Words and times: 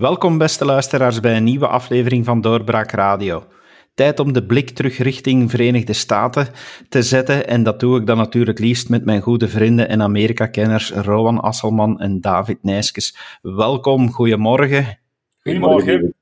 Welkom 0.00 0.38
beste 0.38 0.64
luisteraars 0.64 1.20
bij 1.20 1.36
een 1.36 1.44
nieuwe 1.44 1.66
aflevering 1.66 2.24
van 2.24 2.40
Doorbraak 2.40 2.90
Radio. 2.90 3.44
Tijd 3.94 4.20
om 4.20 4.32
de 4.32 4.46
blik 4.46 4.70
terug 4.70 4.98
richting 4.98 5.50
Verenigde 5.50 5.92
Staten 5.92 6.48
te 6.88 7.02
zetten 7.02 7.46
en 7.46 7.62
dat 7.62 7.80
doe 7.80 8.00
ik 8.00 8.06
dan 8.06 8.16
natuurlijk 8.16 8.58
liefst 8.58 8.88
met 8.88 9.04
mijn 9.04 9.20
goede 9.20 9.48
vrienden 9.48 9.88
en 9.88 10.02
Amerika-kenners 10.02 10.90
Rowan 10.90 11.40
Asselman 11.40 12.00
en 12.00 12.20
David 12.20 12.58
Nijskes. 12.62 13.16
Welkom, 13.42 14.10
goedemorgen. 14.10 14.98
Goedemorgen. 15.42 16.14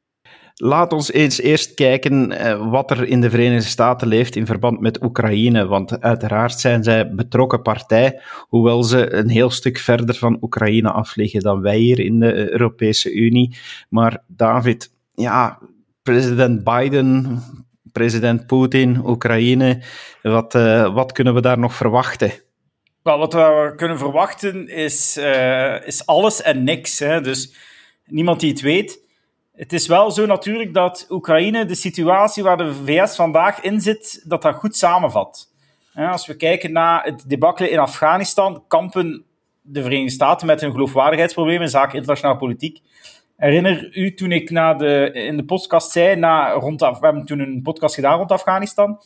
Laat 0.60 0.92
ons 0.92 1.12
eens 1.12 1.40
eerst 1.40 1.74
kijken 1.74 2.32
uh, 2.32 2.70
wat 2.70 2.90
er 2.90 3.04
in 3.04 3.20
de 3.20 3.30
Verenigde 3.30 3.68
Staten 3.68 4.08
leeft 4.08 4.36
in 4.36 4.46
verband 4.46 4.80
met 4.80 5.02
Oekraïne. 5.02 5.66
Want 5.66 6.00
uiteraard 6.00 6.60
zijn 6.60 6.84
zij 6.84 7.14
betrokken 7.14 7.62
partij, 7.62 8.20
hoewel 8.40 8.82
ze 8.82 9.12
een 9.12 9.28
heel 9.28 9.50
stuk 9.50 9.78
verder 9.78 10.14
van 10.14 10.38
Oekraïne 10.40 10.90
af 10.90 11.16
liggen 11.16 11.40
dan 11.40 11.60
wij 11.60 11.76
hier 11.76 12.00
in 12.00 12.20
de 12.20 12.52
Europese 12.52 13.12
Unie. 13.12 13.56
Maar 13.88 14.22
David, 14.26 14.90
ja, 15.14 15.58
president 16.02 16.64
Biden, 16.64 17.42
president 17.92 18.46
Poetin, 18.46 19.00
Oekraïne, 19.06 19.82
wat, 20.22 20.54
uh, 20.54 20.94
wat 20.94 21.12
kunnen 21.12 21.34
we 21.34 21.40
daar 21.40 21.58
nog 21.58 21.74
verwachten? 21.74 22.32
Wel, 23.02 23.18
wat 23.18 23.32
we 23.32 23.72
kunnen 23.76 23.98
verwachten 23.98 24.68
is, 24.68 25.16
is 25.84 26.06
alles 26.06 26.42
en 26.42 26.64
niks. 26.64 26.98
Hè? 26.98 27.20
Dus 27.20 27.54
niemand 28.06 28.40
die 28.40 28.50
het 28.50 28.60
weet. 28.60 29.06
Het 29.58 29.72
is 29.72 29.86
wel 29.86 30.10
zo 30.10 30.26
natuurlijk 30.26 30.74
dat 30.74 31.06
Oekraïne 31.10 31.64
de 31.64 31.74
situatie 31.74 32.42
waar 32.42 32.56
de 32.56 32.74
VS 32.74 33.16
vandaag 33.16 33.60
in 33.60 33.80
zit, 33.80 34.24
dat 34.28 34.42
dat 34.42 34.54
goed 34.54 34.76
samenvat. 34.76 35.52
Als 35.94 36.26
we 36.26 36.36
kijken 36.36 36.72
naar 36.72 37.04
het 37.04 37.28
debakkelen 37.28 37.70
in 37.70 37.78
Afghanistan, 37.78 38.64
kampen 38.68 39.24
de 39.60 39.82
Verenigde 39.82 40.12
Staten 40.12 40.46
met 40.46 40.60
hun 40.60 40.70
geloofwaardigheidsproblemen 40.70 41.62
in 41.62 41.68
zaken 41.68 41.94
internationale 41.94 42.38
politiek. 42.38 42.80
Herinner 43.36 43.96
u 43.96 44.14
toen 44.14 44.32
ik 44.32 44.48
de, 44.48 45.10
in 45.12 45.36
de 45.36 45.44
podcast 45.44 45.90
zei, 45.90 46.16
na, 46.16 46.52
rond, 46.52 46.80
we 46.80 46.96
hebben 47.00 47.24
toen 47.24 47.38
een 47.38 47.62
podcast 47.62 47.94
gedaan 47.94 48.16
rond 48.18 48.32
Afghanistan, 48.32 49.02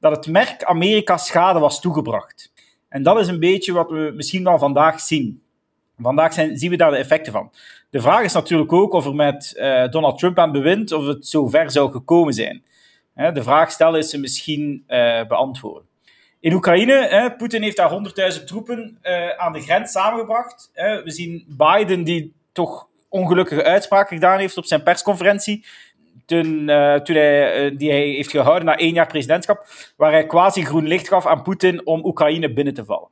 dat 0.00 0.16
het 0.16 0.26
merk 0.26 0.64
Amerika 0.64 1.16
schade 1.16 1.58
was 1.58 1.80
toegebracht. 1.80 2.52
En 2.88 3.02
dat 3.02 3.18
is 3.18 3.28
een 3.28 3.40
beetje 3.40 3.72
wat 3.72 3.90
we 3.90 4.12
misschien 4.14 4.44
wel 4.44 4.58
vandaag 4.58 5.00
zien. 5.00 5.42
Vandaag 5.98 6.32
zijn, 6.32 6.58
zien 6.58 6.70
we 6.70 6.76
daar 6.76 6.90
de 6.90 6.96
effecten 6.96 7.32
van. 7.32 7.50
De 7.90 8.00
vraag 8.00 8.24
is 8.24 8.32
natuurlijk 8.32 8.72
ook 8.72 8.92
of 8.92 9.06
er 9.06 9.14
met 9.14 9.54
uh, 9.56 9.88
Donald 9.88 10.18
Trump 10.18 10.38
aan 10.38 10.52
bewind, 10.52 10.92
of 10.92 11.06
het 11.06 11.26
zo 11.26 11.46
ver 11.46 11.70
zou 11.70 11.92
gekomen 11.92 12.32
zijn. 12.32 12.62
de 13.14 13.42
vraag 13.42 13.70
stellen 13.70 13.98
is 13.98 14.10
ze 14.10 14.20
misschien 14.20 14.84
uh, 14.88 15.26
beantwoorden. 15.26 15.88
In 16.40 16.52
Oekraïne, 16.52 17.34
Poetin 17.38 17.62
heeft 17.62 17.76
daar 17.76 17.90
100.000 18.38 18.44
troepen 18.44 18.98
uh, 19.02 19.28
aan 19.28 19.52
de 19.52 19.60
grens 19.60 19.92
samengebracht. 19.92 20.70
we 20.74 21.10
zien 21.10 21.44
Biden 21.48 22.04
die 22.04 22.32
toch 22.52 22.88
ongelukkige 23.08 23.64
uitspraken 23.64 24.16
gedaan 24.16 24.38
heeft 24.38 24.56
op 24.56 24.64
zijn 24.64 24.82
persconferentie. 24.82 25.64
Toen, 26.26 26.66
die 27.76 27.90
hij 27.90 28.06
heeft 28.06 28.30
gehouden 28.30 28.64
na 28.64 28.76
één 28.76 28.94
jaar 28.94 29.06
presidentschap, 29.06 29.66
waar 29.96 30.12
hij 30.12 30.26
quasi 30.26 30.64
groen 30.64 30.86
licht 30.86 31.08
gaf 31.08 31.26
aan 31.26 31.42
Poetin 31.42 31.86
om 31.86 32.04
Oekraïne 32.04 32.52
binnen 32.52 32.74
te 32.74 32.84
vallen. 32.84 33.08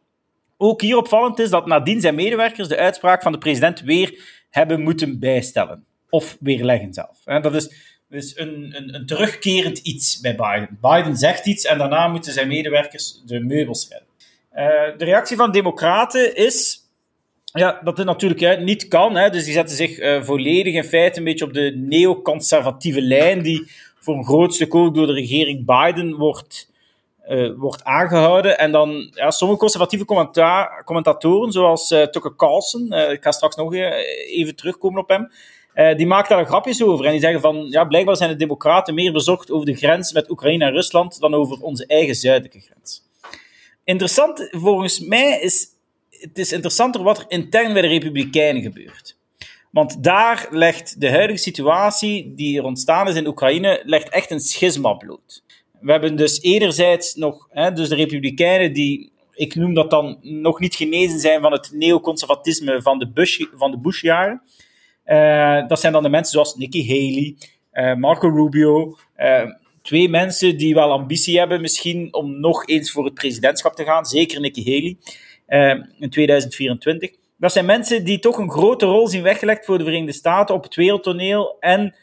Ook 0.56 0.80
hier 0.80 0.96
opvallend 0.96 1.38
is 1.38 1.50
dat 1.50 1.66
nadien 1.66 2.00
zijn 2.00 2.14
medewerkers 2.14 2.68
de 2.68 2.76
uitspraak 2.76 3.22
van 3.22 3.32
de 3.32 3.38
president 3.38 3.80
weer 3.80 4.33
hebben 4.54 4.80
moeten 4.80 5.18
bijstellen. 5.18 5.84
Of 6.10 6.36
weerleggen 6.40 6.94
zelf. 6.94 7.42
Dat 7.42 7.54
is 7.54 7.94
dus 8.08 8.38
een, 8.38 8.72
een, 8.76 8.94
een 8.94 9.06
terugkerend 9.06 9.78
iets 9.78 10.20
bij 10.20 10.34
Biden. 10.36 10.78
Biden 10.80 11.16
zegt 11.16 11.46
iets 11.46 11.64
en 11.64 11.78
daarna 11.78 12.08
moeten 12.08 12.32
zijn 12.32 12.48
medewerkers 12.48 13.22
de 13.26 13.40
meubels 13.40 13.88
redden. 13.88 14.08
Uh, 14.52 14.98
de 14.98 15.04
reactie 15.04 15.36
van 15.36 15.52
democraten 15.52 16.36
is 16.36 16.78
ja, 17.44 17.80
dat 17.84 17.96
het 17.96 18.06
natuurlijk 18.06 18.60
niet 18.60 18.88
kan. 18.88 19.16
Hè. 19.16 19.30
Dus 19.30 19.44
die 19.44 19.52
zetten 19.52 19.76
zich 19.76 19.98
uh, 19.98 20.22
volledig 20.22 20.74
in 20.74 20.84
feite 20.84 21.18
een 21.18 21.24
beetje 21.24 21.44
op 21.44 21.54
de 21.54 21.72
neoconservatieve 21.76 23.02
lijn 23.02 23.42
die 23.42 23.70
voor 23.98 24.16
een 24.16 24.24
groot 24.24 24.54
stuk 24.54 24.74
ook 24.74 24.94
door 24.94 25.06
de 25.06 25.12
regering 25.12 25.66
Biden 25.66 26.14
wordt 26.16 26.70
uh, 27.28 27.50
wordt 27.56 27.84
aangehouden. 27.84 28.58
En 28.58 28.72
dan, 28.72 29.10
ja, 29.14 29.30
sommige 29.30 29.60
conservatieve 29.60 30.04
commentatoren, 30.84 31.52
zoals 31.52 31.90
uh, 31.90 32.02
Tucker 32.02 32.36
Carlson, 32.36 32.92
uh, 32.94 33.10
ik 33.10 33.22
ga 33.22 33.32
straks 33.32 33.56
nog 33.56 33.74
even 33.74 34.56
terugkomen 34.56 35.02
op 35.02 35.08
hem, 35.08 35.30
die 35.96 36.06
maken 36.06 36.36
daar 36.36 36.46
grapjes 36.46 36.82
over. 36.82 37.04
En 37.04 37.10
die 37.10 37.20
zeggen 37.20 37.40
van, 37.40 37.66
ja, 37.70 37.84
blijkbaar 37.84 38.16
zijn 38.16 38.30
de 38.30 38.36
democraten 38.36 38.94
meer 38.94 39.12
bezorgd 39.12 39.50
over 39.50 39.66
de 39.66 39.76
grens 39.76 40.12
met 40.12 40.30
Oekraïne 40.30 40.64
en 40.64 40.72
Rusland 40.72 41.20
dan 41.20 41.34
over 41.34 41.60
onze 41.60 41.86
eigen 41.86 42.14
zuidelijke 42.14 42.60
grens. 42.60 43.02
Interessant, 43.84 44.48
volgens 44.50 45.00
mij 45.00 45.40
is 45.40 45.72
het 46.10 46.38
is 46.38 46.52
interessanter 46.52 47.02
wat 47.02 47.18
er 47.18 47.24
intern 47.28 47.72
bij 47.72 47.82
de 47.82 47.88
Republikeinen 47.88 48.62
gebeurt. 48.62 49.16
Want 49.70 50.04
daar 50.04 50.46
legt 50.50 51.00
de 51.00 51.10
huidige 51.10 51.38
situatie 51.38 52.34
die 52.34 52.58
er 52.58 52.64
ontstaan 52.64 53.08
is 53.08 53.14
in 53.14 53.26
Oekraïne 53.26 53.82
legt 53.84 54.08
echt 54.08 54.30
een 54.30 54.40
schisma 54.40 54.92
bloot 54.92 55.43
we 55.84 55.90
hebben 55.90 56.16
dus 56.16 56.42
enerzijds 56.42 57.14
nog 57.14 57.48
hè, 57.50 57.72
dus 57.72 57.88
de 57.88 57.94
Republikeinen 57.94 58.72
die, 58.72 59.12
ik 59.32 59.54
noem 59.54 59.74
dat 59.74 59.90
dan, 59.90 60.18
nog 60.20 60.60
niet 60.60 60.74
genezen 60.74 61.20
zijn 61.20 61.40
van 61.40 61.52
het 61.52 61.70
neoconservatisme 61.72 62.82
van 62.82 62.98
de, 62.98 63.08
Bush, 63.08 63.40
van 63.54 63.70
de 63.70 63.78
Bush-jaren. 63.78 64.42
Uh, 65.06 65.68
dat 65.68 65.80
zijn 65.80 65.92
dan 65.92 66.02
de 66.02 66.08
mensen 66.08 66.32
zoals 66.32 66.54
Nikki 66.54 66.86
Haley, 66.86 67.36
uh, 67.72 67.96
Marco 67.96 68.28
Rubio. 68.28 68.96
Uh, 69.16 69.50
twee 69.82 70.08
mensen 70.08 70.56
die 70.56 70.74
wel 70.74 70.92
ambitie 70.92 71.38
hebben 71.38 71.60
misschien 71.60 72.14
om 72.14 72.40
nog 72.40 72.66
eens 72.66 72.90
voor 72.90 73.04
het 73.04 73.14
presidentschap 73.14 73.74
te 73.74 73.84
gaan. 73.84 74.04
Zeker 74.04 74.40
Nikki 74.40 74.64
Haley 74.64 74.96
in 75.98 76.10
2024. 76.10 77.10
Dat 77.36 77.52
zijn 77.52 77.64
mensen 77.64 78.04
die 78.04 78.18
toch 78.18 78.38
een 78.38 78.50
grote 78.50 78.86
rol 78.86 79.08
zien 79.08 79.22
weggelegd 79.22 79.64
voor 79.64 79.78
de 79.78 79.84
Verenigde 79.84 80.12
Staten 80.12 80.54
op 80.54 80.62
het 80.62 80.74
wereldtoneel 80.74 81.56
en 81.60 81.94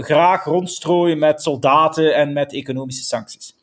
graag 0.00 0.44
rondstrooien 0.44 1.18
met 1.18 1.42
soldaten 1.42 2.14
en 2.14 2.32
met 2.32 2.52
economische 2.52 3.04
sancties. 3.04 3.56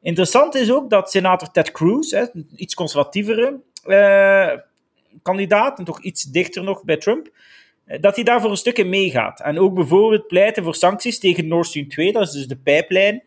Interessant 0.00 0.54
is 0.54 0.72
ook 0.72 0.90
dat 0.90 1.10
senator 1.10 1.50
Ted 1.50 1.70
Cruz, 1.70 2.12
een 2.12 2.48
iets 2.56 2.74
conservatievere 2.74 3.60
uh, 3.86 4.52
kandidaat, 5.22 5.78
en 5.78 5.84
toch 5.84 6.02
iets 6.02 6.22
dichter 6.22 6.62
nog 6.62 6.84
bij 6.84 6.96
Trump, 6.96 7.28
eh, 7.84 8.00
dat 8.00 8.14
hij 8.14 8.24
daar 8.24 8.40
voor 8.40 8.50
een 8.50 8.56
stuk 8.56 8.78
in 8.78 8.88
meegaat. 8.88 9.40
En 9.40 9.58
ook 9.58 9.74
bijvoorbeeld 9.74 10.26
pleiten 10.26 10.64
voor 10.64 10.74
sancties 10.74 11.18
tegen 11.18 11.48
Nord 11.48 11.66
Stream 11.66 11.88
2, 11.88 12.12
dat 12.12 12.22
is 12.22 12.30
dus 12.32 12.46
de 12.46 12.56
pijplijn 12.56 13.22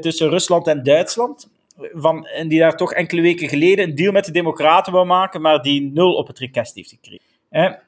tussen 0.00 0.28
Rusland 0.28 0.66
en 0.66 0.82
Duitsland. 0.82 1.48
Van, 1.76 2.26
en 2.26 2.48
die 2.48 2.58
daar 2.58 2.76
toch 2.76 2.92
enkele 2.92 3.20
weken 3.20 3.48
geleden 3.48 3.84
een 3.84 3.94
deal 3.94 4.12
met 4.12 4.24
de 4.24 4.32
Democraten 4.32 4.92
wil 4.92 5.04
maken, 5.04 5.40
maar 5.40 5.62
die 5.62 5.90
nul 5.94 6.14
op 6.14 6.26
het 6.26 6.38
request 6.38 6.74
heeft 6.74 6.88
gekregen. 6.88 7.82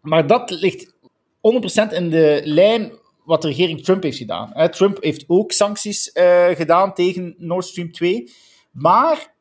maar 0.00 0.26
dat 0.26 0.50
ligt 0.50 0.94
100% 1.90 1.94
in 1.94 2.10
de 2.10 2.40
lijn 2.44 2.92
wat 3.24 3.42
de 3.42 3.48
regering 3.48 3.84
Trump 3.84 4.02
heeft 4.02 4.18
gedaan. 4.18 4.70
Trump 4.70 5.02
heeft 5.02 5.24
ook 5.26 5.52
sancties 5.52 6.10
uh, 6.14 6.46
gedaan 6.48 6.94
tegen 6.94 7.34
Nord 7.38 7.64
Stream 7.64 7.92
2. 7.92 8.32
Maar 8.70 9.34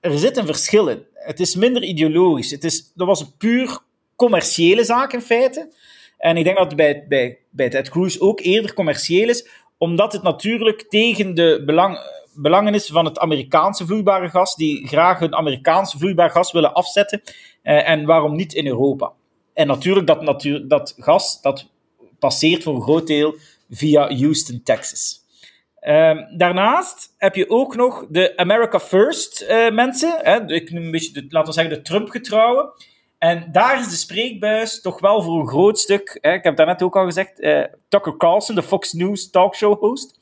er 0.00 0.18
zit 0.18 0.36
een 0.36 0.46
verschil 0.46 0.88
in. 0.88 1.06
Het 1.14 1.40
is 1.40 1.54
minder 1.54 1.82
ideologisch. 1.82 2.50
Het 2.50 2.64
is, 2.64 2.92
dat 2.94 3.06
was 3.06 3.20
een 3.20 3.36
puur 3.38 3.78
commerciële 4.16 4.84
zaak 4.84 5.12
in 5.12 5.20
feite. 5.20 5.72
En 6.18 6.36
ik 6.36 6.44
denk 6.44 6.56
dat 6.56 6.66
het 6.66 6.76
bij, 6.76 7.04
bij, 7.08 7.38
bij 7.50 7.68
Ted 7.68 7.88
Cruz 7.88 8.18
ook 8.18 8.40
eerder 8.40 8.74
commercieel 8.74 9.28
is, 9.28 9.48
omdat 9.78 10.12
het 10.12 10.22
natuurlijk 10.22 10.84
tegen 10.88 11.34
de 11.34 11.62
belang, 11.66 11.98
belangen 12.34 12.74
is 12.74 12.86
van 12.86 13.04
het 13.04 13.18
Amerikaanse 13.18 13.86
vloeibare 13.86 14.28
gas, 14.28 14.56
die 14.56 14.86
graag 14.88 15.18
hun 15.18 15.34
Amerikaanse 15.34 15.98
vloeibaar 15.98 16.30
gas 16.30 16.52
willen 16.52 16.72
afzetten. 16.74 17.22
Uh, 17.62 17.88
en 17.88 18.04
waarom 18.06 18.36
niet 18.36 18.54
in 18.54 18.66
Europa? 18.66 19.12
En 19.54 19.66
natuurlijk, 19.66 20.06
dat, 20.06 20.48
dat 20.68 20.94
gas 20.98 21.40
dat 21.40 21.70
passeert 22.18 22.62
voor 22.62 22.74
een 22.74 22.82
groot 22.82 23.06
deel 23.06 23.34
via 23.70 24.14
Houston, 24.14 24.60
Texas. 24.62 25.20
Um, 25.86 26.36
daarnaast 26.36 27.14
heb 27.16 27.34
je 27.34 27.50
ook 27.50 27.76
nog 27.76 28.06
de 28.08 28.36
America 28.36 28.80
First 28.80 29.42
uh, 29.42 29.70
mensen. 29.70 30.18
Hè, 30.22 30.46
ik 30.46 30.70
noem 30.70 30.84
een 30.84 30.90
beetje, 30.90 31.26
laten 31.28 31.48
we 31.48 31.60
zeggen, 31.60 31.74
de 31.74 31.82
Trump-getrouwen. 31.82 32.72
En 33.18 33.48
daar 33.52 33.80
is 33.80 33.88
de 33.88 33.96
spreekbuis 33.96 34.80
toch 34.80 35.00
wel 35.00 35.22
voor 35.22 35.40
een 35.40 35.48
groot 35.48 35.78
stuk. 35.78 36.18
Hè, 36.20 36.32
ik 36.32 36.44
heb 36.44 36.56
daarnet 36.56 36.82
ook 36.82 36.96
al 36.96 37.04
gezegd. 37.04 37.40
Uh, 37.40 37.64
Tucker 37.88 38.16
Carlson, 38.16 38.54
de 38.54 38.62
Fox 38.62 38.92
News 38.92 39.30
talkshow-host. 39.30 40.18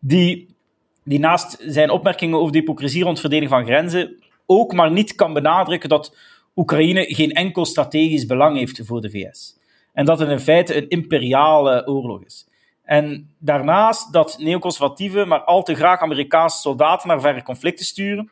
Die, 0.00 0.56
die 1.04 1.18
naast 1.18 1.56
zijn 1.60 1.90
opmerkingen 1.90 2.38
over 2.38 2.52
de 2.52 2.58
hypocrisie 2.58 3.04
rond 3.04 3.20
verdeling 3.20 3.50
van 3.50 3.64
grenzen. 3.64 4.22
ook 4.46 4.72
maar 4.72 4.90
niet 4.90 5.14
kan 5.14 5.32
benadrukken 5.32 5.88
dat 5.88 6.16
Oekraïne 6.58 7.14
geen 7.14 7.32
enkel 7.32 7.64
strategisch 7.64 8.26
belang 8.26 8.56
heeft 8.56 8.80
voor 8.84 9.00
de 9.00 9.10
VS. 9.10 9.56
En 9.92 10.04
dat 10.04 10.18
het 10.18 10.28
in 10.28 10.40
feite 10.40 10.76
een 10.76 10.88
imperiale 10.88 11.86
oorlog 11.86 12.24
is. 12.24 12.46
En 12.84 13.30
daarnaast 13.38 14.12
dat 14.12 14.36
neoconservatieven 14.38 15.28
maar 15.28 15.40
al 15.40 15.62
te 15.62 15.74
graag 15.74 16.00
Amerikaanse 16.00 16.60
soldaten 16.60 17.08
naar 17.08 17.20
verre 17.20 17.42
conflicten 17.42 17.84
sturen. 17.84 18.30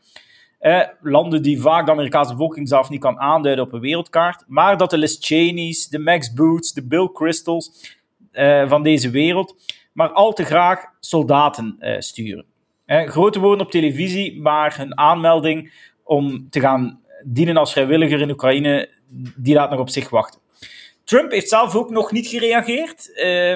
Eh, 0.59 0.81
landen 1.01 1.43
die 1.43 1.61
vaak 1.61 1.87
de 1.87 1.93
Amerikaanse 1.93 2.33
bevolking 2.33 2.69
zelf 2.69 2.89
niet 2.89 3.01
kan 3.01 3.19
aanduiden 3.19 3.65
op 3.65 3.73
een 3.73 3.81
wereldkaart. 3.81 4.45
Maar 4.47 4.77
dat 4.77 4.91
de 4.91 4.99
Liz 4.99 5.17
Cheney's, 5.21 5.89
de 5.89 5.99
Max 5.99 6.33
Boots, 6.33 6.73
de 6.73 6.87
Bill 6.87 7.11
Crystals 7.13 7.97
eh, 8.33 8.69
van 8.69 8.83
deze 8.83 9.11
wereld. 9.11 9.55
maar 9.93 10.09
al 10.09 10.33
te 10.33 10.45
graag 10.45 10.85
soldaten 11.01 11.77
eh, 11.79 12.01
sturen. 12.01 12.45
Grote 12.87 13.41
woorden 13.41 13.67
op 13.67 13.73
televisie, 13.73 14.41
maar 14.41 14.77
hun 14.77 14.99
aanmelding 14.99 15.73
om 16.05 16.51
te 16.51 16.61
gaan 16.61 17.01
dienen 17.25 17.57
als 17.57 17.73
vrijwilliger 17.73 18.21
in 18.21 18.31
Oekraïne, 18.31 18.89
die 19.37 19.55
laat 19.55 19.71
nog 19.71 19.81
op 19.81 19.89
zich 19.89 20.11
wachten. 20.11 20.41
Trump 21.05 21.31
heeft 21.31 21.49
zelf 21.49 21.75
ook 21.75 21.91
nog 21.91 22.13
niet 22.13 22.27
gereageerd. 22.27 23.11
Uh, 23.15 23.55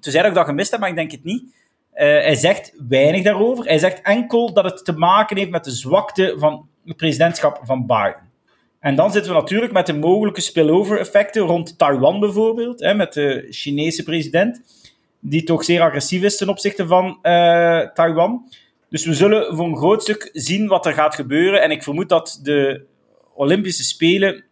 toen 0.00 0.12
zei 0.12 0.16
dat 0.16 0.26
ik 0.26 0.34
dat 0.34 0.46
gemist 0.46 0.70
heb, 0.70 0.80
maar 0.80 0.88
ik 0.88 0.94
denk 0.94 1.10
het 1.10 1.24
niet. 1.24 1.42
Uh, 1.42 1.98
hij 1.98 2.34
zegt 2.34 2.74
weinig 2.88 3.22
daarover. 3.22 3.64
Hij 3.64 3.78
zegt 3.78 4.02
enkel 4.02 4.52
dat 4.52 4.64
het 4.64 4.84
te 4.84 4.92
maken 4.92 5.36
heeft 5.36 5.50
met 5.50 5.64
de 5.64 5.70
zwakte 5.70 6.34
van 6.38 6.68
het 6.84 6.96
presidentschap 6.96 7.60
van 7.62 7.86
Biden. 7.86 8.28
En 8.80 8.94
dan 8.94 9.12
zitten 9.12 9.32
we 9.32 9.38
natuurlijk 9.38 9.72
met 9.72 9.86
de 9.86 9.94
mogelijke 9.94 10.40
spillover-effecten 10.40 11.42
rond 11.42 11.78
Taiwan 11.78 12.20
bijvoorbeeld, 12.20 12.80
hè, 12.80 12.94
met 12.94 13.12
de 13.12 13.46
Chinese 13.50 14.02
president, 14.02 14.62
die 15.20 15.42
toch 15.42 15.64
zeer 15.64 15.80
agressief 15.80 16.22
is 16.22 16.36
ten 16.36 16.48
opzichte 16.48 16.86
van 16.86 17.18
uh, 17.22 17.80
Taiwan. 17.80 18.48
Dus 18.88 19.04
we 19.04 19.14
zullen 19.14 19.56
voor 19.56 19.66
een 19.66 19.76
groot 19.76 20.02
stuk 20.02 20.30
zien 20.32 20.66
wat 20.66 20.86
er 20.86 20.92
gaat 20.92 21.14
gebeuren. 21.14 21.62
En 21.62 21.70
ik 21.70 21.82
vermoed 21.82 22.08
dat 22.08 22.40
de 22.42 22.84
Olympische 23.34 23.84
Spelen 23.84 24.44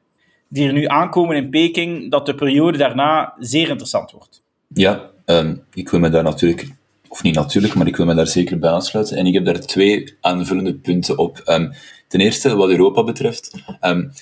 die 0.48 0.66
er 0.66 0.72
nu 0.72 0.86
aankomen 0.86 1.36
in 1.36 1.50
Peking, 1.50 2.10
dat 2.10 2.26
de 2.26 2.34
periode 2.34 2.78
daarna 2.78 3.34
zeer 3.38 3.68
interessant 3.68 4.10
wordt. 4.10 4.42
Ja, 4.68 5.10
um, 5.26 5.64
ik 5.74 5.88
wil 5.88 6.00
me 6.00 6.08
daar 6.08 6.22
natuurlijk, 6.22 6.68
of 7.08 7.22
niet 7.22 7.34
natuurlijk, 7.34 7.74
maar 7.74 7.86
ik 7.86 7.96
wil 7.96 8.06
me 8.06 8.14
daar 8.14 8.26
zeker 8.26 8.58
bij 8.58 8.70
aansluiten. 8.70 9.16
En 9.16 9.26
ik 9.26 9.34
heb 9.34 9.44
daar 9.44 9.60
twee 9.60 10.16
aanvullende 10.20 10.74
punten 10.74 11.18
op. 11.18 11.42
Um, 11.44 11.72
ten 12.08 12.20
eerste, 12.20 12.56
wat 12.56 12.68
Europa 12.68 13.04
betreft. 13.04 13.62
Um, 13.80 14.12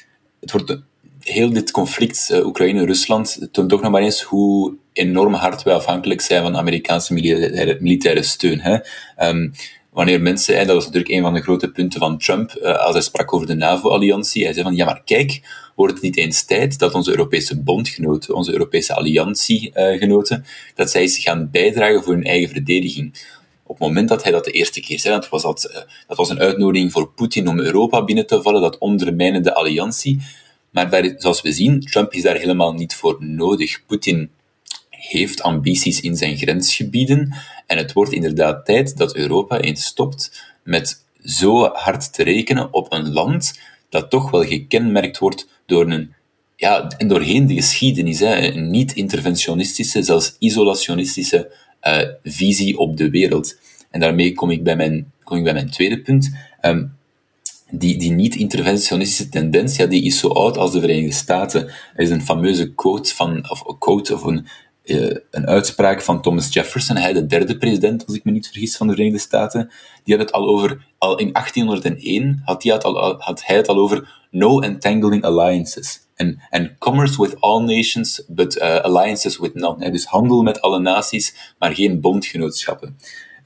het 0.40 0.52
wordt 0.52 0.78
heel 1.20 1.52
dit 1.52 1.70
conflict 1.70 2.28
uh, 2.32 2.46
Oekraïne-Rusland 2.46 3.48
toont 3.52 3.68
toch 3.68 3.82
nog 3.82 3.90
maar 3.90 4.02
eens 4.02 4.22
hoe 4.22 4.74
enorm 4.92 5.34
hard 5.34 5.62
wij 5.62 5.74
afhankelijk 5.74 6.20
zijn 6.20 6.42
van 6.42 6.56
Amerikaanse 6.56 7.12
militaire, 7.80 8.22
steun. 8.22 8.60
Hè. 8.60 8.78
Wanneer 9.96 10.22
mensen, 10.22 10.56
en 10.56 10.66
dat 10.66 10.74
was 10.74 10.84
natuurlijk 10.84 11.12
een 11.12 11.22
van 11.22 11.34
de 11.34 11.42
grote 11.42 11.70
punten 11.70 12.00
van 12.00 12.18
Trump, 12.18 12.58
uh, 12.62 12.78
als 12.78 12.92
hij 12.92 13.02
sprak 13.02 13.32
over 13.32 13.46
de 13.46 13.54
NAVO-alliantie, 13.54 14.44
hij 14.44 14.52
zei 14.52 14.64
van, 14.64 14.76
ja 14.76 14.84
maar 14.84 15.02
kijk, 15.04 15.40
wordt 15.74 15.92
het 15.92 16.02
niet 16.02 16.16
eens 16.16 16.44
tijd 16.44 16.78
dat 16.78 16.94
onze 16.94 17.10
Europese 17.10 17.60
bondgenoten, 17.60 18.34
onze 18.34 18.52
Europese 18.52 18.94
alliantiegenoten, 18.94 20.44
dat 20.74 20.90
zij 20.90 21.06
zich 21.06 21.22
gaan 21.22 21.48
bijdragen 21.50 22.02
voor 22.02 22.12
hun 22.12 22.24
eigen 22.24 22.48
verdediging. 22.48 23.24
Op 23.62 23.78
het 23.78 23.86
moment 23.86 24.08
dat 24.08 24.22
hij 24.22 24.32
dat 24.32 24.44
de 24.44 24.50
eerste 24.50 24.80
keer 24.80 25.00
zei, 25.00 25.14
dat 25.14 25.28
was, 25.28 25.42
dat, 25.42 25.68
uh, 25.70 25.76
dat 26.06 26.16
was 26.16 26.28
een 26.28 26.40
uitnodiging 26.40 26.92
voor 26.92 27.08
Poetin 27.08 27.48
om 27.48 27.60
Europa 27.60 28.04
binnen 28.04 28.26
te 28.26 28.42
vallen, 28.42 28.60
dat 28.60 28.78
ondermijnde 28.78 29.40
de 29.40 29.54
alliantie. 29.54 30.20
Maar 30.70 30.90
daar, 30.90 31.14
zoals 31.16 31.42
we 31.42 31.52
zien, 31.52 31.80
Trump 31.80 32.12
is 32.12 32.22
daar 32.22 32.36
helemaal 32.36 32.72
niet 32.72 32.94
voor 32.94 33.16
nodig. 33.20 33.86
Poetin 33.86 34.30
heeft 35.08 35.42
ambities 35.42 36.00
in 36.00 36.16
zijn 36.16 36.36
grensgebieden. 36.36 37.34
En 37.66 37.76
het 37.76 37.92
wordt 37.92 38.12
inderdaad 38.12 38.64
tijd 38.64 38.96
dat 38.96 39.16
Europa 39.16 39.60
eens 39.60 39.84
stopt 39.84 40.42
met 40.62 41.04
zo 41.24 41.64
hard 41.72 42.12
te 42.12 42.22
rekenen 42.22 42.72
op 42.72 42.92
een 42.92 43.12
land 43.12 43.60
dat 43.88 44.10
toch 44.10 44.30
wel 44.30 44.44
gekenmerkt 44.44 45.18
wordt 45.18 45.48
door 45.66 45.90
een, 45.90 46.14
ja, 46.56 46.88
en 46.88 47.08
doorheen 47.08 47.46
de 47.46 47.54
geschiedenis, 47.54 48.18
hè, 48.18 48.52
een 48.54 48.70
niet-interventionistische, 48.70 50.02
zelfs 50.02 50.36
isolationistische 50.38 51.52
uh, 51.82 52.02
visie 52.22 52.78
op 52.78 52.96
de 52.96 53.10
wereld. 53.10 53.58
En 53.90 54.00
daarmee 54.00 54.32
kom 54.32 54.50
ik 54.50 54.62
bij 54.62 54.76
mijn, 54.76 55.12
kom 55.24 55.36
ik 55.36 55.44
bij 55.44 55.52
mijn 55.52 55.70
tweede 55.70 56.00
punt. 56.00 56.30
Um, 56.62 56.94
die, 57.70 57.96
die 57.98 58.10
niet-interventionistische 58.10 59.28
tendens, 59.28 59.76
ja, 59.76 59.86
die 59.86 60.02
is 60.02 60.18
zo 60.18 60.28
oud 60.28 60.56
als 60.56 60.72
de 60.72 60.80
Verenigde 60.80 61.12
Staten. 61.12 61.66
Er 61.66 62.02
is 62.02 62.10
een 62.10 62.22
fameuze 62.22 62.74
quote 62.74 63.14
van, 63.14 63.50
of 63.50 63.78
quote 63.78 64.14
of 64.14 64.22
een, 64.22 64.46
een 65.30 65.46
uitspraak 65.46 66.02
van 66.02 66.22
Thomas 66.22 66.52
Jefferson, 66.52 66.96
hij 66.96 67.12
de 67.12 67.26
derde 67.26 67.56
president, 67.56 68.06
als 68.06 68.16
ik 68.16 68.24
me 68.24 68.30
niet 68.30 68.46
vergis, 68.46 68.76
van 68.76 68.86
de 68.86 68.92
Verenigde 68.92 69.20
Staten. 69.20 69.70
Die 70.04 70.16
had 70.16 70.26
het 70.26 70.34
al 70.34 70.48
over, 70.48 70.86
al 70.98 71.18
in 71.18 71.32
1801 71.32 72.40
had 72.44 72.62
hij 72.62 72.72
het 72.72 72.84
al, 72.84 73.14
had 73.18 73.42
het 73.46 73.68
al 73.68 73.76
over 73.76 74.08
no 74.30 74.60
entangling 74.60 75.24
alliances. 75.24 76.00
En, 76.14 76.42
en 76.50 76.76
commerce 76.78 77.22
with 77.22 77.40
all 77.40 77.62
nations, 77.62 78.24
but 78.28 78.56
uh, 78.56 78.76
alliances 78.76 79.38
with 79.38 79.54
none. 79.54 79.90
Dus 79.90 80.04
handel 80.04 80.42
met 80.42 80.60
alle 80.60 80.80
naties, 80.80 81.54
maar 81.58 81.74
geen 81.74 82.00
bondgenootschappen. 82.00 82.96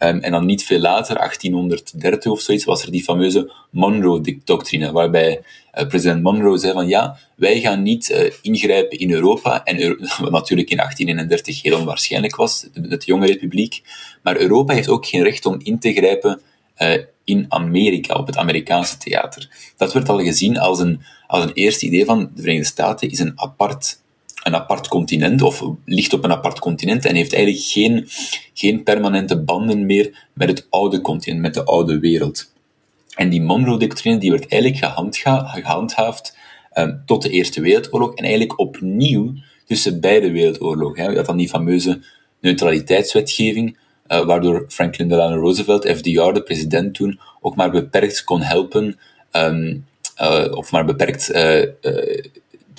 Um, 0.02 0.18
en 0.20 0.32
dan 0.32 0.46
niet 0.46 0.64
veel 0.64 0.78
later, 0.78 1.16
1830 1.16 2.32
of 2.32 2.40
zoiets, 2.40 2.64
was 2.64 2.82
er 2.82 2.90
die 2.90 3.02
fameuze 3.02 3.52
Monroe-doctrine, 3.70 4.92
waarbij 4.92 5.42
uh, 5.74 5.86
president 5.86 6.22
Monroe 6.22 6.58
zei 6.58 6.72
van 6.72 6.88
ja, 6.88 7.18
wij 7.36 7.60
gaan 7.60 7.82
niet 7.82 8.10
uh, 8.10 8.32
ingrijpen 8.42 8.98
in 8.98 9.10
Europa, 9.10 9.64
en 9.64 9.76
wat 10.18 10.30
natuurlijk 10.30 10.70
in 10.70 10.76
1831 10.76 11.62
heel 11.62 11.78
onwaarschijnlijk 11.78 12.36
was, 12.36 12.68
de 12.72 13.02
jonge 13.04 13.26
republiek, 13.26 13.82
maar 14.22 14.36
Europa 14.36 14.74
heeft 14.74 14.88
ook 14.88 15.06
geen 15.06 15.22
recht 15.22 15.46
om 15.46 15.60
in 15.62 15.78
te 15.78 15.92
grijpen 15.92 16.40
uh, 16.78 17.04
in 17.24 17.46
Amerika, 17.48 18.14
op 18.14 18.26
het 18.26 18.36
Amerikaanse 18.36 18.98
theater. 18.98 19.72
Dat 19.76 19.92
werd 19.92 20.08
al 20.08 20.20
gezien 20.20 20.58
als 20.58 20.78
een, 20.78 21.00
als 21.26 21.44
een 21.44 21.52
eerste 21.52 21.86
idee 21.86 22.04
van 22.04 22.30
de 22.34 22.40
Verenigde 22.40 22.68
Staten 22.68 23.10
is 23.10 23.18
een 23.18 23.32
apart 23.34 24.00
een 24.42 24.54
apart 24.54 24.88
continent, 24.88 25.42
of 25.42 25.64
ligt 25.84 26.12
op 26.12 26.24
een 26.24 26.32
apart 26.32 26.58
continent, 26.58 27.04
en 27.04 27.14
heeft 27.14 27.34
eigenlijk 27.34 27.64
geen, 27.64 28.08
geen 28.54 28.82
permanente 28.82 29.40
banden 29.40 29.86
meer 29.86 30.28
met 30.32 30.48
het 30.48 30.66
oude 30.70 31.00
continent, 31.00 31.40
met 31.40 31.54
de 31.54 31.64
oude 31.64 31.98
wereld. 31.98 32.52
En 33.14 33.28
die 33.28 33.42
Monroe-doctrine 33.42 34.18
die 34.18 34.30
werd 34.30 34.46
eigenlijk 34.46 34.94
gehandhaafd 35.44 36.36
um, 36.74 37.02
tot 37.06 37.22
de 37.22 37.30
Eerste 37.30 37.60
Wereldoorlog, 37.60 38.14
en 38.14 38.24
eigenlijk 38.24 38.58
opnieuw 38.58 39.34
tussen 39.66 40.00
beide 40.00 40.30
wereldoorlogen. 40.30 41.10
Je 41.10 41.16
had 41.16 41.26
dan 41.26 41.36
die 41.36 41.48
fameuze 41.48 42.00
neutraliteitswetgeving, 42.40 43.76
uh, 44.08 44.24
waardoor 44.24 44.64
Franklin 44.68 45.08
Delano 45.08 45.40
Roosevelt, 45.40 45.88
FDR, 45.88 46.32
de 46.32 46.42
president 46.42 46.94
toen, 46.94 47.20
ook 47.40 47.56
maar 47.56 47.70
beperkt 47.70 48.24
kon 48.24 48.40
helpen, 48.40 48.98
um, 49.32 49.86
uh, 50.20 50.46
of 50.50 50.72
maar 50.72 50.84
beperkt 50.84 51.30
uh, 51.30 51.62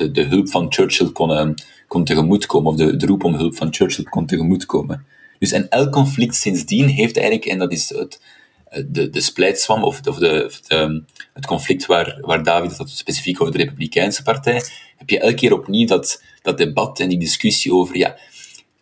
de, 0.01 0.11
de 0.11 0.23
hulp 0.23 0.49
van 0.49 0.73
Churchill 0.73 1.11
kon, 1.11 1.31
uh, 1.31 1.49
kon 1.87 2.03
tegemoetkomen, 2.03 2.71
of 2.71 2.77
de, 2.77 2.95
de 2.95 3.05
roep 3.05 3.23
om 3.23 3.33
hulp 3.33 3.55
van 3.55 3.73
Churchill 3.73 4.03
kon 4.03 4.25
tegemoetkomen. 4.25 5.05
Dus 5.39 5.51
en 5.51 5.69
elk 5.69 5.91
conflict 5.91 6.35
sindsdien 6.35 6.87
heeft 6.87 7.17
eigenlijk, 7.17 7.45
en 7.45 7.59
dat 7.59 7.71
is 7.71 7.89
het, 7.89 8.21
eh, 8.69 8.83
de, 8.87 9.09
de 9.09 9.21
splijtswam, 9.21 9.83
of, 9.83 10.07
of 10.07 10.17
de, 10.17 10.51
de, 10.67 11.03
het 11.33 11.45
conflict 11.45 11.85
waar, 11.85 12.17
waar 12.21 12.43
David 12.43 12.77
had 12.77 12.89
specifiek 12.89 13.41
over 13.41 13.53
de 13.53 13.63
Republikeinse 13.63 14.23
Partij, 14.23 14.63
heb 14.97 15.09
je 15.09 15.19
elke 15.19 15.35
keer 15.35 15.53
opnieuw 15.53 15.87
dat, 15.87 16.23
dat 16.41 16.57
debat 16.57 16.99
en 16.99 17.09
die 17.09 17.19
discussie 17.19 17.73
over, 17.73 17.97
ja, 17.97 18.17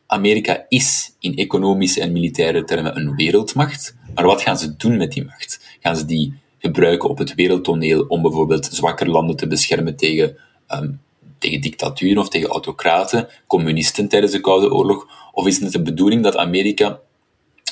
Amerika 0.08 0.66
is 0.68 1.16
in 1.20 1.36
economische 1.36 2.02
en 2.02 2.12
militaire 2.12 2.64
termen 2.64 2.98
een 2.98 3.16
wereldmacht, 3.16 3.96
maar 4.16 4.26
wat 4.26 4.42
gaan 4.42 4.58
ze 4.58 4.76
doen 4.76 4.98
met 4.98 5.12
die 5.12 5.26
macht? 5.26 5.78
Gaan 5.80 5.98
ze 5.98 6.06
die 6.06 6.34
gebruiken 6.60 7.10
op 7.10 7.18
het 7.18 7.36
wereldtoneel 7.36 8.02
om 8.02 8.22
bijvoorbeeld 8.22 8.66
zwakker 8.72 9.10
landen 9.10 9.36
te 9.36 9.48
beschermen 9.48 9.96
tegen 9.96 10.38
um, 10.68 11.02
tegen 11.40 11.62
dictaturen 11.62 12.18
of 12.18 12.30
tegen 12.30 12.50
autocraten, 12.50 13.28
communisten 13.48 14.08
tijdens 14.08 14.32
de 14.32 14.40
Koude 14.40 14.74
Oorlog? 14.74 15.08
Of 15.32 15.48
is 15.48 15.60
het 15.60 15.72
de 15.72 15.82
bedoeling 15.82 16.24
dat 16.24 16.38
Amerika 16.38 17.00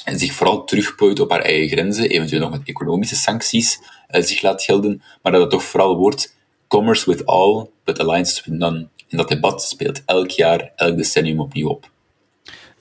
zich 0.05 0.33
vooral 0.33 0.63
terugplooit 0.63 1.19
op 1.19 1.29
haar 1.29 1.41
eigen 1.41 1.67
grenzen, 1.67 2.09
eventueel 2.09 2.41
nog 2.41 2.51
met 2.51 2.61
economische 2.65 3.15
sancties 3.15 3.79
uh, 4.11 4.21
zich 4.21 4.41
laat 4.41 4.63
gelden, 4.63 5.01
maar 5.21 5.31
dat 5.31 5.41
het 5.41 5.49
toch 5.49 5.63
vooral 5.63 5.97
wordt 5.97 6.35
commerce 6.67 7.09
with 7.09 7.25
all, 7.25 7.67
but 7.83 7.99
alliances 7.99 8.45
with 8.45 8.59
none. 8.59 8.87
En 9.09 9.17
dat 9.17 9.27
debat 9.27 9.63
speelt 9.63 10.03
elk 10.05 10.29
jaar, 10.29 10.71
elk 10.75 10.97
decennium 10.97 11.39
opnieuw 11.39 11.69
op. 11.69 11.89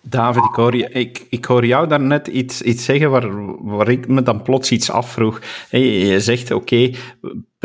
David, 0.00 0.44
ik 0.44 0.54
hoor, 0.54 0.74
ik, 0.74 1.26
ik 1.30 1.44
hoor 1.44 1.66
jou 1.66 1.88
daarnet 1.88 2.26
iets, 2.26 2.62
iets 2.62 2.84
zeggen 2.84 3.10
waar, 3.10 3.64
waar 3.64 3.88
ik 3.88 4.08
me 4.08 4.22
dan 4.22 4.42
plots 4.42 4.70
iets 4.70 4.90
afvroeg. 4.90 5.40
je 5.70 6.20
zegt, 6.20 6.50
oké, 6.50 6.90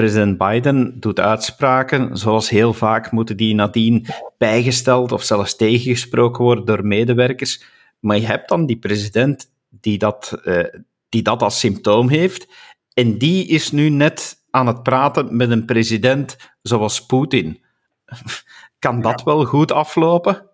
president 0.01 0.37
Biden 0.37 0.99
doet 0.99 1.19
uitspraken, 1.19 2.17
zoals 2.17 2.49
heel 2.49 2.73
vaak 2.73 3.11
moeten 3.11 3.37
die 3.37 3.55
nadien 3.55 4.05
bijgesteld 4.37 5.11
of 5.11 5.23
zelfs 5.23 5.55
tegengesproken 5.55 6.43
worden 6.43 6.65
door 6.65 6.85
medewerkers. 6.85 7.63
Maar 7.99 8.17
je 8.17 8.25
hebt 8.25 8.49
dan 8.49 8.65
die 8.65 8.77
president 8.77 9.51
die 9.69 9.97
dat, 9.97 10.39
uh, 10.43 10.63
die 11.09 11.21
dat 11.21 11.41
als 11.41 11.59
symptoom 11.59 12.09
heeft, 12.09 12.47
en 12.93 13.17
die 13.17 13.47
is 13.47 13.71
nu 13.71 13.89
net 13.89 14.37
aan 14.49 14.67
het 14.67 14.83
praten 14.83 15.35
met 15.35 15.51
een 15.51 15.65
president 15.65 16.37
zoals 16.61 17.05
Poetin. 17.05 17.61
Kan 18.79 19.01
dat 19.01 19.23
wel 19.23 19.45
goed 19.45 19.71
aflopen? 19.71 20.45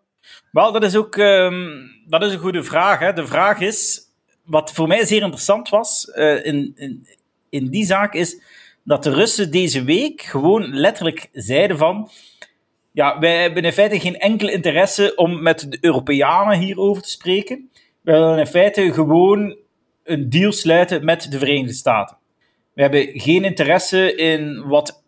Wel, 0.51 0.71
dat 0.71 0.83
is 0.83 0.95
ook 0.95 1.15
um, 1.15 1.91
dat 2.07 2.23
is 2.23 2.33
een 2.33 2.39
goede 2.39 2.63
vraag. 2.63 2.99
Hè. 2.99 3.13
De 3.13 3.27
vraag 3.27 3.59
is, 3.59 4.01
wat 4.43 4.73
voor 4.73 4.87
mij 4.87 5.05
zeer 5.05 5.21
interessant 5.21 5.69
was 5.69 6.11
uh, 6.15 6.45
in, 6.45 6.73
in, 6.75 7.07
in 7.49 7.67
die 7.69 7.85
zaak, 7.85 8.13
is 8.13 8.41
dat 8.87 9.03
de 9.03 9.13
Russen 9.13 9.51
deze 9.51 9.83
week 9.83 10.21
gewoon 10.21 10.73
letterlijk 10.73 11.29
zeiden 11.31 11.77
van 11.77 12.09
ja, 12.91 13.19
wij 13.19 13.41
hebben 13.41 13.63
in 13.63 13.71
feite 13.71 13.99
geen 13.99 14.17
enkel 14.17 14.47
interesse 14.47 15.15
om 15.15 15.41
met 15.41 15.71
de 15.71 15.77
Europeanen 15.81 16.59
hierover 16.59 17.01
te 17.01 17.09
spreken. 17.09 17.69
We 18.01 18.11
willen 18.11 18.39
in 18.39 18.47
feite 18.47 18.93
gewoon 18.93 19.57
een 20.03 20.29
deal 20.29 20.51
sluiten 20.51 21.05
met 21.05 21.31
de 21.31 21.39
Verenigde 21.39 21.73
Staten. 21.73 22.17
We 22.73 22.81
hebben 22.81 23.19
geen 23.19 23.43
interesse 23.43 24.15
in 24.15 24.67
wat 24.67 25.03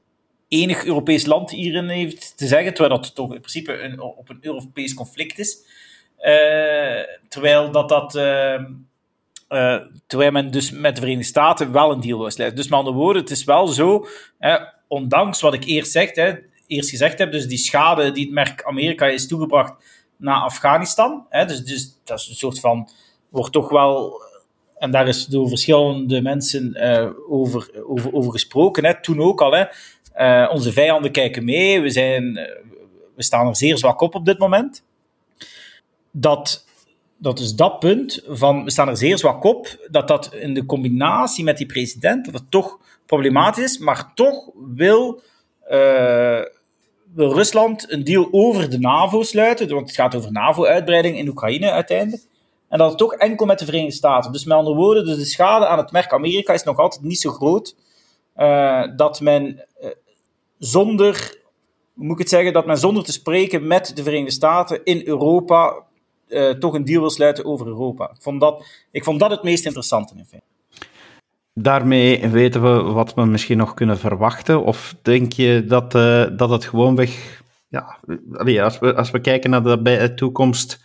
enig 0.48 0.86
Europees 0.86 1.26
land 1.26 1.52
hierin 1.52 1.90
heeft 1.90 2.38
te 2.38 2.48
zeggen, 2.48 2.74
terwijl 2.74 3.02
dat 3.02 3.16
toch 3.16 3.34
in 3.34 3.40
principe 3.40 3.80
een, 3.80 4.02
op 4.02 4.30
een 4.30 4.40
Europees 4.42 4.94
conflict 4.94 5.40
is. 5.40 5.58
Uh, 6.20 7.04
terwijl 7.28 7.72
dat 7.72 7.90
dat... 7.90 8.16
Uh, 8.16 8.64
uh, 9.50 9.78
terwijl 10.08 10.32
men 10.32 10.52
dus 10.52 10.72
met 10.72 10.96
de 10.96 11.02
Verenigde 11.02 11.30
Staten 11.30 11.72
wel 11.72 11.92
een 11.92 12.02
deal 12.02 12.20
wil 12.20 12.32
sluiten. 12.32 12.60
Dus 12.60 12.70
met 12.70 12.80
andere 12.80 12.98
woorden, 12.98 13.22
het 13.22 13.32
is 13.32 13.44
wel 13.44 13.68
zo, 13.68 14.08
hè, 14.40 14.58
ondanks 14.88 15.42
wat 15.42 15.54
ik 15.54 15.66
eerst 15.66 15.92
zeg, 15.92 16.16
hè, 16.16 16.34
eerst 16.68 16.90
gezegd 16.90 17.20
heb, 17.20 17.32
dus 17.32 17.48
die 17.48 17.58
schade 17.58 18.12
die 18.12 18.26
het 18.26 18.34
merk 18.34 18.64
Amerika 18.64 19.08
is 19.08 19.28
toegebracht 19.28 19.74
naar 20.18 20.42
Afghanistan. 20.42 21.26
Hè, 21.30 21.46
dus, 21.46 21.64
dus 21.64 22.00
dat 22.04 22.20
is 22.20 22.30
een 22.30 22.36
soort 22.36 22.60
van, 22.60 22.90
wordt 23.30 23.52
toch 23.52 23.70
wel, 23.70 24.22
en 24.78 24.92
daar 24.92 25.08
is 25.08 25.26
door 25.26 25.50
verschillende 25.50 26.22
mensen 26.22 26.78
uh, 26.78 27.10
over, 27.30 27.84
over, 27.88 28.14
over 28.14 28.32
gesproken, 28.32 28.86
hè, 28.86 29.02
toen 29.02 29.22
ook 29.22 29.42
al. 29.42 29.52
Hè, 29.52 29.66
uh, 30.18 30.52
onze 30.54 30.72
vijanden 30.72 31.12
kijken 31.12 31.46
mee, 31.46 31.82
we, 31.82 31.90
zijn, 31.90 32.34
we 33.16 33.24
staan 33.24 33.48
er 33.48 33.56
zeer 33.56 33.78
zwak 33.78 34.02
op 34.02 34.16
op 34.16 34.26
dit 34.26 34.40
moment. 34.40 34.84
Dat 36.12 36.66
dat 37.20 37.40
is 37.40 37.56
dat 37.56 37.80
punt 37.80 38.24
van 38.28 38.64
we 38.64 38.72
staan 38.72 38.88
er 38.88 38.98
zeer 38.98 39.18
zwak 39.18 39.44
op, 39.44 39.88
dat 39.92 40.08
dat 40.08 40.34
in 40.34 40.54
de 40.54 40.66
combinatie 40.66 41.44
met 41.44 41.58
die 41.58 41.66
president, 41.66 42.26
dat 42.26 42.34
het 42.34 42.52
toch 42.52 42.80
problematisch 43.06 43.64
is, 43.64 43.78
maar 43.78 44.12
toch 44.16 44.50
wil, 44.76 45.22
uh, 45.72 46.42
wil 47.14 47.34
Rusland 47.34 47.92
een 47.92 48.04
deal 48.04 48.28
over 48.32 48.70
de 48.70 48.80
NAVO 48.80 49.24
sluiten, 49.24 49.70
want 49.70 49.88
het 49.88 49.96
gaat 49.96 50.16
over 50.16 50.32
NAVO-uitbreiding 50.32 51.18
in 51.18 51.28
Oekraïne 51.28 51.72
uiteindelijk. 51.72 52.24
En 52.70 52.78
dat 52.78 52.90
het 52.90 52.98
toch 52.98 53.14
enkel 53.14 53.46
met 53.46 53.60
de 53.60 53.66
Verenigde 53.66 53.96
Staten. 53.96 54.32
Dus 54.32 54.46
met 54.46 54.58
andere 54.58 54.76
woorden, 54.76 55.06
dus 55.06 55.18
de 55.18 55.26
schade 55.26 55.68
aan 55.68 55.78
het 55.78 55.92
merk 55.92 56.14
Amerika 56.14 56.54
is 56.54 56.64
nog 56.64 56.78
altijd 56.78 57.04
niet 57.04 57.20
zo 57.20 57.32
groot 57.32 57.76
uh, 58.38 58.84
dat 58.96 59.22
men 59.22 59.66
uh, 59.82 59.90
zonder, 60.58 61.42
moet 61.94 62.12
ik 62.12 62.18
het 62.18 62.30
zeggen, 62.30 62.54
dat 62.54 62.66
men 62.66 62.78
zonder 62.78 63.04
te 63.04 63.12
spreken 63.12 63.68
met 63.68 63.92
de 63.96 64.04
Verenigde 64.04 64.32
Staten 64.32 64.84
in 64.84 65.02
Europa 65.06 65.88
uh, 66.30 66.50
toch 66.50 66.74
een 66.74 66.86
deal 66.86 67.02
wil 67.02 67.10
sluiten 67.10 67.46
over 67.46 67.68
Europa. 67.68 68.12
Ik 68.16 68.22
vond 68.22 68.40
dat, 68.40 68.66
ik 68.92 69.04
vond 69.04 69.20
dat 69.20 69.32
het 69.32 69.44
meest 69.44 69.66
interessante 69.66 70.14
in 70.18 70.26
feite. 70.26 70.48
Daarmee 71.54 72.28
weten 72.28 72.62
we 72.62 72.92
wat 72.92 73.14
we 73.14 73.26
misschien 73.26 73.58
nog 73.58 73.74
kunnen 73.74 73.98
verwachten? 73.98 74.64
Of 74.64 74.96
denk 75.02 75.34
je 75.34 75.66
dat, 75.68 75.96
uh, 75.96 76.26
dat 76.38 76.50
het 76.50 76.66
gewoonweg... 76.66 77.42
Ja, 77.68 78.00
als, 78.64 78.80
we, 78.80 78.96
als 78.96 79.12
we 79.12 79.22
kijken 79.22 79.50
naar 79.50 79.64
de, 79.64 79.82
bij 79.82 79.98
de 79.98 80.14
toekomst, 80.14 80.80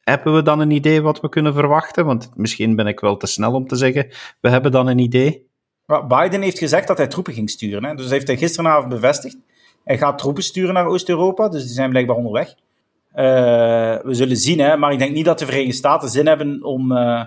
hebben 0.00 0.34
we 0.34 0.42
dan 0.42 0.60
een 0.60 0.70
idee 0.70 1.02
wat 1.02 1.20
we 1.20 1.28
kunnen 1.28 1.54
verwachten? 1.54 2.06
Want 2.06 2.30
misschien 2.34 2.76
ben 2.76 2.86
ik 2.86 3.00
wel 3.00 3.16
te 3.16 3.26
snel 3.26 3.52
om 3.52 3.66
te 3.66 3.76
zeggen, 3.76 4.08
we 4.40 4.48
hebben 4.48 4.72
dan 4.72 4.86
een 4.86 4.98
idee. 4.98 5.48
Biden 6.08 6.42
heeft 6.42 6.58
gezegd 6.58 6.86
dat 6.86 6.96
hij 6.96 7.06
troepen 7.06 7.32
ging 7.32 7.50
sturen. 7.50 7.84
Hè? 7.84 7.94
Dus 7.94 8.10
heeft 8.10 8.26
hij 8.26 8.36
gisteravond 8.36 8.88
bevestigd. 8.88 9.36
Hij 9.84 9.98
gaat 9.98 10.18
troepen 10.18 10.42
sturen 10.42 10.74
naar 10.74 10.86
Oost-Europa, 10.86 11.48
dus 11.48 11.62
die 11.62 11.72
zijn 11.72 11.90
blijkbaar 11.90 12.16
onderweg. 12.16 12.54
Uh, 13.16 13.96
we 14.02 14.14
zullen 14.14 14.36
zien, 14.36 14.58
hè, 14.58 14.76
maar 14.76 14.92
ik 14.92 14.98
denk 14.98 15.12
niet 15.12 15.24
dat 15.24 15.38
de 15.38 15.44
Verenigde 15.44 15.74
Staten 15.74 16.08
zin 16.08 16.26
hebben 16.26 16.64
om 16.64 16.92
uh, 16.92 17.24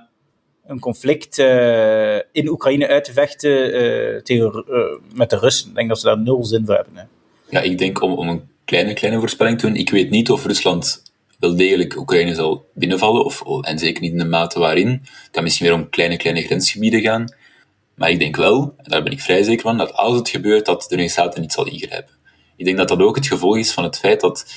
een 0.65 0.79
conflict 0.79 1.37
uh, 1.37 2.15
in 2.15 2.47
Oekraïne 2.47 2.87
uit 2.87 3.03
te 3.03 3.13
vechten 3.13 4.23
tegen, 4.23 4.65
met 5.13 5.29
de 5.29 5.37
Russen. 5.37 5.69
Ik 5.69 5.75
denk 5.75 5.89
dat 5.89 5.99
ze 5.99 6.05
daar 6.05 6.19
nul 6.19 6.43
zin 6.43 6.65
voor 6.65 6.75
hebben. 6.75 6.95
Hè. 6.95 7.03
Ja, 7.49 7.61
ik 7.61 7.77
denk 7.77 8.01
om, 8.01 8.13
om 8.13 8.29
een 8.29 8.49
kleine, 8.65 8.93
kleine 8.93 9.19
voorspelling 9.19 9.59
te 9.59 9.67
doen. 9.67 9.75
Ik 9.75 9.89
weet 9.89 10.09
niet 10.09 10.31
of 10.31 10.45
Rusland 10.45 11.03
wel 11.39 11.55
degelijk 11.55 11.97
Oekraïne 11.97 12.35
zal 12.35 12.65
binnenvallen, 12.73 13.25
of, 13.25 13.43
en 13.61 13.79
zeker 13.79 14.01
niet 14.01 14.11
in 14.11 14.17
de 14.17 14.25
mate 14.25 14.59
waarin. 14.59 14.89
Het 14.89 15.29
kan 15.31 15.43
misschien 15.43 15.65
weer 15.65 15.75
om 15.75 15.89
kleine, 15.89 16.17
kleine 16.17 16.41
grensgebieden 16.41 17.01
gaan. 17.01 17.33
Maar 17.95 18.09
ik 18.09 18.19
denk 18.19 18.35
wel, 18.35 18.73
en 18.77 18.89
daar 18.91 19.03
ben 19.03 19.11
ik 19.11 19.21
vrij 19.21 19.43
zeker 19.43 19.61
van, 19.61 19.77
dat 19.77 19.93
als 19.93 20.15
het 20.17 20.29
gebeurt, 20.29 20.65
dat 20.65 20.81
de 20.81 20.87
Verenigde 20.87 21.11
Staten 21.11 21.41
niet 21.41 21.51
zal 21.51 21.67
ingrijpen. 21.67 22.13
Ik 22.55 22.65
denk 22.65 22.77
dat 22.77 22.87
dat 22.87 22.99
ook 22.99 23.15
het 23.15 23.27
gevolg 23.27 23.57
is 23.57 23.71
van 23.71 23.83
het 23.83 23.99
feit 23.99 24.21
dat 24.21 24.45
eh, 24.45 24.53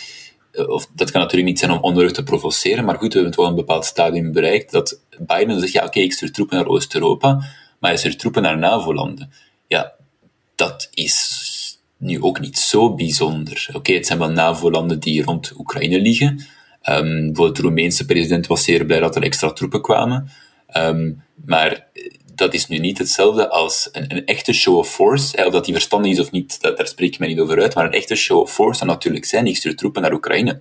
of 0.66 0.88
dat 0.94 1.10
kan 1.10 1.20
natuurlijk 1.20 1.48
niet 1.48 1.58
zijn 1.58 1.70
om 1.70 1.78
onnodig 1.80 2.12
te 2.12 2.22
provoceren, 2.22 2.84
maar 2.84 2.98
goed, 2.98 3.12
we 3.12 3.18
hebben 3.18 3.36
toch 3.36 3.48
een 3.48 3.54
bepaald 3.54 3.84
stadium 3.84 4.32
bereikt 4.32 4.72
dat 4.72 5.00
Biden 5.18 5.60
zegt, 5.60 5.72
ja 5.72 5.84
oké, 5.84 6.00
ik 6.00 6.12
stuur 6.12 6.32
troepen 6.32 6.56
naar 6.56 6.66
Oost-Europa, 6.66 7.34
maar 7.78 7.90
hij 7.90 7.96
stuurt 7.96 8.18
troepen 8.18 8.42
naar 8.42 8.58
NAVO-landen. 8.58 9.32
Ja, 9.66 9.92
dat 10.54 10.88
is 10.94 11.44
nu 11.96 12.22
ook 12.22 12.40
niet 12.40 12.58
zo 12.58 12.94
bijzonder. 12.94 13.68
Oké, 13.72 13.92
het 13.92 14.06
zijn 14.06 14.18
wel 14.18 14.30
NAVO-landen 14.30 15.00
die 15.00 15.22
rond 15.22 15.52
Oekraïne 15.58 16.00
liggen. 16.00 16.46
Um, 16.88 17.24
bijvoorbeeld 17.24 17.56
de 17.56 17.62
Roemeense 17.62 18.04
president 18.04 18.46
was 18.46 18.64
zeer 18.64 18.84
blij 18.84 19.00
dat 19.00 19.16
er 19.16 19.22
extra 19.22 19.52
troepen 19.52 19.82
kwamen. 19.82 20.30
Um, 20.76 21.22
maar 21.44 21.86
dat 22.36 22.54
is 22.54 22.66
nu 22.66 22.78
niet 22.78 22.98
hetzelfde 22.98 23.48
als 23.48 23.88
een, 23.92 24.24
echte 24.26 24.52
show 24.52 24.76
of 24.76 24.90
force. 24.90 25.46
Of 25.46 25.52
dat 25.52 25.64
die 25.64 25.74
verstandig 25.74 26.12
is 26.12 26.20
of 26.20 26.30
niet, 26.30 26.60
dat, 26.60 26.76
daar 26.76 26.88
spreek 26.88 27.12
ik 27.12 27.18
mij 27.18 27.28
niet 27.28 27.40
over 27.40 27.60
uit. 27.60 27.74
Maar 27.74 27.84
een 27.84 27.92
echte 27.92 28.14
show 28.14 28.40
of 28.40 28.52
force 28.52 28.78
zou 28.78 28.90
natuurlijk 28.90 29.24
zijn, 29.24 29.46
ik 29.46 29.56
stuur 29.56 29.76
troepen 29.76 30.02
naar 30.02 30.12
Oekraïne. 30.12 30.60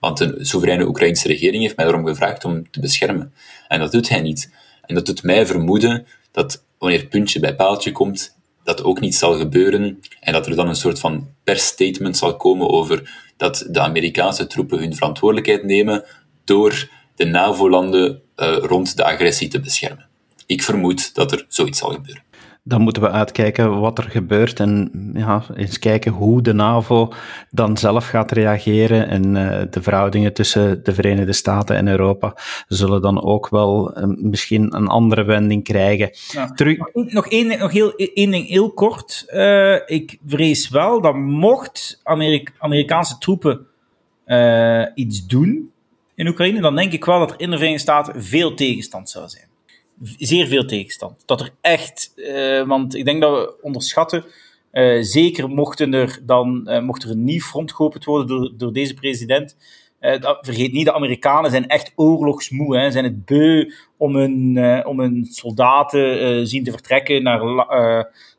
Want 0.00 0.20
een 0.20 0.46
soevereine 0.46 0.86
Oekraïnse 0.86 1.28
regering 1.28 1.62
heeft 1.62 1.76
mij 1.76 1.84
daarom 1.84 2.06
gevraagd 2.06 2.44
om 2.44 2.70
te 2.70 2.80
beschermen. 2.80 3.34
En 3.68 3.80
dat 3.80 3.92
doet 3.92 4.08
hij 4.08 4.20
niet. 4.20 4.50
En 4.82 4.94
dat 4.94 5.06
doet 5.06 5.22
mij 5.22 5.46
vermoeden 5.46 6.06
dat 6.32 6.64
wanneer 6.78 7.06
puntje 7.06 7.40
bij 7.40 7.54
paaltje 7.54 7.92
komt, 7.92 8.36
dat 8.64 8.84
ook 8.84 9.00
niet 9.00 9.14
zal 9.14 9.38
gebeuren. 9.38 10.00
En 10.20 10.32
dat 10.32 10.46
er 10.46 10.56
dan 10.56 10.68
een 10.68 10.74
soort 10.74 10.98
van 10.98 11.28
persstatement 11.44 12.16
zal 12.16 12.36
komen 12.36 12.68
over 12.68 13.10
dat 13.36 13.66
de 13.70 13.80
Amerikaanse 13.80 14.46
troepen 14.46 14.78
hun 14.78 14.94
verantwoordelijkheid 14.94 15.64
nemen 15.64 16.04
door 16.44 16.88
de 17.14 17.24
NAVO-landen 17.24 18.22
uh, 18.36 18.56
rond 18.56 18.96
de 18.96 19.04
agressie 19.04 19.48
te 19.48 19.60
beschermen 19.60 20.10
ik 20.52 20.62
vermoed 20.62 21.14
dat 21.14 21.32
er 21.32 21.44
zoiets 21.48 21.78
zal 21.78 21.90
gebeuren. 21.90 22.22
Dan 22.64 22.80
moeten 22.80 23.02
we 23.02 23.10
uitkijken 23.10 23.80
wat 23.80 23.98
er 23.98 24.10
gebeurt 24.10 24.60
en 24.60 24.90
ja, 25.14 25.44
eens 25.54 25.78
kijken 25.78 26.12
hoe 26.12 26.42
de 26.42 26.52
NAVO 26.52 27.12
dan 27.50 27.76
zelf 27.76 28.06
gaat 28.06 28.32
reageren. 28.32 29.08
En 29.08 29.34
uh, 29.34 29.62
de 29.70 29.82
verhoudingen 29.82 30.32
tussen 30.32 30.84
de 30.84 30.94
Verenigde 30.94 31.32
Staten 31.32 31.76
en 31.76 31.88
Europa 31.88 32.36
zullen 32.68 33.02
dan 33.02 33.22
ook 33.22 33.48
wel 33.48 33.98
uh, 33.98 34.04
misschien 34.06 34.76
een 34.76 34.86
andere 34.86 35.24
wending 35.24 35.64
krijgen. 35.64 36.10
Ja. 36.32 36.46
Terug... 36.46 36.78
Nog, 36.92 37.28
één, 37.28 37.58
nog 37.58 37.72
heel, 37.72 37.94
één 37.94 38.30
ding 38.30 38.48
heel 38.48 38.72
kort. 38.72 39.24
Uh, 39.28 39.74
ik 39.86 40.18
vrees 40.26 40.68
wel 40.68 41.00
dat 41.00 41.14
mocht 41.14 42.00
Amerika 42.02 42.52
Amerikaanse 42.58 43.18
troepen 43.18 43.66
iets 44.94 45.26
doen 45.26 45.70
in 46.14 46.28
Oekraïne, 46.28 46.60
dan 46.60 46.76
denk 46.76 46.92
ik 46.92 47.04
wel 47.04 47.18
dat 47.18 47.30
er 47.30 47.40
in 47.40 47.50
de 47.50 47.56
Verenigde 47.56 47.82
Staten 47.82 48.22
veel 48.22 48.54
tegenstand 48.54 49.10
zou 49.10 49.28
zijn 49.28 49.50
zeer 50.18 50.46
veel 50.46 50.64
tegenstand. 50.64 51.22
Dat 51.26 51.40
er 51.40 51.50
echt, 51.60 52.12
uh, 52.16 52.66
want 52.66 52.94
ik 52.94 53.04
denk 53.04 53.20
dat 53.20 53.30
we 53.30 53.62
onderschatten, 53.62 54.24
uh, 54.72 55.02
zeker 55.02 55.48
mochten 55.48 55.94
er 55.94 56.18
dan, 56.22 56.62
uh, 56.64 56.80
mocht 56.80 57.02
er 57.02 57.10
een 57.10 57.24
nieuw 57.24 57.40
front 57.40 57.72
geopend 57.72 58.04
worden 58.04 58.26
door, 58.26 58.52
door 58.56 58.72
deze 58.72 58.94
president, 58.94 59.56
dat, 60.20 60.38
vergeet 60.40 60.72
niet, 60.72 60.84
de 60.84 60.92
Amerikanen 60.92 61.50
zijn 61.50 61.66
echt 61.66 61.92
oorlogsmoe, 61.94 62.78
hè, 62.78 62.90
zijn 62.90 63.04
het 63.04 63.24
beu 63.24 63.72
om 63.96 64.16
hun, 64.16 64.58
om 64.86 65.00
hun 65.00 65.26
soldaten 65.30 66.46
zien 66.46 66.64
te 66.64 66.70
vertrekken 66.70 67.22
naar, 67.22 67.44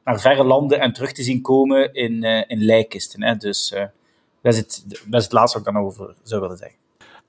naar 0.04 0.20
verre 0.20 0.44
landen 0.44 0.80
en 0.80 0.94
terug 0.94 1.12
te 1.12 1.24
zien 1.24 1.42
komen 1.42 1.94
in, 1.94 2.24
in 2.24 2.66
lijkkisten. 2.66 3.24
Hè. 3.24 3.36
Dus 3.36 3.74
dat, 4.42 4.54
is 4.54 4.58
het, 4.58 4.84
dat 4.88 5.20
is 5.20 5.24
het 5.24 5.34
laatste 5.34 5.58
wat 5.58 5.68
ik 5.68 5.74
dan 5.74 5.84
over 5.84 6.16
zou 6.24 6.42
willen 6.42 6.58
zeggen. 6.58 6.78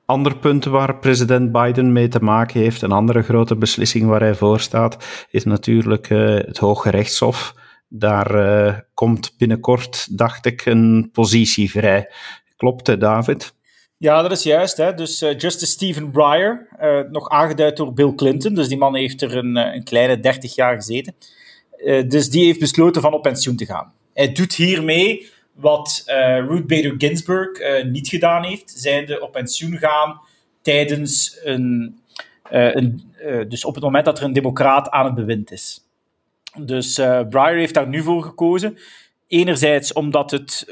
Ander 0.07 0.37
punt 0.37 0.65
waar 0.65 0.99
president 0.99 1.53
Biden 1.53 1.93
mee 1.93 2.09
te 2.09 2.23
maken 2.23 2.61
heeft, 2.61 2.83
een 2.83 2.93
andere 2.93 3.23
grote 3.23 3.57
beslissing 3.57 4.07
waar 4.07 4.21
hij 4.21 4.35
voor 4.35 4.61
staat, 4.61 5.27
is 5.31 5.45
natuurlijk 5.45 6.11
uh, 6.11 6.35
het 6.35 6.59
Hoge 6.59 6.91
Rechtshof. 6.91 7.55
Daar 7.89 8.35
uh, 8.35 8.79
komt 8.95 9.35
binnenkort, 9.39 10.19
dacht 10.19 10.47
ik, 10.47 10.67
een 10.67 11.11
positie 11.13 11.71
vrij. 11.71 12.11
Klopt 12.57 12.87
het, 12.87 13.01
David? 13.01 13.55
Ja, 13.97 14.23
dat 14.23 14.33
is 14.33 14.43
juist. 14.43 14.77
Hè. 14.77 14.95
Dus 14.95 15.23
uh, 15.23 15.39
Justice 15.39 15.73
Stephen 15.73 16.11
Breyer, 16.11 16.69
nog 17.11 17.29
aangeduid 17.29 17.77
door 17.77 17.93
Bill 17.93 18.15
Clinton, 18.15 18.55
dus 18.55 18.69
die 18.69 18.79
man 18.79 18.95
heeft 18.95 19.23
er 19.23 19.37
een, 19.37 19.57
een 19.57 19.85
kleine 19.85 20.21
30 20.21 20.55
jaar 20.55 20.75
gezeten. 20.75 21.15
dus 22.09 22.31
die 22.31 22.45
heeft 22.45 22.59
besloten 22.59 23.03
van 23.03 23.13
op 23.15 23.23
pensioen 23.23 23.57
te 23.57 23.67
gaan. 23.67 23.93
Hij 24.15 24.33
doet 24.33 24.55
hiermee 24.55 25.33
wat 25.55 26.03
uh, 26.07 26.39
Ruth 26.39 26.67
Bader 26.67 26.95
Ginsburg 26.99 27.61
uh, 27.61 27.85
niet 27.85 28.09
gedaan 28.09 28.45
heeft, 28.45 28.71
zijnde 28.71 29.21
op 29.21 29.33
pensioen 29.33 29.79
gaan 29.79 30.21
tijdens 30.63 31.39
een, 31.43 31.99
uh, 32.53 32.75
een 32.75 33.13
dus 33.49 33.65
op 33.65 33.75
het 33.75 33.83
moment 33.83 34.05
dat 34.05 34.19
er 34.19 34.25
een 34.25 34.33
democraat 34.33 34.91
aan 34.91 35.05
het 35.05 35.15
bewind 35.15 35.53
is. 35.53 35.85
Dus 36.59 36.95
Breyer 37.29 37.59
heeft 37.59 37.75
daar 37.75 37.89
nu 37.89 38.03
voor 38.03 38.23
gekozen. 38.23 38.79
Enerzijds 39.27 39.93
omdat 39.93 40.31
het, 40.31 40.65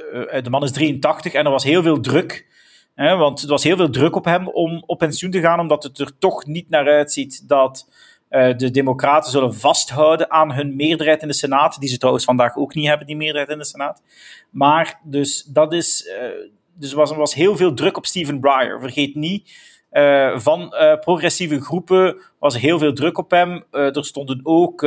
de 0.42 0.50
man 0.50 0.62
is 0.62 0.72
83 0.72 1.32
en 1.32 1.44
er 1.44 1.50
was 1.50 1.64
heel 1.64 1.82
veel 1.82 2.00
druk. 2.00 2.46
Hè, 2.94 3.16
want 3.16 3.42
er 3.42 3.48
was 3.48 3.62
heel 3.62 3.76
veel 3.76 3.90
druk 3.90 4.16
op 4.16 4.24
hem 4.24 4.48
om 4.48 4.82
op 4.86 4.98
pensioen 4.98 5.30
te 5.30 5.40
gaan, 5.40 5.60
omdat 5.60 5.82
het 5.82 5.98
er 5.98 6.18
toch 6.18 6.46
niet 6.46 6.70
naar 6.70 6.88
uitziet 6.88 7.48
dat 7.48 7.88
uh, 8.32 8.56
de 8.56 8.70
Democraten 8.70 9.30
zullen 9.30 9.54
vasthouden 9.54 10.30
aan 10.30 10.52
hun 10.52 10.76
meerderheid 10.76 11.22
in 11.22 11.28
de 11.28 11.34
Senaat, 11.34 11.80
die 11.80 11.88
ze 11.88 11.98
trouwens 11.98 12.24
vandaag 12.24 12.56
ook 12.56 12.74
niet 12.74 12.86
hebben, 12.86 13.06
die 13.06 13.16
meerderheid 13.16 13.50
in 13.50 13.58
de 13.58 13.64
Senaat. 13.64 14.02
Maar 14.50 15.00
dus 15.02 15.42
dat 15.42 15.72
is. 15.72 16.06
Uh, 16.06 16.50
dus 16.74 16.92
was, 16.92 17.10
was 17.10 17.34
heel 17.34 17.56
veel 17.56 17.74
druk 17.74 17.96
op 17.96 18.06
Stephen 18.06 18.40
Breyer. 18.40 18.80
Vergeet 18.80 19.14
niet. 19.14 19.70
Uh, 19.92 20.38
van 20.38 20.74
progressieve 21.00 21.60
groepen 21.60 22.20
was 22.38 22.58
heel 22.58 22.78
veel 22.78 22.92
druk 22.92 23.18
op 23.18 23.30
hem. 23.30 23.64
er 23.70 24.04
stonden 24.04 24.40
ook 24.42 24.80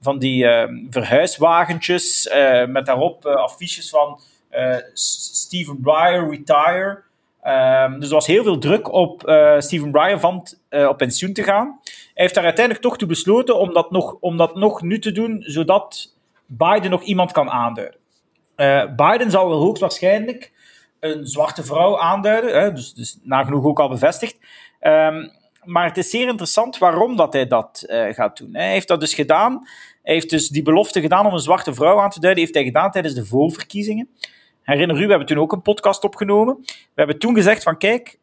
van 0.00 0.18
die 0.18 0.46
verhuiswagentjes 0.90 2.28
met 2.68 2.86
daarop 2.86 3.26
affiches 3.26 3.90
van 3.90 4.20
Stephen 4.92 5.80
Breyer 5.80 6.30
retire. 6.30 7.02
Um, 7.44 8.00
dus 8.00 8.08
er 8.08 8.14
was 8.14 8.26
heel 8.26 8.42
veel 8.42 8.58
druk 8.58 8.92
op 8.92 9.20
Stephen 9.58 9.90
Bryan 9.90 10.20
van 10.20 10.46
op 10.88 10.96
pensioen 10.96 11.32
te 11.32 11.42
gaan. 11.42 11.80
Hij 12.14 12.22
heeft 12.22 12.34
daar 12.34 12.44
uiteindelijk 12.44 12.84
toch 12.84 12.98
toe 12.98 13.08
besloten 13.08 13.58
om 13.58 13.72
dat 13.72 13.90
nog, 13.90 14.16
om 14.20 14.36
dat 14.36 14.54
nog 14.54 14.82
nu 14.82 14.98
te 14.98 15.12
doen, 15.12 15.42
zodat 15.46 16.16
Biden 16.46 16.90
nog 16.90 17.02
iemand 17.02 17.32
kan 17.32 17.50
aanduiden. 17.50 18.00
Biden 18.96 19.30
zal 19.30 19.52
hoogstwaarschijnlijk 19.52 20.52
een 21.00 21.26
zwarte 21.26 21.64
vrouw 21.64 21.98
aanduiden, 21.98 22.60
hè, 22.60 22.72
dus, 22.72 22.94
dus 22.94 23.18
nagenoeg 23.22 23.64
ook 23.64 23.80
al 23.80 23.88
bevestigd. 23.88 24.38
Um, 24.80 25.30
maar 25.64 25.84
het 25.84 25.96
is 25.96 26.10
zeer 26.10 26.28
interessant 26.28 26.78
waarom 26.78 27.16
dat 27.16 27.32
hij 27.32 27.46
dat 27.46 27.84
uh, 27.86 28.12
gaat 28.12 28.36
doen. 28.36 28.54
Hij 28.54 28.70
heeft 28.70 28.88
dat 28.88 29.00
dus 29.00 29.14
gedaan. 29.14 29.52
Hij 30.02 30.14
heeft 30.14 30.30
dus 30.30 30.48
die 30.48 30.62
belofte 30.62 31.00
gedaan 31.00 31.26
om 31.26 31.32
een 31.32 31.38
zwarte 31.38 31.74
vrouw 31.74 32.00
aan 32.00 32.10
te 32.10 32.20
duiden, 32.20 32.42
heeft 32.42 32.54
hij 32.54 32.64
gedaan 32.64 32.90
tijdens 32.90 33.14
de 33.14 33.24
voorverkiezingen. 33.24 34.08
Herinner 34.62 34.96
u, 34.96 35.02
we 35.02 35.08
hebben 35.08 35.26
toen 35.26 35.38
ook 35.38 35.52
een 35.52 35.62
podcast 35.62 36.04
opgenomen. 36.04 36.56
We 36.64 36.74
hebben 36.94 37.18
toen 37.18 37.34
gezegd 37.34 37.62
van, 37.62 37.78
kijk, 37.78 38.18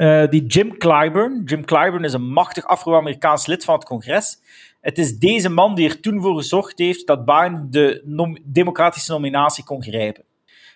uh, 0.00 0.28
die 0.28 0.46
Jim 0.46 0.78
Clyburn, 0.78 1.42
Jim 1.44 1.64
Clyburn 1.64 2.04
is 2.04 2.12
een 2.12 2.32
machtig 2.32 2.64
Afro-Amerikaans 2.64 3.46
lid 3.46 3.64
van 3.64 3.74
het 3.74 3.84
congres. 3.84 4.38
Het 4.80 4.98
is 4.98 5.18
deze 5.18 5.48
man 5.48 5.74
die 5.74 5.88
er 5.88 6.00
toen 6.00 6.20
voor 6.20 6.36
gezorgd 6.36 6.78
heeft 6.78 7.06
dat 7.06 7.24
Biden 7.24 7.66
de 7.70 8.38
democratische 8.44 9.12
nominatie 9.12 9.64
kon 9.64 9.82
grijpen. 9.82 10.24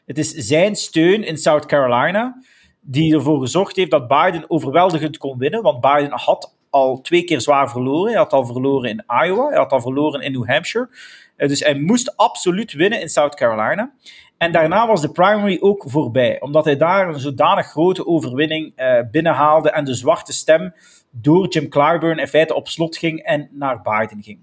Het 0.06 0.18
is 0.18 0.30
zijn 0.30 0.76
steun 0.76 1.22
in 1.22 1.36
South 1.36 1.66
Carolina 1.66 2.42
die 2.80 3.14
ervoor 3.14 3.40
gezorgd 3.40 3.76
heeft 3.76 3.90
dat 3.90 4.08
Biden 4.08 4.50
overweldigend 4.50 5.16
kon 5.16 5.38
winnen. 5.38 5.62
Want 5.62 5.80
Biden 5.80 6.12
had 6.12 6.56
al 6.70 7.00
twee 7.00 7.24
keer 7.24 7.40
zwaar 7.40 7.70
verloren. 7.70 8.10
Hij 8.10 8.20
had 8.20 8.32
al 8.32 8.46
verloren 8.46 8.90
in 8.90 9.04
Iowa, 9.24 9.48
hij 9.48 9.58
had 9.58 9.72
al 9.72 9.80
verloren 9.80 10.20
in 10.20 10.32
New 10.32 10.48
Hampshire. 10.48 10.88
Eh, 11.36 11.48
dus 11.48 11.60
hij 11.60 11.74
moest 11.74 12.16
absoluut 12.16 12.72
winnen 12.72 13.00
in 13.00 13.08
South 13.08 13.34
Carolina. 13.34 13.92
En 14.38 14.52
daarna 14.52 14.86
was 14.86 15.00
de 15.00 15.10
primary 15.10 15.58
ook 15.60 15.84
voorbij, 15.86 16.40
omdat 16.40 16.64
hij 16.64 16.76
daar 16.76 17.08
een 17.08 17.20
zodanig 17.20 17.66
grote 17.66 18.06
overwinning 18.06 18.72
uh, 18.76 18.98
binnenhaalde 19.10 19.70
en 19.70 19.84
de 19.84 19.94
zwarte 19.94 20.32
stem 20.32 20.74
door 21.10 21.48
Jim 21.48 21.68
Clyburn 21.68 22.18
in 22.18 22.28
feite 22.28 22.54
op 22.54 22.68
slot 22.68 22.96
ging 22.96 23.20
en 23.20 23.48
naar 23.52 23.82
Biden 23.82 24.22
ging. 24.22 24.38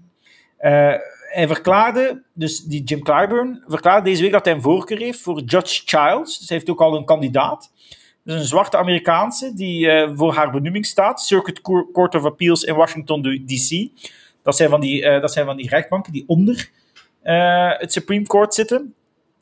Uh, 0.60 0.94
hij 1.32 1.46
verklaarde, 1.46 2.22
dus 2.32 2.64
die 2.64 2.82
Jim 2.82 3.02
Clyburn, 3.02 3.64
verklaarde 3.66 4.04
deze 4.04 4.22
week 4.22 4.32
dat 4.32 4.44
hij 4.44 4.54
een 4.54 4.62
voorkeur 4.62 4.98
heeft 4.98 5.20
voor 5.20 5.40
Judge 5.40 5.82
Childs. 5.84 6.38
Dus 6.38 6.48
hij 6.48 6.56
heeft 6.56 6.70
ook 6.70 6.80
al 6.80 6.96
een 6.96 7.04
kandidaat. 7.04 7.72
Dus 8.24 8.34
een 8.34 8.46
zwarte 8.46 8.76
Amerikaanse 8.76 9.54
die 9.54 9.86
uh, 9.86 10.10
voor 10.14 10.34
haar 10.34 10.50
benoeming 10.50 10.86
staat. 10.86 11.20
Circuit 11.20 11.60
Court 11.92 12.14
of 12.14 12.24
Appeals 12.24 12.62
in 12.62 12.74
Washington 12.74 13.22
D.C. 13.22 13.90
Dat, 14.42 14.56
zijn 14.56 14.70
van 14.70 14.80
die, 14.80 15.20
dat 15.20 15.32
zijn 15.32 15.46
van 15.46 15.56
die 15.56 15.68
rechtbanken 15.68 16.12
die 16.12 16.24
onder 16.26 16.70
het 17.22 17.92
Supreme 17.92 18.26
Court 18.26 18.54
zitten. 18.54 18.94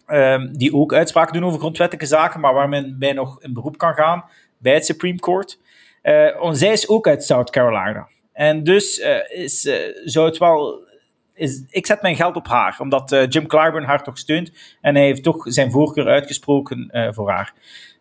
Um, 0.06 0.58
die 0.58 0.74
ook 0.74 0.92
uitspraken 0.92 1.32
doen 1.32 1.44
over 1.44 1.58
grondwettelijke 1.58 2.08
zaken, 2.08 2.40
maar 2.40 2.54
waar 2.54 2.68
men 2.68 2.98
bij 2.98 3.12
nog 3.12 3.42
in 3.42 3.52
beroep 3.52 3.78
kan 3.78 3.94
gaan 3.94 4.24
bij 4.58 4.74
het 4.74 4.84
Supreme 4.84 5.18
Court. 5.18 5.58
zij 6.50 6.72
is 6.72 6.88
ook 6.88 7.06
uit 7.06 7.24
South 7.24 7.50
Carolina. 7.50 8.08
En 8.32 8.64
dus 8.64 9.02
is, 9.28 9.60
zou 10.04 10.26
het 10.26 10.38
wel 10.38 10.88
is, 11.34 11.62
ik 11.70 11.86
zet 11.86 12.02
mijn 12.02 12.16
geld 12.16 12.36
op 12.36 12.46
haar, 12.46 12.76
omdat 12.80 13.26
Jim 13.28 13.46
Clyburn 13.46 13.84
haar 13.84 14.02
toch 14.02 14.18
steunt 14.18 14.52
en 14.80 14.94
hij 14.94 15.04
heeft 15.04 15.22
toch 15.22 15.44
zijn 15.48 15.70
voorkeur 15.70 16.06
uitgesproken 16.06 16.90
voor 17.14 17.30
haar. 17.30 17.54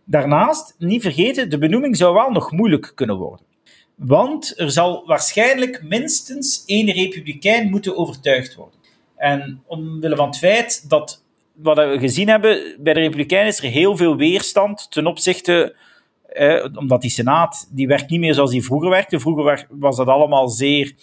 Daarnaast, 0.06 0.76
niet 0.78 1.02
vergeten, 1.02 1.50
de 1.50 1.58
benoeming 1.58 1.98
zou 1.98 2.14
wel 2.14 2.32
nog 2.32 2.52
moeilijk 2.52 2.92
kunnen 2.96 3.18
worden. 3.18 3.46
Want 3.96 4.60
er 4.60 4.72
zal 4.72 5.04
waarschijnlijk 5.06 5.84
minstens 5.84 6.64
één 6.66 6.92
republikein 6.92 7.70
moeten 7.70 7.98
overtuigd 7.98 8.56
worden. 8.56 8.79
En 9.20 9.64
omwille 9.66 10.16
van 10.16 10.28
het 10.28 10.38
feit 10.38 10.90
dat, 10.90 11.24
wat 11.54 11.78
we 11.78 12.00
gezien 12.00 12.28
hebben, 12.28 12.76
bij 12.80 12.94
de 12.94 13.00
republikeinen 13.00 13.50
is 13.50 13.64
er 13.64 13.70
heel 13.70 13.98
veel 13.98 14.16
weerstand 14.16 14.92
ten 14.92 15.06
opzichte 15.08 15.76
eh, 16.30 16.66
omdat 16.76 17.02
die 17.02 17.10
Senaat, 17.10 17.70
die 17.72 17.88
werkt 17.88 18.10
niet 18.10 18.20
meer 18.20 18.34
zoals 18.34 18.52
die 18.52 18.64
vroeger 18.64 18.90
werkte. 18.90 19.20
Vroeger 19.20 19.68
was 19.70 19.98
dat 19.98 20.08
allemaal 20.08 20.50
zeer, 20.50 20.94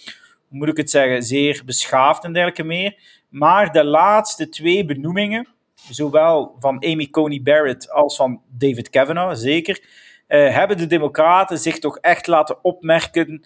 hoe 0.49 0.59
moet 0.59 0.69
ik 0.69 0.77
het 0.77 0.91
zeggen, 0.91 1.23
zeer 1.23 1.63
beschaafd 1.65 2.25
en 2.25 2.33
dergelijke 2.33 2.65
meer. 2.65 2.99
Maar 3.29 3.73
de 3.73 3.85
laatste 3.85 4.49
twee 4.49 4.85
benoemingen, 4.85 5.49
zowel 5.91 6.57
van 6.59 6.85
Amy 6.85 7.09
Coney 7.11 7.43
Barrett 7.43 7.91
als 7.91 8.17
van 8.17 8.41
David 8.49 8.91
Kavanaugh, 8.91 9.35
zeker, 9.35 9.81
uh, 10.29 10.55
hebben 10.55 10.79
de 10.79 10.87
Democraten 10.87 11.59
zich 11.59 11.79
toch 11.79 11.99
echt 11.99 12.27
laten 12.27 12.65
opmerken 12.65 13.45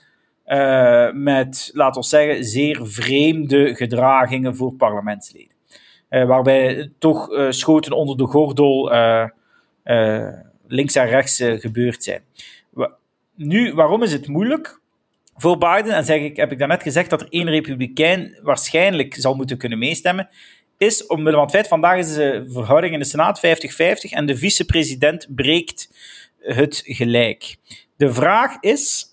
uh, 0.51 1.13
met, 1.13 1.71
laten 1.73 2.01
we 2.01 2.07
zeggen, 2.07 2.45
zeer 2.45 2.81
vreemde 2.83 3.75
gedragingen 3.75 4.57
voor 4.57 4.73
parlementsleden. 4.73 5.55
Uh, 6.11 6.25
waarbij 6.25 6.93
toch 6.99 7.29
schoten 7.51 7.93
onder 7.93 8.17
de 8.17 8.27
gordel 8.27 8.93
links 10.67 10.95
en 10.95 11.07
rechts 11.07 11.43
gebeurd 11.43 12.03
zijn. 12.05 12.23
Nu, 13.35 13.75
waarom 13.75 14.03
is 14.03 14.13
het 14.13 14.29
moeilijk? 14.29 14.81
voor 15.41 15.59
Biden, 15.59 15.95
en 15.95 16.05
zeg 16.05 16.21
ik, 16.21 16.37
heb 16.37 16.53
ik 16.53 16.59
daarnet 16.59 16.83
gezegd 16.83 17.11
dat 17.11 17.21
er 17.21 17.27
één 17.31 17.51
republikein 17.51 18.39
waarschijnlijk 18.43 19.15
zal 19.15 19.35
moeten 19.35 19.59
kunnen 19.59 19.79
meestemmen, 19.79 20.29
is 20.79 21.07
omwille 21.07 21.37
van 21.37 21.43
het 21.45 21.55
feit, 21.55 21.69
vandaag 21.69 21.99
is 21.99 22.15
de 22.15 22.45
verhouding 22.49 22.93
in 22.93 22.99
de 22.99 23.05
Senaat 23.05 23.39
50-50 23.39 23.43
en 24.11 24.27
de 24.27 24.37
vicepresident 24.37 25.27
breekt 25.35 25.91
het 26.41 26.83
gelijk. 26.85 27.57
De 27.97 28.13
vraag 28.13 28.57
is, 28.61 29.07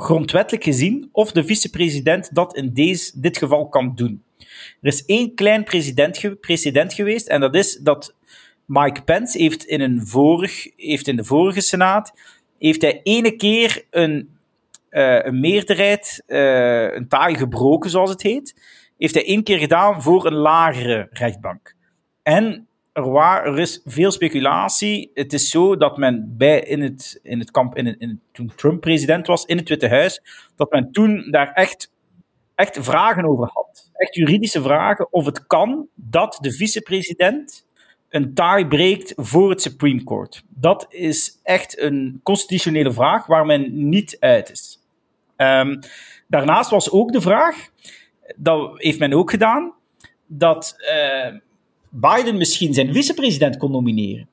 grondwettelijk 0.00 0.64
gezien, 0.64 1.08
of 1.12 1.32
de 1.32 1.44
vicepresident 1.44 2.34
dat 2.34 2.56
in 2.56 2.72
deze, 2.72 3.20
dit 3.20 3.38
geval 3.38 3.68
kan 3.68 3.92
doen. 3.94 4.22
Er 4.80 4.88
is 4.88 5.04
één 5.04 5.34
klein 5.34 5.64
president, 5.64 6.40
precedent 6.40 6.92
geweest 6.92 7.28
en 7.28 7.40
dat 7.40 7.54
is 7.54 7.76
dat 7.76 8.14
Mike 8.64 9.02
Pence 9.02 9.38
heeft 9.38 9.64
in, 9.64 9.80
een 9.80 10.06
vorig, 10.06 10.68
heeft 10.76 11.08
in 11.08 11.16
de 11.16 11.24
vorige 11.24 11.60
Senaat 11.60 12.12
heeft 12.58 12.82
hij 12.82 13.00
ene 13.02 13.36
keer 13.36 13.84
een, 13.90 14.36
uh, 14.90 15.24
een 15.24 15.40
meerderheid, 15.40 16.22
uh, 16.26 16.94
een 16.94 17.08
taai 17.08 17.36
gebroken, 17.36 17.90
zoals 17.90 18.10
het 18.10 18.22
heet 18.22 18.54
heeft 19.00 19.14
hij 19.14 19.26
één 19.26 19.42
keer 19.42 19.58
gedaan 19.58 20.02
voor 20.02 20.26
een 20.26 20.34
lagere 20.34 21.08
rechtbank. 21.10 21.74
En 22.22 22.68
er, 22.92 23.58
is 23.58 23.80
veel 23.84 24.10
speculatie. 24.10 25.10
Het 25.14 25.32
is 25.32 25.50
zo 25.50 25.76
dat 25.76 25.96
men 25.96 26.34
bij 26.36 26.60
in 26.60 26.80
het, 26.80 27.20
in 27.22 27.38
het 27.38 27.50
kamp, 27.50 27.76
in, 27.76 27.98
in, 27.98 28.20
toen 28.32 28.52
Trump 28.56 28.80
president 28.80 29.26
was, 29.26 29.44
in 29.44 29.56
het 29.56 29.68
Witte 29.68 29.88
Huis, 29.88 30.22
dat 30.56 30.70
men 30.70 30.92
toen 30.92 31.30
daar 31.30 31.52
echt, 31.52 31.92
echt 32.54 32.78
vragen 32.80 33.24
over 33.24 33.50
had. 33.52 33.90
Echt 33.92 34.14
juridische 34.14 34.62
vragen 34.62 35.12
of 35.12 35.24
het 35.24 35.46
kan 35.46 35.86
dat 35.94 36.38
de 36.40 36.52
vicepresident 36.52 37.66
een 38.08 38.34
taai 38.34 38.66
breekt 38.66 39.12
voor 39.16 39.50
het 39.50 39.62
Supreme 39.62 40.04
Court. 40.04 40.42
Dat 40.48 40.86
is 40.88 41.40
echt 41.42 41.80
een 41.80 42.20
constitutionele 42.22 42.92
vraag 42.92 43.26
waar 43.26 43.46
men 43.46 43.88
niet 43.88 44.16
uit 44.20 44.50
is. 44.50 44.78
Um, 45.36 45.78
daarnaast 46.26 46.70
was 46.70 46.90
ook 46.90 47.12
de 47.12 47.20
vraag 47.20 47.68
dat 48.36 48.72
heeft 48.74 48.98
men 48.98 49.12
ook 49.12 49.30
gedaan, 49.30 49.72
dat 50.26 50.76
uh, 50.78 51.40
Biden 51.90 52.36
misschien 52.36 52.74
zijn 52.74 52.92
vicepresident 52.92 53.56
kon 53.56 53.70
nomineren. 53.70 54.28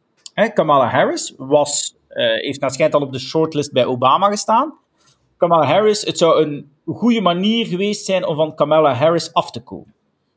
Kamala 0.53 0.87
Harris 0.87 1.33
was, 1.37 1.95
uh, 2.09 2.15
heeft 2.15 2.59
naar 2.59 2.71
schijnt 2.71 2.93
al 2.93 3.01
op 3.01 3.11
de 3.11 3.19
shortlist 3.19 3.71
bij 3.71 3.85
Obama 3.85 4.29
gestaan. 4.29 4.73
Kamala 5.37 5.65
Harris, 5.65 6.01
het 6.01 6.17
zou 6.17 6.41
een 6.41 6.71
goede 6.85 7.21
manier 7.21 7.65
geweest 7.65 8.05
zijn 8.05 8.25
om 8.25 8.35
van 8.35 8.55
Kamala 8.55 8.93
Harris 8.93 9.33
af 9.33 9.51
te 9.51 9.61
komen. 9.61 9.93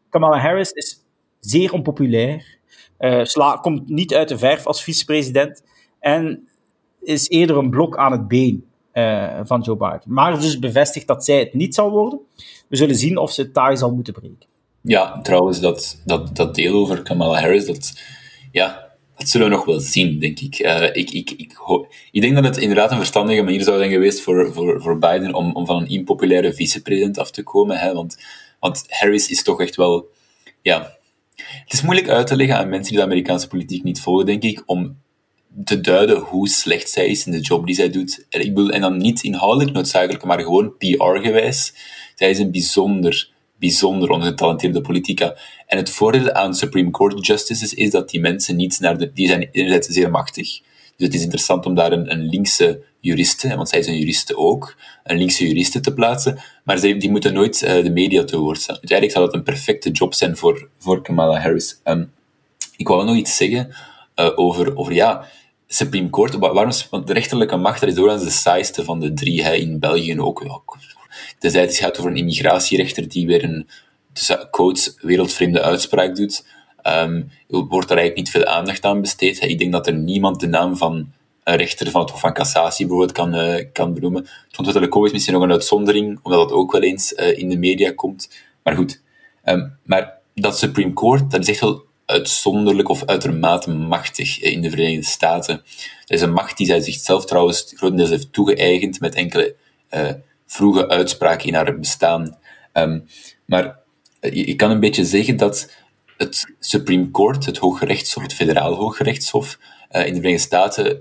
Kamala 0.08 0.38
Harris 0.38 0.70
is 0.70 1.04
zeer 1.40 1.72
onpopulair, 1.72 2.58
uh, 2.98 3.24
sla, 3.24 3.56
komt 3.56 3.88
niet 3.88 4.14
uit 4.14 4.28
de 4.28 4.38
verf 4.38 4.66
als 4.66 4.82
vicepresident 4.82 5.62
en 6.00 6.48
is 7.00 7.28
eerder 7.28 7.56
een 7.56 7.70
blok 7.70 7.96
aan 7.96 8.12
het 8.12 8.28
been 8.28 8.64
uh, 8.92 9.40
van 9.44 9.60
Joe 9.60 9.76
Biden. 9.76 10.02
Maar 10.04 10.40
dus 10.40 10.58
bevestigd 10.58 11.06
dat 11.06 11.24
zij 11.24 11.38
het 11.38 11.54
niet 11.54 11.74
zal 11.74 11.90
worden. 11.90 12.20
We 12.68 12.76
zullen 12.76 12.94
zien 12.94 13.16
of 13.16 13.32
ze 13.32 13.42
het 13.42 13.54
taai 13.54 13.76
zal 13.76 13.94
moeten 13.94 14.12
breken. 14.12 14.48
Ja, 14.82 15.20
trouwens, 15.22 15.60
dat, 15.60 16.02
dat, 16.04 16.36
dat 16.36 16.54
deel 16.54 16.74
over 16.74 17.02
Kamala 17.02 17.40
Harris, 17.40 17.66
dat, 17.66 18.00
ja, 18.52 18.90
dat 19.16 19.28
zullen 19.28 19.48
we 19.48 19.54
nog 19.54 19.64
wel 19.64 19.80
zien, 19.80 20.18
denk 20.18 20.40
ik. 20.40 20.58
Uh, 20.58 20.82
ik, 20.82 21.10
ik, 21.10 21.30
ik, 21.30 21.58
ik 22.10 22.20
denk 22.20 22.34
dat 22.34 22.44
het 22.44 22.56
inderdaad 22.56 22.90
een 22.90 22.96
verstandige 22.96 23.42
manier 23.42 23.62
zou 23.62 23.78
zijn 23.78 23.90
geweest 23.90 24.20
voor, 24.20 24.52
voor, 24.52 24.82
voor 24.82 24.98
Biden 24.98 25.34
om, 25.34 25.52
om 25.52 25.66
van 25.66 25.76
een 25.76 25.88
impopulaire 25.88 26.54
vicepresident 26.54 27.18
af 27.18 27.30
te 27.30 27.42
komen. 27.42 27.78
Hè, 27.78 27.94
want, 27.94 28.18
want 28.60 28.84
Harris 28.88 29.30
is 29.30 29.42
toch 29.42 29.60
echt 29.60 29.76
wel... 29.76 30.08
Ja, 30.62 30.96
het 31.64 31.72
is 31.72 31.82
moeilijk 31.82 32.08
uit 32.08 32.26
te 32.26 32.36
leggen 32.36 32.56
aan 32.56 32.68
mensen 32.68 32.88
die 32.88 32.98
de 32.98 33.04
Amerikaanse 33.04 33.48
politiek 33.48 33.82
niet 33.82 34.00
volgen, 34.00 34.26
denk 34.26 34.42
ik, 34.42 34.62
om 34.66 34.98
te 35.64 35.80
duiden 35.80 36.18
hoe 36.18 36.48
slecht 36.48 36.90
zij 36.90 37.06
is 37.06 37.26
in 37.26 37.32
de 37.32 37.40
job 37.40 37.66
die 37.66 37.74
zij 37.74 37.90
doet. 37.90 38.26
Ik 38.28 38.54
bedoel, 38.54 38.70
en 38.70 38.80
dan 38.80 38.96
niet 38.96 39.22
inhoudelijk 39.22 39.72
noodzakelijk, 39.72 40.24
maar 40.24 40.40
gewoon 40.40 40.76
PR-gewijs. 40.76 41.74
Zij 42.14 42.30
is 42.30 42.38
een 42.38 42.50
bijzonder, 42.50 43.29
bijzonder 43.60 44.10
ongetalenteerde 44.10 44.80
politica. 44.80 45.36
En 45.66 45.76
het 45.78 45.90
voordeel 45.90 46.32
aan 46.32 46.54
Supreme 46.54 46.90
Court 46.90 47.26
Justices 47.26 47.74
is 47.74 47.90
dat 47.90 48.10
die 48.10 48.20
mensen 48.20 48.56
niet 48.56 48.80
naar 48.80 48.98
de... 48.98 49.12
Die 49.12 49.26
zijn 49.26 49.48
enerzijds 49.52 49.88
zeer 49.88 50.10
machtig. 50.10 50.60
Dus 50.96 51.06
het 51.06 51.14
is 51.14 51.22
interessant 51.22 51.66
om 51.66 51.74
daar 51.74 51.92
een, 51.92 52.12
een 52.12 52.28
linkse 52.28 52.82
juriste, 53.00 53.56
want 53.56 53.68
zij 53.68 53.78
is 53.78 53.86
een 53.86 53.98
juriste 53.98 54.36
ook, 54.36 54.76
een 55.04 55.16
linkse 55.16 55.46
juriste 55.46 55.80
te 55.80 55.94
plaatsen, 55.94 56.38
maar 56.64 56.78
zij, 56.78 56.98
die 56.98 57.10
moeten 57.10 57.32
nooit 57.32 57.62
uh, 57.62 57.82
de 57.82 57.90
media 57.90 58.24
te 58.24 58.38
woord 58.38 58.60
staan. 58.60 58.76
Uiteindelijk 58.76 59.18
zal 59.18 59.26
het 59.26 59.34
een 59.34 59.42
perfecte 59.42 59.90
job 59.90 60.14
zijn 60.14 60.36
voor, 60.36 60.68
voor 60.78 61.02
Kamala 61.02 61.40
Harris. 61.40 61.80
Um, 61.84 62.12
ik 62.76 62.88
wou 62.88 63.04
nog 63.04 63.16
iets 63.16 63.36
zeggen 63.36 63.74
uh, 64.16 64.30
over, 64.34 64.76
over 64.76 64.92
ja, 64.92 65.26
Supreme 65.66 66.10
Court, 66.10 66.34
waarom 66.34 66.72
want 66.90 67.06
de 67.06 67.12
rechterlijke 67.12 67.56
macht, 67.56 67.80
dat 67.80 67.88
is 67.88 67.94
doorgaans 67.94 68.24
de 68.24 68.30
saaiste 68.30 68.84
van 68.84 69.00
de 69.00 69.12
drie, 69.12 69.42
hè, 69.42 69.54
in 69.54 69.78
België 69.78 70.20
ook. 70.20 70.42
Ja, 70.44 70.60
tenzij 71.38 71.60
het 71.60 71.76
gaat 71.76 71.98
over 71.98 72.10
een 72.10 72.16
immigratierechter 72.16 73.08
die 73.08 73.26
weer 73.26 73.44
een, 73.44 73.68
tussen 74.12 74.48
quotes, 74.50 74.94
wereldvreemde 75.00 75.62
uitspraak 75.62 76.16
doet. 76.16 76.44
um, 76.82 77.30
wordt 77.48 77.90
er 77.90 77.96
eigenlijk 77.96 78.16
niet 78.16 78.30
veel 78.30 78.44
aandacht 78.44 78.84
aan 78.84 79.00
besteed. 79.00 79.42
Ik 79.42 79.58
denk 79.58 79.72
dat 79.72 79.86
er 79.86 79.94
niemand 79.94 80.40
de 80.40 80.46
naam 80.46 80.76
van 80.76 81.12
een 81.44 81.56
rechter 81.56 81.90
van 81.90 82.00
het 82.00 82.10
Hof 82.10 82.20
van 82.20 82.32
Cassatie 82.32 82.86
bijvoorbeeld 82.86 83.16
kan, 83.16 83.34
uh, 83.34 83.64
kan 83.72 83.94
benoemen. 83.94 84.26
Hof 84.90 85.06
is 85.06 85.12
misschien 85.12 85.34
nog 85.34 85.42
een 85.42 85.52
uitzondering, 85.52 86.18
omdat 86.22 86.48
dat 86.48 86.52
ook 86.52 86.72
wel 86.72 86.82
eens 86.82 87.12
uh, 87.12 87.38
in 87.38 87.48
de 87.48 87.58
media 87.58 87.92
komt. 87.92 88.30
Maar 88.62 88.74
goed, 88.74 89.00
um, 89.44 89.78
maar 89.84 90.18
dat 90.34 90.58
Supreme 90.58 90.92
Court, 90.92 91.30
dat 91.30 91.40
is 91.40 91.48
echt 91.48 91.60
wel 91.60 91.84
uitzonderlijk 92.06 92.88
of 92.88 93.04
uitermate 93.04 93.70
machtig 93.70 94.40
in 94.40 94.60
de 94.60 94.70
Verenigde 94.70 95.06
Staten. 95.06 95.56
Dat 96.00 96.18
is 96.18 96.20
een 96.20 96.32
macht 96.32 96.56
die 96.56 96.66
zij 96.66 96.80
zichzelf 96.80 97.24
trouwens 97.24 97.72
grotendeels 97.76 98.10
heeft 98.10 98.32
toegeëigend 98.32 99.00
met 99.00 99.14
enkele 99.14 99.54
vroege 100.50 100.88
uitspraken 100.88 101.48
in 101.48 101.54
haar 101.54 101.78
bestaan. 101.78 102.36
Um, 102.72 103.06
maar 103.44 103.78
je, 104.20 104.54
kan 104.54 104.70
een 104.70 104.80
beetje 104.80 105.04
zeggen 105.04 105.36
dat 105.36 105.70
het 106.16 106.54
Supreme 106.58 107.10
Court, 107.10 107.46
het 107.46 107.56
Hooggerechtshof, 107.56 108.22
het 108.22 108.34
Federaal 108.34 108.74
Hooggerechtshof 108.74 109.58
uh, 109.92 110.06
in 110.06 110.14
de 110.14 110.20
Verenigde 110.20 110.46
Staten, 110.46 111.00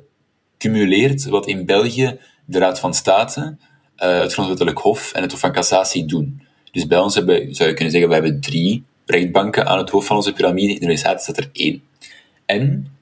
cumuleert 0.58 1.26
wat 1.26 1.48
in 1.48 1.66
België 1.66 2.20
de 2.46 2.60
Raad 2.60 2.80
van 2.80 2.94
State, 2.94 3.58
uh, 3.98 4.20
het 4.20 4.34
Grondwettelijk 4.34 4.78
Hof 4.78 5.14
en 5.14 5.22
het 5.22 5.32
Hof 5.32 5.40
van 5.40 5.52
Cassatie 5.52 6.06
doen. 6.06 6.42
Dus 6.72 6.88
bij 6.88 7.00
ons 7.00 7.16
hebben, 7.16 7.56
zou 7.56 7.70
je 7.70 7.76
kunnen 7.76 7.92
zeggen, 7.92 8.10
we 8.10 8.16
hebben 8.16 8.42
drie 8.42 8.84
rechtbanken 9.06 9.68
aan 9.68 9.78
het 9.78 9.90
hoofd 9.90 10.08
van 10.08 10.16
onze 10.16 10.34
piramide. 10.34 10.80
In 10.80 10.88
de 10.88 10.98
Staten 10.98 11.20
staat 11.20 11.38
er 11.38 11.50
één. 11.54 11.82
En, 12.46 12.94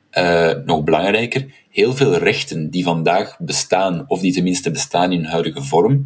nog 0.65 0.83
belangrijker, 0.83 1.45
heel 1.69 1.93
veel 1.93 2.17
rechten 2.17 2.69
die 2.69 2.83
vandaag 2.83 3.38
bestaan, 3.39 4.05
of 4.07 4.19
die 4.19 4.33
tenminste 4.33 4.71
bestaan 4.71 5.12
in 5.12 5.23
huidige 5.23 5.63
vorm, 5.63 6.05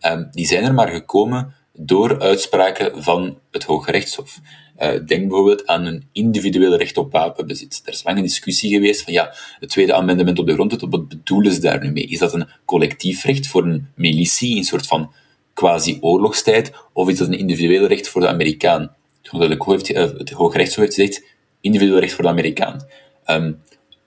um, 0.00 0.28
die 0.30 0.46
zijn 0.46 0.64
er 0.64 0.74
maar 0.74 0.88
gekomen 0.88 1.54
door 1.72 2.20
uitspraken 2.20 3.02
van 3.02 3.38
het 3.50 3.64
Hooggerechtshof. 3.64 4.38
Uh, 4.78 4.88
denk 4.88 5.28
bijvoorbeeld 5.28 5.66
aan 5.66 5.84
een 5.84 6.08
individueel 6.12 6.76
recht 6.76 6.96
op 6.96 7.12
wapenbezit. 7.12 7.82
Er 7.84 7.92
is 7.92 8.04
lang 8.04 8.16
een 8.16 8.22
discussie 8.22 8.70
geweest 8.70 9.02
van 9.02 9.12
ja, 9.12 9.34
het 9.58 9.68
tweede 9.68 9.94
amendement 9.94 10.38
op 10.38 10.46
de 10.46 10.52
grondwet, 10.52 10.80
wat 10.80 11.08
bedoelen 11.08 11.52
ze 11.52 11.60
daar 11.60 11.82
nu 11.82 11.92
mee? 11.92 12.06
Is 12.06 12.18
dat 12.18 12.34
een 12.34 12.48
collectief 12.64 13.24
recht 13.24 13.46
voor 13.46 13.66
een 13.66 13.88
militie, 13.94 14.56
een 14.56 14.64
soort 14.64 14.86
van 14.86 15.12
quasi-oorlogstijd, 15.54 16.72
of 16.92 17.08
is 17.08 17.18
dat 17.18 17.28
een 17.28 17.38
individueel 17.38 17.86
recht 17.86 18.08
voor 18.08 18.20
de 18.20 18.28
Amerikaan? 18.28 18.94
Het, 19.22 19.90
uh, 19.90 19.98
het 19.98 20.30
Hooggerechtshof 20.30 20.84
heeft 20.84 20.94
gezegd, 20.94 21.24
individueel 21.60 22.00
recht 22.00 22.12
voor 22.12 22.24
de 22.24 22.30
Amerikaan. 22.30 22.86
Um, 23.26 23.62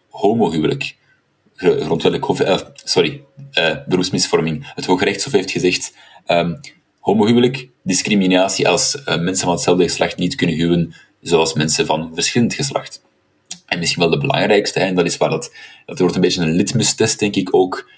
homohuwelijk. 0.10 0.96
Grondwettelijk 1.56 2.24
Hof, 2.24 2.42
uh, 2.42 2.58
sorry, 2.84 3.24
uh, 3.54 3.76
beroepsmisvorming. 3.88 4.72
Het 4.76 4.86
Hooggerechtshof 4.86 5.34
heeft 5.34 5.52
gezegd, 5.52 5.94
um, 6.28 6.60
homohuwelijk, 7.00 7.70
discriminatie 7.84 8.68
als 8.68 8.96
uh, 8.96 9.06
mensen 9.06 9.46
van 9.46 9.54
hetzelfde 9.54 9.84
geslacht 9.84 10.18
niet 10.18 10.36
kunnen 10.36 10.56
huwen, 10.56 10.94
zoals 11.22 11.54
mensen 11.54 11.86
van 11.86 12.12
verschillend 12.14 12.54
geslacht. 12.54 13.02
En 13.66 13.80
misschien 13.80 14.02
wel 14.02 14.12
de 14.12 14.18
belangrijkste, 14.18 14.80
en 14.80 14.96
dat 14.96 15.06
is 15.06 15.18
waar 15.18 15.30
dat, 15.30 15.54
dat 15.86 16.00
wordt 16.00 16.16
een 16.16 16.22
beetje 16.22 16.42
een 16.42 16.56
litmus-test, 16.56 17.20
denk 17.20 17.36
ik 17.36 17.56
ook, 17.56 17.90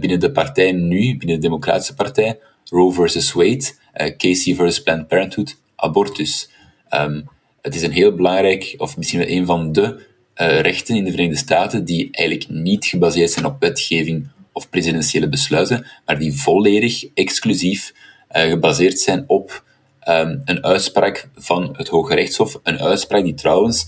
binnen 0.00 0.20
de 0.20 0.32
partij 0.32 0.72
nu, 0.72 1.16
binnen 1.16 1.36
de 1.36 1.42
Democratische 1.42 1.94
Partij, 1.94 2.38
Roe 2.64 2.92
versus 2.92 3.32
Wade, 3.32 3.70
Casey 4.16 4.54
versus 4.54 4.82
Planned 4.82 5.08
Parenthood, 5.08 5.56
abortus. 5.76 6.50
Um, 6.94 7.28
het 7.60 7.74
is 7.74 7.82
een 7.82 7.92
heel 7.92 8.14
belangrijk, 8.14 8.74
of 8.76 8.96
misschien 8.96 9.18
wel 9.18 9.28
een 9.28 9.46
van 9.46 9.72
de 9.72 10.10
uh, 10.36 10.60
rechten 10.60 10.96
in 10.96 11.04
de 11.04 11.10
Verenigde 11.10 11.38
Staten 11.38 11.84
die 11.84 12.08
eigenlijk 12.10 12.50
niet 12.50 12.84
gebaseerd 12.84 13.30
zijn 13.30 13.44
op 13.44 13.60
wetgeving 13.60 14.28
of 14.52 14.68
presidentiële 14.68 15.28
besluiten, 15.28 15.86
maar 16.04 16.18
die 16.18 16.34
volledig 16.34 17.04
exclusief 17.14 17.92
uh, 18.36 18.42
gebaseerd 18.42 19.00
zijn 19.00 19.24
op 19.26 19.64
um, 20.08 20.42
een 20.44 20.64
uitspraak 20.64 21.28
van 21.34 21.74
het 21.76 21.88
Hoge 21.88 22.14
Rechtshof. 22.14 22.60
Een 22.62 22.80
uitspraak 22.80 23.24
die 23.24 23.34
trouwens, 23.34 23.86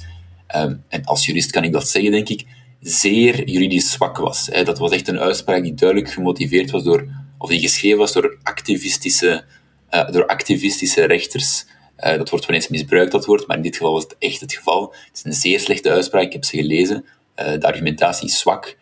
um, 0.57 0.83
en 0.89 1.05
als 1.05 1.27
jurist 1.27 1.51
kan 1.51 1.65
ik 1.65 1.73
dat 1.73 1.89
zeggen, 1.89 2.11
denk 2.11 2.29
ik, 2.29 2.45
zeer 2.81 3.49
juridisch 3.49 3.91
zwak 3.91 4.17
was. 4.17 4.49
Hè. 4.53 4.65
Dat 4.65 4.79
was 4.79 4.93
echt 4.93 5.09
een 5.09 5.19
uitspraak 5.19 5.63
die 5.63 5.75
duidelijk 5.75 6.11
gemotiveerd 6.11 6.71
was 6.71 6.83
door, 6.83 7.09
of 7.39 7.51
die 7.51 7.61
geschreven 7.61 7.99
was 7.99 8.13
door 8.13 8.39
activistische, 8.43 9.45
uh, 9.91 10.11
door 10.11 10.27
activistische 10.27 11.05
rechters. 11.05 11.67
Uh, 11.99 12.17
dat 12.17 12.31
wordt 12.31 12.47
wel 12.47 12.57
eens 12.57 12.69
misbruikt, 12.69 13.13
dat 13.13 13.27
woord, 13.27 13.47
maar 13.47 13.57
in 13.57 13.63
dit 13.63 13.77
geval 13.77 13.93
was 13.93 14.03
het 14.03 14.17
echt 14.19 14.41
het 14.41 14.53
geval. 14.55 14.95
Het 15.07 15.17
is 15.17 15.25
een 15.25 15.33
zeer 15.33 15.61
slechte 15.61 15.91
uitspraak, 15.91 16.23
ik 16.23 16.33
heb 16.33 16.45
ze 16.45 16.57
gelezen. 16.57 17.05
Uh, 17.37 17.53
de 17.53 17.67
argumentatie 17.67 18.29
is 18.29 18.39
zwak. 18.39 18.77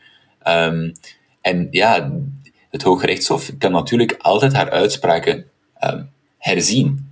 Um, 0.49 0.93
en 1.41 1.69
ja, 1.71 2.13
het 2.71 2.83
Hoge 2.83 3.07
Rechtshof 3.07 3.51
kan 3.59 3.73
natuurlijk 3.73 4.15
altijd 4.19 4.53
haar 4.53 4.71
uitspraken 4.71 5.47
um, 5.85 6.11
herzien. 6.39 7.11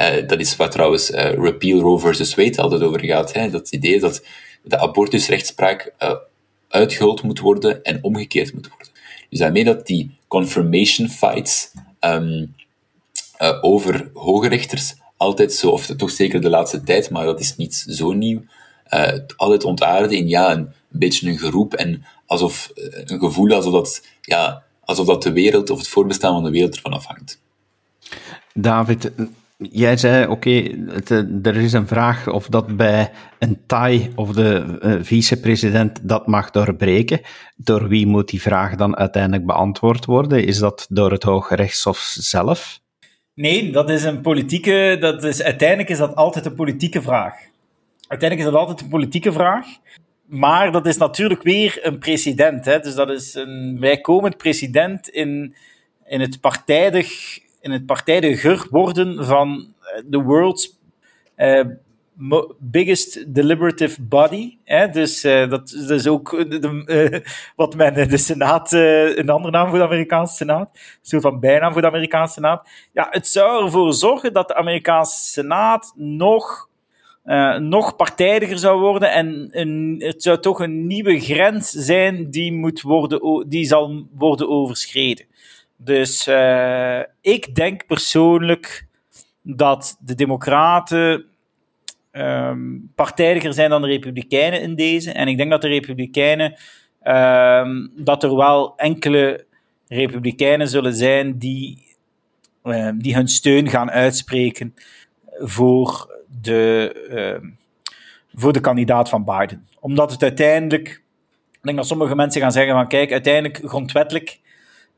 Uh, 0.00 0.26
dat 0.26 0.40
is 0.40 0.56
wat 0.56 0.72
trouwens 0.72 1.10
repeal 1.10 1.80
Roe 1.80 1.98
versus 1.98 2.34
Wade 2.34 2.62
altijd 2.62 2.82
over 2.82 3.04
gaat. 3.04 3.32
Hè? 3.32 3.50
Dat 3.50 3.72
idee 3.72 4.00
dat 4.00 4.24
de 4.62 4.78
abortusrechtspraak 4.78 5.94
uitgehuld 6.68 7.22
moet 7.22 7.38
worden 7.38 7.82
en 7.82 7.98
omgekeerd 8.02 8.54
moet 8.54 8.68
worden. 8.68 8.88
Dus 9.28 9.38
daarmee 9.38 9.64
dat 9.64 9.86
die 9.86 10.18
confirmation 10.28 11.08
fights 11.08 11.72
um, 12.00 12.54
over 13.60 14.10
hoge 14.12 14.48
rechters 14.48 14.94
altijd 15.22 15.52
zo, 15.52 15.70
of 15.70 15.86
toch 15.86 16.10
zeker 16.10 16.40
de 16.40 16.50
laatste 16.50 16.82
tijd, 16.82 17.10
maar 17.10 17.24
dat 17.24 17.40
is 17.40 17.56
niet 17.56 17.74
zo 17.88 18.12
nieuw, 18.12 18.42
altijd 19.36 19.64
ontaarden 19.64 20.10
in 20.16 20.28
ja, 20.28 20.52
een, 20.52 20.68
beetje 20.88 21.30
een 21.30 21.38
geroep 21.38 21.74
en 21.74 22.04
alsof 22.26 22.70
een 23.04 23.18
gevoel 23.18 23.54
alsof 23.54 23.72
dat, 23.72 24.06
ja, 24.20 24.62
alsof 24.84 25.06
dat 25.06 25.22
de 25.22 25.32
wereld 25.32 25.70
of 25.70 25.78
het 25.78 25.88
voorbestaan 25.88 26.32
van 26.32 26.44
de 26.44 26.50
wereld 26.50 26.74
ervan 26.74 26.92
afhangt. 26.92 27.40
David, 28.54 29.10
jij 29.70 29.96
zei, 29.96 30.26
oké, 30.26 30.32
okay, 30.32 31.32
er 31.42 31.56
is 31.56 31.72
een 31.72 31.86
vraag 31.86 32.28
of 32.28 32.46
dat 32.46 32.76
bij 32.76 33.10
een 33.38 33.60
TAI 33.66 34.12
of 34.14 34.32
de 34.32 34.78
uh, 34.82 34.94
vicepresident 35.00 35.98
dat 36.02 36.26
mag 36.26 36.50
doorbreken. 36.50 37.20
Door 37.56 37.88
wie 37.88 38.06
moet 38.06 38.28
die 38.28 38.42
vraag 38.42 38.76
dan 38.76 38.96
uiteindelijk 38.96 39.46
beantwoord 39.46 40.04
worden? 40.04 40.44
Is 40.44 40.58
dat 40.58 40.86
door 40.88 41.10
het 41.10 41.22
Hoge 41.22 41.54
Rechtshof 41.54 41.98
zelf? 42.14 42.80
Nee, 43.34 43.72
dat 43.72 43.90
is 43.90 44.04
een 44.04 44.20
politieke, 44.20 44.96
dat 45.00 45.24
is, 45.24 45.42
uiteindelijk 45.42 45.88
is 45.88 45.98
dat 45.98 46.14
altijd 46.16 46.46
een 46.46 46.54
politieke 46.54 47.02
vraag. 47.02 47.34
Uiteindelijk 48.08 48.48
is 48.48 48.54
dat 48.54 48.60
altijd 48.60 48.80
een 48.80 48.88
politieke 48.88 49.32
vraag. 49.32 49.66
Maar 50.24 50.72
dat 50.72 50.86
is 50.86 50.96
natuurlijk 50.96 51.42
weer 51.42 51.78
een 51.82 51.98
president. 51.98 52.64
Hè? 52.64 52.78
Dus 52.78 52.94
dat 52.94 53.10
is 53.10 53.34
een 53.34 53.76
bijkomend 53.80 54.36
president 54.36 55.08
in, 55.08 55.54
in 56.04 56.20
het 56.20 56.40
partijdig 56.40 57.40
in 57.62 57.70
het 57.70 57.86
partijdiger 57.86 58.66
worden 58.70 59.24
van 59.24 59.74
eh, 59.80 60.02
the 60.10 60.22
world's 60.22 60.78
uh, 61.36 61.64
biggest 62.58 63.34
deliberative 63.34 64.02
body. 64.02 64.56
Dus 64.92 65.24
uh, 65.24 65.50
dat, 65.50 65.72
is 65.88 66.06
ook 66.06 66.30
de, 66.30 66.82
uh, 66.86 67.20
wat 67.56 67.76
men 67.76 68.08
de 68.08 68.16
Senaat, 68.16 68.72
een 68.72 69.28
andere 69.28 69.50
naam 69.50 69.68
voor 69.68 69.78
de 69.78 69.84
Amerikaanse 69.84 70.34
Senaat, 70.34 70.70
soort 71.02 71.22
van 71.22 71.40
bijnaam 71.40 71.72
voor 71.72 71.80
de 71.80 71.86
Amerikaanse 71.86 72.32
Senaat. 72.32 72.68
Ja, 72.92 73.06
het 73.10 73.28
zou 73.28 73.64
ervoor 73.64 73.92
zorgen 73.92 74.32
dat 74.32 74.48
de 74.48 74.54
Amerikaanse 74.54 75.32
Senaat 75.32 75.92
nog, 75.96 76.68
nog 77.58 77.96
partijdiger 77.96 78.58
zou 78.58 78.80
worden 78.80 79.12
en 79.12 79.48
een, 79.50 79.96
het 79.98 80.22
zou 80.22 80.40
toch 80.40 80.60
een 80.60 80.86
nieuwe 80.86 81.20
grens 81.20 81.70
zijn 81.70 82.30
die, 82.30 82.52
moet 82.52 82.80
worden, 82.80 83.48
die 83.48 83.64
zal 83.64 84.06
worden 84.18 84.48
overschreden. 84.48 85.26
Dus 85.76 86.28
ik 87.20 87.54
denk 87.54 87.86
persoonlijk 87.86 88.86
dat 89.42 89.96
de 90.00 90.14
Democraten 90.14 91.24
um, 92.12 92.90
partijdiger 92.94 93.52
zijn 93.52 93.70
dan 93.70 93.82
de 93.82 93.88
Republikeinen 93.88 94.60
in 94.60 94.74
deze. 94.74 95.12
En 95.12 95.28
ik 95.28 95.36
denk 95.36 95.50
dat 95.50 95.62
de 95.62 95.68
Republikeinen, 95.68 96.54
um, 97.04 97.92
dat 97.96 98.22
er 98.22 98.36
wel 98.36 98.76
enkele 98.76 99.44
Republikeinen 99.88 100.68
zullen 100.68 100.94
zijn 100.94 101.38
die, 101.38 101.86
um, 102.64 103.02
die 103.02 103.14
hun 103.14 103.28
steun 103.28 103.68
gaan 103.68 103.90
uitspreken 103.90 104.74
voor 105.38 106.20
de, 106.40 107.40
voor 108.34 108.52
de 108.52 108.60
kandidaat 108.60 109.08
van 109.08 109.24
Biden. 109.24 109.66
Omdat 109.80 110.12
het 110.12 110.22
uiteindelijk, 110.22 111.02
ik 111.52 111.62
denk 111.62 111.76
dat 111.76 111.86
sommige 111.86 112.14
mensen 112.14 112.40
gaan 112.40 112.52
zeggen 112.52 112.74
van 112.74 112.88
kijk, 112.88 113.12
uiteindelijk 113.12 113.60
grondwettelijk 113.64 114.40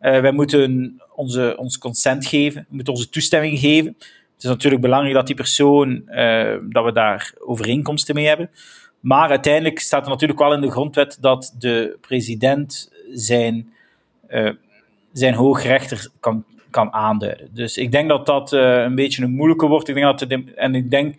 uh, 0.04 0.20
wij 0.20 0.32
moeten 0.32 0.94
onze, 1.14 1.56
ons 1.58 1.78
consent 1.78 2.26
geven, 2.26 2.66
we 2.68 2.74
moeten 2.74 2.92
onze 2.92 3.08
toestemming 3.08 3.58
geven. 3.58 3.96
Het 4.34 4.42
is 4.42 4.48
natuurlijk 4.48 4.82
belangrijk 4.82 5.14
dat 5.14 5.26
die 5.26 5.36
persoon, 5.36 6.02
uh, 6.06 6.56
dat 6.68 6.84
we 6.84 6.92
daar 6.92 7.34
overeenkomsten 7.38 8.14
mee 8.14 8.26
hebben. 8.26 8.50
Maar 9.00 9.28
uiteindelijk 9.28 9.78
staat 9.78 10.04
er 10.04 10.10
natuurlijk 10.10 10.38
wel 10.38 10.52
in 10.52 10.60
de 10.60 10.70
grondwet 10.70 11.18
dat 11.20 11.54
de 11.58 11.96
president 12.00 12.92
zijn, 13.12 13.72
uh, 14.28 14.50
zijn 15.12 15.34
hoogrechter 15.34 16.08
kan, 16.20 16.44
kan 16.70 16.92
aanduiden. 16.92 17.48
Dus 17.52 17.76
ik 17.76 17.92
denk 17.92 18.08
dat 18.08 18.26
dat 18.26 18.52
een 18.52 18.94
beetje 18.94 19.22
een 19.22 19.34
moeilijke 19.34 19.66
wordt. 19.66 19.88
Ik 19.88 19.94
denk 19.94 20.18
dat 20.18 20.28
de, 20.28 20.52
en 20.54 20.74
ik 20.74 20.90
denk 20.90 21.14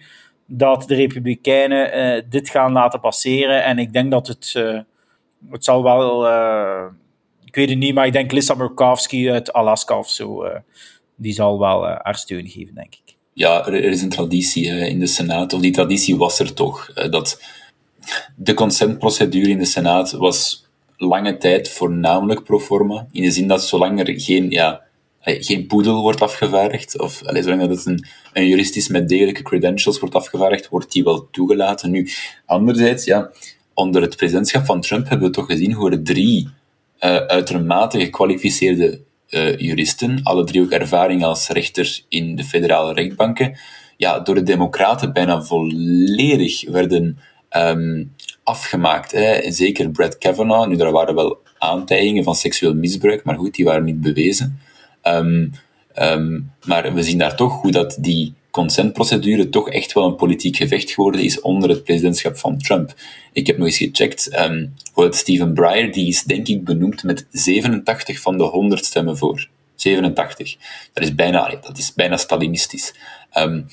dat 0.45 0.83
de 0.87 0.95
Republikeinen 0.95 2.25
dit 2.29 2.49
gaan 2.49 2.71
laten 2.71 2.99
passeren. 2.99 3.63
En 3.63 3.79
ik 3.79 3.93
denk 3.93 4.11
dat 4.11 4.27
het, 4.27 4.53
het 5.49 5.63
zal 5.63 5.83
wel 5.83 6.27
ik 7.55 7.61
weet 7.61 7.69
het 7.69 7.79
niet, 7.79 7.93
maar 7.93 8.05
ik 8.05 8.13
denk 8.13 8.31
Lisa 8.31 8.53
Murkowski 8.53 9.31
uit 9.31 9.53
Alaska 9.53 9.97
of 9.97 10.09
zo, 10.09 10.51
die 11.15 11.33
zal 11.33 11.59
wel 11.59 11.85
haar 11.85 12.15
steun 12.15 12.47
geven, 12.47 12.75
denk 12.75 12.95
ik. 12.95 13.04
Ja, 13.35 13.65
er, 13.65 13.73
is 13.73 14.01
een 14.01 14.09
traditie 14.09 14.65
in 14.65 14.99
de 14.99 15.07
Senaat, 15.07 15.53
of 15.53 15.61
die 15.61 15.71
traditie 15.71 16.17
was 16.17 16.39
er 16.39 16.53
toch. 16.53 16.93
dat 16.93 17.41
de 18.35 18.53
consentprocedure 18.53 19.49
in 19.49 19.57
de 19.57 19.65
Senaat 19.65 20.11
was 20.11 20.65
lange 20.97 21.37
tijd 21.37 21.69
voornamelijk 21.69 22.43
pro 22.43 22.59
forma, 22.59 23.07
in 23.11 23.23
de 23.23 23.31
zin 23.31 23.47
dat 23.47 23.63
zolang 23.63 23.99
er 23.99 24.19
geen, 24.19 24.49
ja, 24.49 24.81
geen 25.19 25.67
poedel 25.67 26.01
wordt 26.01 26.21
afgevaardigd, 26.21 26.99
of 26.99 27.23
allee, 27.23 27.43
zolang 27.43 27.61
dat 27.61 27.69
het 27.69 27.85
een, 27.85 28.05
een 28.33 28.47
jurist 28.47 28.75
is 28.75 28.87
met 28.87 29.09
degelijke 29.09 29.41
credentials 29.41 29.99
wordt 29.99 30.15
afgevaardigd, 30.15 30.69
wordt 30.69 30.91
die 30.91 31.03
wel 31.03 31.27
toegelaten. 31.31 31.91
Nu, 31.91 32.09
anderzijds, 32.45 33.05
ja, 33.05 33.31
onder 33.73 34.01
het 34.01 34.15
presidentschap 34.15 34.65
van 34.65 34.81
Trump 34.81 35.09
hebben 35.09 35.27
we 35.27 35.33
toch 35.33 35.45
gezien 35.45 35.73
hoe 35.73 35.91
er 35.91 36.03
drie 36.03 36.47
uh, 36.99 37.15
uitermate 37.15 37.99
gekwalificeerde 37.99 39.01
uh, 39.29 39.57
juristen, 39.57 40.19
alle 40.23 40.43
drie 40.43 40.61
ook 40.61 40.71
ervaring 40.71 41.23
als 41.23 41.47
rechter 41.47 42.01
in 42.09 42.35
de 42.35 42.43
federale 42.43 42.93
rechtbanken, 42.93 43.57
ja, 43.97 44.19
door 44.19 44.35
de 44.35 44.43
democraten 44.43 45.13
bijna 45.13 45.41
volledig 45.41 46.69
werden 46.69 47.19
um, 47.57 48.13
afgemaakt. 48.43 49.11
Hè. 49.11 49.51
Zeker 49.51 49.89
Brett 49.89 50.17
Kavanaugh, 50.17 50.67
nu 50.67 50.75
daar 50.75 50.91
waren 50.91 51.15
wel 51.15 51.37
aantijgingen 51.57 52.23
van 52.23 52.35
seksueel 52.35 52.75
misbruik, 52.75 53.23
maar 53.23 53.35
goed, 53.37 53.55
die 53.55 53.65
waren 53.65 53.83
niet 53.83 54.01
bewezen. 54.01 54.59
Um, 55.03 55.51
um, 55.95 56.51
maar 56.65 56.93
we 56.93 57.03
zien 57.03 57.17
daar 57.17 57.35
toch 57.35 57.61
hoe 57.61 57.71
dat 57.71 57.97
die 57.99 58.33
consentprocedure 58.55 59.49
toch 59.49 59.69
echt 59.69 59.93
wel 59.93 60.05
een 60.05 60.15
politiek 60.15 60.55
gevecht 60.55 60.91
geworden 60.91 61.21
is 61.21 61.41
onder 61.41 61.69
het 61.69 61.83
presidentschap 61.83 62.37
van 62.37 62.57
Trump. 62.57 62.93
Ik 63.33 63.47
heb 63.47 63.57
nog 63.57 63.67
eens 63.67 63.77
gecheckt, 63.77 64.39
um, 64.39 64.73
Stephen 65.09 65.53
Breyer, 65.53 65.91
die 65.91 66.07
is 66.07 66.23
denk 66.23 66.47
ik 66.47 66.63
benoemd 66.63 67.03
met 67.03 67.25
87 67.31 68.19
van 68.19 68.37
de 68.37 68.43
100 68.43 68.85
stemmen 68.85 69.17
voor. 69.17 69.47
87. 69.75 70.55
Dat 70.93 71.03
is 71.03 71.15
bijna, 71.15 71.55
dat 71.61 71.77
is 71.77 71.93
bijna 71.93 72.17
stalinistisch. 72.17 72.93
Um, 73.37 73.65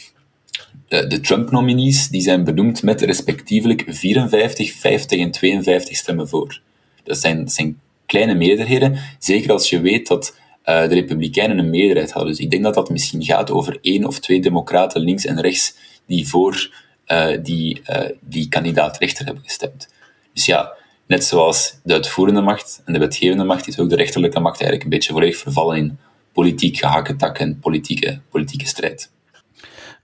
de, 0.88 1.20
Trump-nominees 1.20 2.08
die 2.08 2.22
zijn 2.22 2.44
benoemd 2.44 2.82
met 2.82 3.00
respectievelijk 3.00 3.84
54, 3.86 4.72
50 4.72 5.20
en 5.20 5.30
52 5.30 5.96
stemmen 5.96 6.28
voor. 6.28 6.60
Dat 7.04 7.18
zijn, 7.18 7.38
dat 7.38 7.52
zijn 7.52 7.80
kleine 8.06 8.34
meerderheden, 8.34 8.98
zeker 9.18 9.52
als 9.52 9.70
je 9.70 9.80
weet 9.80 10.06
dat 10.06 10.36
de 10.80 10.94
Republikeinen 10.94 11.58
een 11.58 11.70
meerderheid 11.70 12.12
hadden. 12.12 12.32
Dus 12.32 12.40
ik 12.40 12.50
denk 12.50 12.62
dat 12.62 12.74
dat 12.74 12.90
misschien 12.90 13.24
gaat 13.24 13.50
over 13.50 13.78
één 13.80 14.04
of 14.04 14.18
twee 14.18 14.40
democraten 14.40 15.00
links 15.00 15.24
en 15.24 15.40
rechts 15.40 15.74
die 16.06 16.28
voor 16.28 16.70
uh, 17.06 17.26
die, 17.42 17.82
uh, 17.90 17.98
die 18.20 18.48
kandidaat 18.48 18.98
rechter 18.98 19.24
hebben 19.24 19.44
gestemd. 19.44 19.88
Dus 20.34 20.46
ja, 20.46 20.72
net 21.06 21.24
zoals 21.24 21.78
de 21.84 21.92
uitvoerende 21.92 22.40
macht 22.40 22.82
en 22.84 22.92
de 22.92 22.98
wetgevende 22.98 23.44
macht, 23.44 23.68
is 23.68 23.78
ook 23.78 23.88
de 23.88 23.96
rechterlijke 23.96 24.40
macht 24.40 24.60
eigenlijk 24.60 24.84
een 24.84 24.90
beetje 24.90 25.12
volledig 25.12 25.36
vervallen 25.36 25.76
in 25.76 25.98
politiek 26.32 26.76
gehakketak 26.76 27.38
en 27.38 27.58
politieke, 27.58 28.20
politieke 28.30 28.66
strijd. 28.66 29.10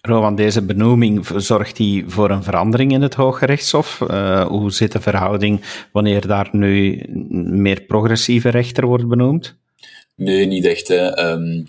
Rowan, 0.00 0.34
deze 0.34 0.62
benoeming, 0.62 1.26
zorgt 1.36 1.76
die 1.76 2.04
voor 2.06 2.30
een 2.30 2.42
verandering 2.42 2.92
in 2.92 3.02
het 3.02 3.14
Hoge 3.14 3.46
Rechtshof? 3.46 4.00
Uh, 4.10 4.46
hoe 4.46 4.70
zit 4.70 4.92
de 4.92 5.00
verhouding 5.00 5.60
wanneer 5.92 6.26
daar 6.26 6.48
nu 6.52 7.02
meer 7.52 7.80
progressieve 7.80 8.48
rechter 8.48 8.86
wordt 8.86 9.08
benoemd? 9.08 9.56
Nee, 10.18 10.46
niet 10.46 10.64
echt. 10.64 10.90
Um, 10.90 11.68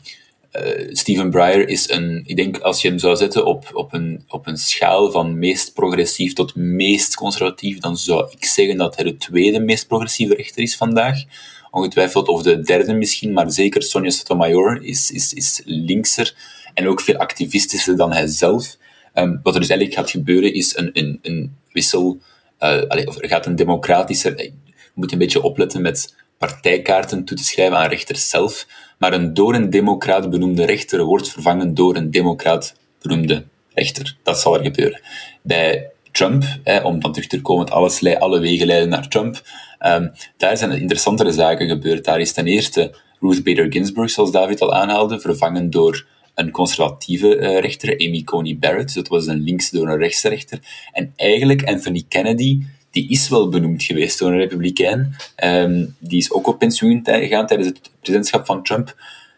uh, 0.52 0.90
Stephen 0.92 1.30
Breyer 1.30 1.68
is 1.68 1.90
een, 1.90 2.24
ik 2.26 2.36
denk 2.36 2.60
als 2.60 2.82
je 2.82 2.88
hem 2.88 3.00
zou 3.00 3.16
zetten 3.16 3.46
op, 3.46 3.70
op, 3.74 3.94
een, 3.94 4.24
op 4.28 4.48
een 4.48 4.58
schaal 4.58 5.12
van 5.12 5.40
meest 5.40 5.74
progressief 5.74 6.34
tot 6.34 6.56
meest 6.56 7.16
conservatief, 7.16 7.80
dan 7.80 7.98
zou 7.98 8.32
ik 8.32 8.46
zeggen 8.46 8.78
dat 8.78 8.96
hij 8.96 9.06
de 9.06 9.18
tweede 9.18 9.60
meest 9.60 9.88
progressieve 9.88 10.36
rechter 10.36 10.62
is 10.62 10.76
vandaag. 10.76 11.24
Ongetwijfeld, 11.72 12.28
of 12.28 12.42
de 12.42 12.60
derde 12.60 12.94
misschien, 12.94 13.34
maar 13.34 13.52
zeker 13.52 13.84
Sonia 13.84 14.10
Sotomayor 14.10 14.84
is, 14.84 15.12
is, 15.12 15.34
is 15.34 15.62
linkser 15.66 16.36
en 16.74 16.88
ook 16.88 17.02
veel 17.02 17.18
activistischer 17.18 17.98
dan 17.98 18.14
hij 18.14 18.28
zelf. 18.28 18.78
Um, 19.14 19.40
wat 19.44 19.54
er 19.54 19.60
dus 19.60 19.70
eigenlijk 19.70 20.00
gaat 20.00 20.10
gebeuren 20.10 20.54
is 20.54 20.78
een, 20.78 20.90
een, 20.94 21.20
een 21.22 21.56
wissel, 21.72 22.20
uh, 22.60 22.82
allez, 22.88 23.06
of 23.06 23.22
er 23.22 23.28
gaat 23.28 23.46
een 23.46 23.56
democratische, 23.56 24.34
je 24.38 24.52
moet 24.94 25.12
een 25.12 25.18
beetje 25.18 25.42
opletten 25.42 25.82
met 25.82 26.16
partijkaarten 26.39 27.25
toe 27.25 27.38
te 27.38 27.43
schrijven 27.43 27.78
aan 27.78 27.89
rechters 27.89 28.30
zelf, 28.30 28.67
maar 28.97 29.13
een 29.13 29.34
door 29.34 29.54
een 29.56 29.69
democraat 29.69 30.30
benoemde 30.30 30.65
rechter 30.65 31.04
wordt 31.04 31.30
vervangen 31.30 31.73
door 31.73 31.95
een 31.95 32.12
democraat 32.12 32.75
benoemde 33.02 33.45
rechter. 33.73 34.17
Dat 34.23 34.39
zal 34.39 34.58
er 34.58 34.63
gebeuren. 34.63 35.02
Bij 35.41 35.91
Trump, 36.12 36.43
om 36.84 36.99
dan 36.99 37.12
terug 37.13 37.28
te 37.28 37.41
komen, 37.41 37.69
alles, 37.69 38.15
alle 38.19 38.39
wegen 38.39 38.67
leiden 38.67 38.89
naar 38.89 39.08
Trump, 39.08 39.41
um, 39.88 40.12
daar 40.38 40.58
zijn 40.58 40.71
interessantere 40.71 41.32
zaken 41.32 41.67
gebeurd. 41.67 42.06
Daar 42.06 42.19
is 42.19 42.34
ten 42.34 42.47
eerste 42.47 42.95
Ruth 43.19 43.43
Bader 43.43 43.71
Ginsburg, 43.71 44.10
zoals 44.10 44.32
David 44.32 44.62
al 44.62 44.73
aanhaalde, 44.73 45.19
vervangen 45.19 45.69
door 45.69 46.06
een 46.36 46.52
conservatieve 46.52 47.38
uh, 47.38 47.60
rechter, 47.60 47.91
Amy 47.91 48.23
Coney 48.23 48.58
Barrett. 48.60 48.86
Dus 48.86 48.93
dat 48.93 49.08
was 49.08 49.28
een 49.28 49.41
links 49.41 49.69
door 49.69 49.89
een 49.89 49.97
rechtse 49.97 50.30
rechter. 50.30 50.60
En 50.91 51.13
eigenlijk 51.15 51.63
Anthony 51.63 52.04
Kennedy, 52.08 52.60
die 52.91 53.10
is 53.10 53.30
wel 53.30 53.49
benoemd 53.49 53.84
geweest 53.84 54.19
door 54.19 54.32
een 54.32 54.38
republikein. 54.38 55.15
Um, 55.43 55.95
die 55.99 56.19
is 56.19 56.32
ook 56.32 56.47
op 56.47 56.60
pensioen 56.60 56.99
gegaan 57.04 57.47
tijdens 57.47 57.69
het 57.69 57.91
presidentschap 57.99 58.45
van 58.45 58.63
Trump. 58.63 58.95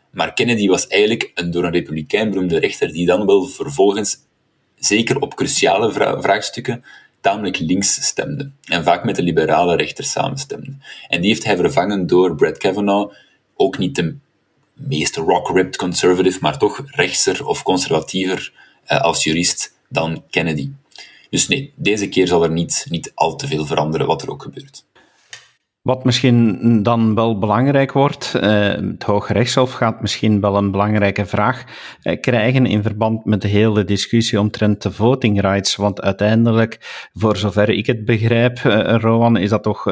Maar 0.10 0.34
Kennedy 0.34 0.68
was 0.68 0.88
eigenlijk 0.88 1.32
een 1.36 1.52
door 1.52 1.64
een 1.64 1.72
republikein 1.72 2.30
benoemde 2.30 2.60
rechter 2.60 2.92
die 2.92 3.06
dan 3.06 3.26
wel 3.26 3.46
vervolgens, 3.46 4.18
zeker 4.76 5.20
op 5.20 5.36
cruciale 5.36 5.92
vra 5.92 6.22
vraagstukken, 6.22 6.84
tamelijk 7.22 7.60
links 7.60 8.06
stemde. 8.06 8.52
En 8.64 8.84
vaak 8.84 9.04
met 9.04 9.16
de 9.16 9.24
liberale 9.24 9.76
rechter 9.76 10.04
samenstemde. 10.04 10.74
En 11.08 11.22
die 11.22 11.30
heeft 11.30 11.44
hij 11.44 11.56
vervangen 11.56 12.08
door 12.08 12.36
Brett 12.36 12.58
Kavanaugh, 12.58 13.14
ook 13.56 13.78
niet 13.78 13.96
de 13.96 14.16
meest 14.74 15.16
rock-ripped 15.16 15.76
conservative, 15.76 16.38
maar 16.42 16.58
toch 16.58 16.84
rechtser 16.86 17.46
of 17.46 17.64
conservatiever 17.64 18.54
uh, 18.88 19.02
als 19.02 19.24
jurist 19.24 19.74
dan 19.90 20.24
Kennedy. 20.30 20.70
Dus 21.32 21.48
nee, 21.48 21.74
deze 21.76 22.10
keer 22.10 22.28
zal 22.28 22.44
er 22.44 22.52
niet, 22.52 22.86
niet 22.90 23.12
al 23.16 23.36
te 23.36 23.48
veel 23.48 23.66
veranderen 23.66 24.08
wat 24.08 24.22
er 24.22 24.30
ook 24.30 24.42
gebeurt. 24.42 24.86
Wat 25.82 26.04
misschien 26.04 26.84
dan 26.84 27.16
wel 27.16 27.40
belangrijk 27.40 27.92
wordt, 27.92 28.34
uh, 28.36 28.42
het 28.70 29.04
Hoge 29.04 29.34
Rechtshof 29.34 29.72
gaat 29.72 30.02
misschien 30.02 30.42
wel 30.42 30.56
een 30.56 30.72
belangrijke 30.72 31.26
vraag 31.26 31.64
uh, 32.04 32.20
krijgen 32.20 32.66
in 32.66 32.84
verband 32.84 33.26
met 33.26 33.42
de 33.42 33.48
hele 33.48 33.84
discussie 33.84 34.40
omtrent 34.40 34.82
de 34.82 34.92
voting 34.92 35.42
rights. 35.42 35.76
Want 35.76 36.02
uiteindelijk, 36.02 37.08
voor 37.14 37.38
zover 37.38 37.70
ik 37.70 37.86
het 37.86 38.06
begrijp, 38.06 38.60
uh, 38.60 38.96
Rowan, 38.98 39.38
is 39.38 39.50
dat 39.50 39.64
toch 39.64 39.84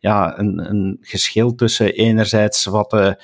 ja, 0.00 0.38
een, 0.38 0.70
een, 0.70 0.98
geschil 1.00 1.54
tussen 1.54 1.94
enerzijds 1.94 2.64
wat 2.64 2.90
de 2.90 3.22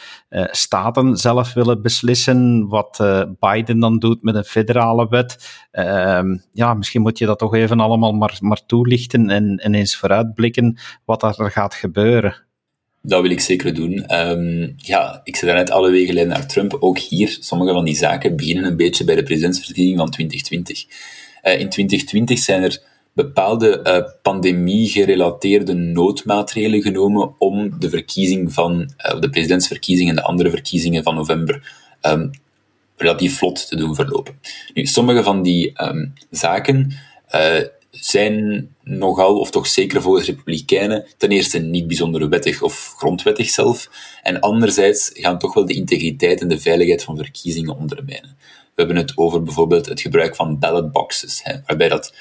staten 0.50 1.16
zelf 1.16 1.52
willen 1.52 1.82
beslissen, 1.82 2.68
wat 2.68 3.04
Biden 3.40 3.78
dan 3.78 3.98
doet 3.98 4.22
met 4.22 4.34
een 4.34 4.44
federale 4.44 5.08
wet. 5.08 5.36
Ehm, 5.70 6.36
ja, 6.52 6.74
misschien 6.74 7.02
moet 7.02 7.18
je 7.18 7.26
dat 7.26 7.38
toch 7.38 7.54
even 7.54 7.80
allemaal 7.80 8.12
maar, 8.12 8.36
maar 8.40 8.66
toelichten 8.66 9.30
en, 9.30 9.56
en 9.56 9.74
eens 9.74 9.96
vooruitblikken 9.96 10.78
wat 11.04 11.22
er 11.22 11.50
gaat 11.50 11.74
gebeuren. 11.74 12.44
Dat 13.06 13.22
wil 13.22 13.30
ik 13.30 13.40
zeker 13.40 13.74
doen. 13.74 14.14
Um, 14.20 14.74
ja, 14.76 15.20
ik 15.24 15.36
zei 15.36 15.52
net 15.52 15.70
alle 15.70 15.90
wegen 15.90 16.14
leiden 16.14 16.34
naar 16.34 16.46
Trump. 16.46 16.76
Ook 16.80 16.98
hier, 16.98 17.36
sommige 17.40 17.72
van 17.72 17.84
die 17.84 17.96
zaken 17.96 18.36
beginnen 18.36 18.64
een 18.64 18.76
beetje 18.76 19.04
bij 19.04 19.14
de 19.14 19.22
presidentsverkiezing 19.22 19.98
van 19.98 20.10
2020. 20.10 20.84
Uh, 21.42 21.60
in 21.60 21.68
2020 21.68 22.38
zijn 22.38 22.62
er 22.62 22.82
bepaalde 23.14 23.80
uh, 23.84 24.12
pandemie-gerelateerde 24.22 25.72
noodmaatregelen 25.72 26.82
genomen 26.82 27.34
om 27.38 27.78
de 27.78 27.88
verkiezing 27.88 28.52
van 28.52 28.80
uh, 28.80 29.20
de 29.20 29.30
presidentsverkiezing 29.30 30.08
en 30.08 30.14
de 30.14 30.22
andere 30.22 30.50
verkiezingen 30.50 31.02
van 31.02 31.14
november 31.14 31.72
um, 32.02 32.30
relatief 32.96 33.38
vlot 33.38 33.68
te 33.68 33.76
doen 33.76 33.94
verlopen. 33.94 34.38
Nu, 34.74 34.86
sommige 34.86 35.22
van 35.22 35.42
die 35.42 35.72
um, 35.82 36.12
zaken 36.30 36.92
zijn 37.90 38.68
nogal, 38.82 39.38
of 39.38 39.50
toch 39.50 39.66
zeker 39.66 40.02
volgens 40.02 40.26
Republikeinen, 40.26 41.04
ten 41.16 41.30
eerste 41.30 41.58
niet 41.58 41.86
bijzonder 41.86 42.28
wettig 42.28 42.62
of 42.62 42.94
grondwettig 42.96 43.50
zelf, 43.50 43.90
en 44.22 44.40
anderzijds 44.40 45.10
gaan 45.12 45.38
toch 45.38 45.54
wel 45.54 45.66
de 45.66 45.74
integriteit 45.74 46.40
en 46.40 46.48
de 46.48 46.60
veiligheid 46.60 47.04
van 47.04 47.16
verkiezingen 47.16 47.76
ondermijnen. 47.76 48.36
We 48.74 48.82
hebben 48.82 48.96
het 48.96 49.16
over 49.16 49.42
bijvoorbeeld 49.42 49.86
het 49.86 50.00
gebruik 50.00 50.36
van 50.36 50.58
ballotboxes, 50.58 51.40
hè, 51.42 51.54
waarbij, 51.66 51.88
dat, 51.88 52.14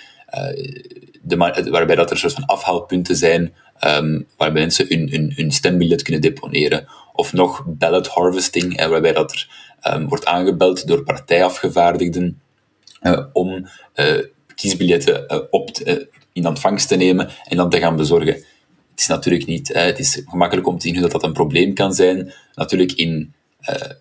de, 1.21 1.67
waarbij 1.69 1.95
dat 1.95 2.11
er 2.11 2.17
soort 2.17 2.33
van 2.33 2.45
afhaalpunten 2.45 3.15
zijn 3.15 3.53
um, 3.87 4.27
waarbij 4.37 4.61
mensen 4.61 4.85
hun, 4.89 5.09
hun, 5.09 5.33
hun, 5.35 5.51
stembiljet 5.51 6.01
kunnen 6.01 6.21
deponeren. 6.21 6.87
Of 7.13 7.33
nog 7.33 7.63
ballot 7.67 8.07
harvesting, 8.07 8.77
hè, 8.77 8.87
waarbij 8.87 9.13
dat 9.13 9.31
er 9.31 9.47
um, 9.93 10.07
wordt 10.07 10.25
aangebeld 10.25 10.87
door 10.87 11.03
partijafgevaardigden 11.03 12.41
uh, 13.01 13.25
om 13.33 13.67
uh, 13.95 14.23
kiesbiljetten 14.55 15.25
uh, 15.27 15.39
op 15.49 15.69
in 16.33 16.47
ontvangst 16.47 16.87
te 16.87 16.95
nemen 16.95 17.29
en 17.43 17.57
dan 17.57 17.69
te 17.69 17.79
gaan 17.79 17.95
bezorgen. 17.95 18.33
Het 18.33 19.01
is 19.01 19.07
natuurlijk 19.07 19.45
niet, 19.45 19.73
het 19.73 19.99
is 19.99 20.21
gemakkelijk 20.25 20.67
om 20.67 20.77
te 20.77 20.81
zien 20.81 20.93
hoe 20.93 21.01
dat, 21.01 21.11
dat 21.11 21.23
een 21.23 21.33
probleem 21.33 21.73
kan 21.73 21.93
zijn. 21.93 22.33
Natuurlijk 22.53 22.91
in 22.91 23.33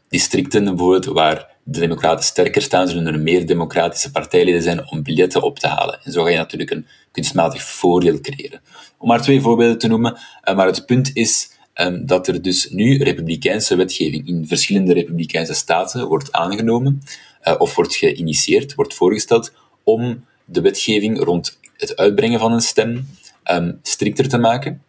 districten 0.08 0.64
bijvoorbeeld, 0.64 1.04
waar 1.04 1.52
de 1.64 1.80
democraten 1.80 2.24
sterker 2.24 2.62
staan, 2.62 2.88
zullen 2.88 3.06
er 3.06 3.20
meer 3.20 3.46
democratische 3.46 4.10
partijleden 4.10 4.62
zijn 4.62 4.90
om 4.90 5.02
biljetten 5.02 5.42
op 5.42 5.58
te 5.58 5.66
halen. 5.66 6.00
En 6.02 6.12
zo 6.12 6.22
ga 6.22 6.28
je 6.28 6.36
natuurlijk 6.36 6.70
een 6.70 6.86
kunstmatig 7.10 7.62
voordeel 7.62 8.20
creëren. 8.20 8.60
Om 8.98 9.08
maar 9.08 9.22
twee 9.22 9.40
voorbeelden 9.40 9.78
te 9.78 9.88
noemen, 9.88 10.18
maar 10.54 10.66
het 10.66 10.86
punt 10.86 11.10
is, 11.14 11.50
ehm, 11.72 12.04
dat 12.04 12.28
er 12.28 12.42
dus 12.42 12.70
nu 12.70 13.02
republikeinse 13.02 13.76
wetgeving 13.76 14.28
in 14.28 14.46
verschillende 14.46 14.92
republikeinse 14.92 15.54
staten 15.54 16.06
wordt 16.06 16.32
aangenomen, 16.32 17.02
uh, 17.44 17.54
of 17.58 17.74
wordt 17.74 17.94
geïnitieerd, 17.94 18.74
wordt 18.74 18.94
voorgesteld, 18.94 19.52
om 19.84 20.24
de 20.44 20.60
wetgeving 20.60 21.24
rond 21.24 21.58
het 21.76 21.96
uitbrengen 21.96 22.40
van 22.40 22.52
een 22.52 22.60
stem 22.60 23.06
um, 23.50 23.78
strikter 23.82 24.28
te 24.28 24.38
maken. 24.38 24.82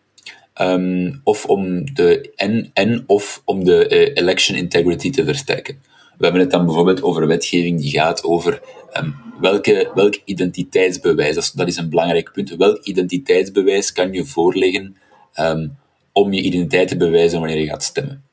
Um, 0.61 1.21
of 1.23 1.45
om 1.45 1.93
de, 1.93 2.31
en, 2.35 2.69
en 2.73 3.03
of 3.07 3.41
om 3.45 3.63
de 3.63 3.89
uh, 3.89 4.23
election 4.23 4.57
integrity 4.57 5.09
te 5.09 5.25
versterken. 5.25 5.77
We 6.17 6.23
hebben 6.23 6.41
het 6.41 6.51
dan 6.51 6.65
bijvoorbeeld 6.65 7.03
over 7.03 7.27
wetgeving 7.27 7.81
die 7.81 7.91
gaat 7.91 8.23
over 8.23 8.61
um, 8.97 9.15
welke, 9.39 9.91
welk 9.95 10.15
identiteitsbewijs, 10.25 11.51
dat 11.53 11.67
is, 11.67 11.77
een 11.77 11.89
belangrijk 11.89 12.31
punt, 12.31 12.55
welk 12.55 12.83
identiteitsbewijs 12.83 13.91
kan 13.91 14.13
je 14.13 14.25
voorleggen 14.25 14.95
um, 15.39 15.77
om 16.11 16.33
je 16.33 16.41
identiteit 16.41 16.87
te 16.87 16.97
bewijzen 16.97 17.39
wanneer 17.39 17.59
je 17.59 17.67
gaat 17.67 17.83
stemmen. 17.83 18.23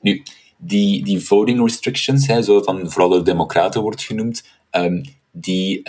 Nu, 0.00 0.22
die, 0.56 1.04
die 1.04 1.20
voting 1.20 1.60
restrictions, 1.60 2.26
hè, 2.26 2.42
zoals 2.42 2.66
dan 2.66 2.90
vooral 2.90 3.10
door 3.10 3.24
democraten 3.24 3.82
wordt 3.82 4.02
genoemd, 4.02 4.44
die, 5.32 5.82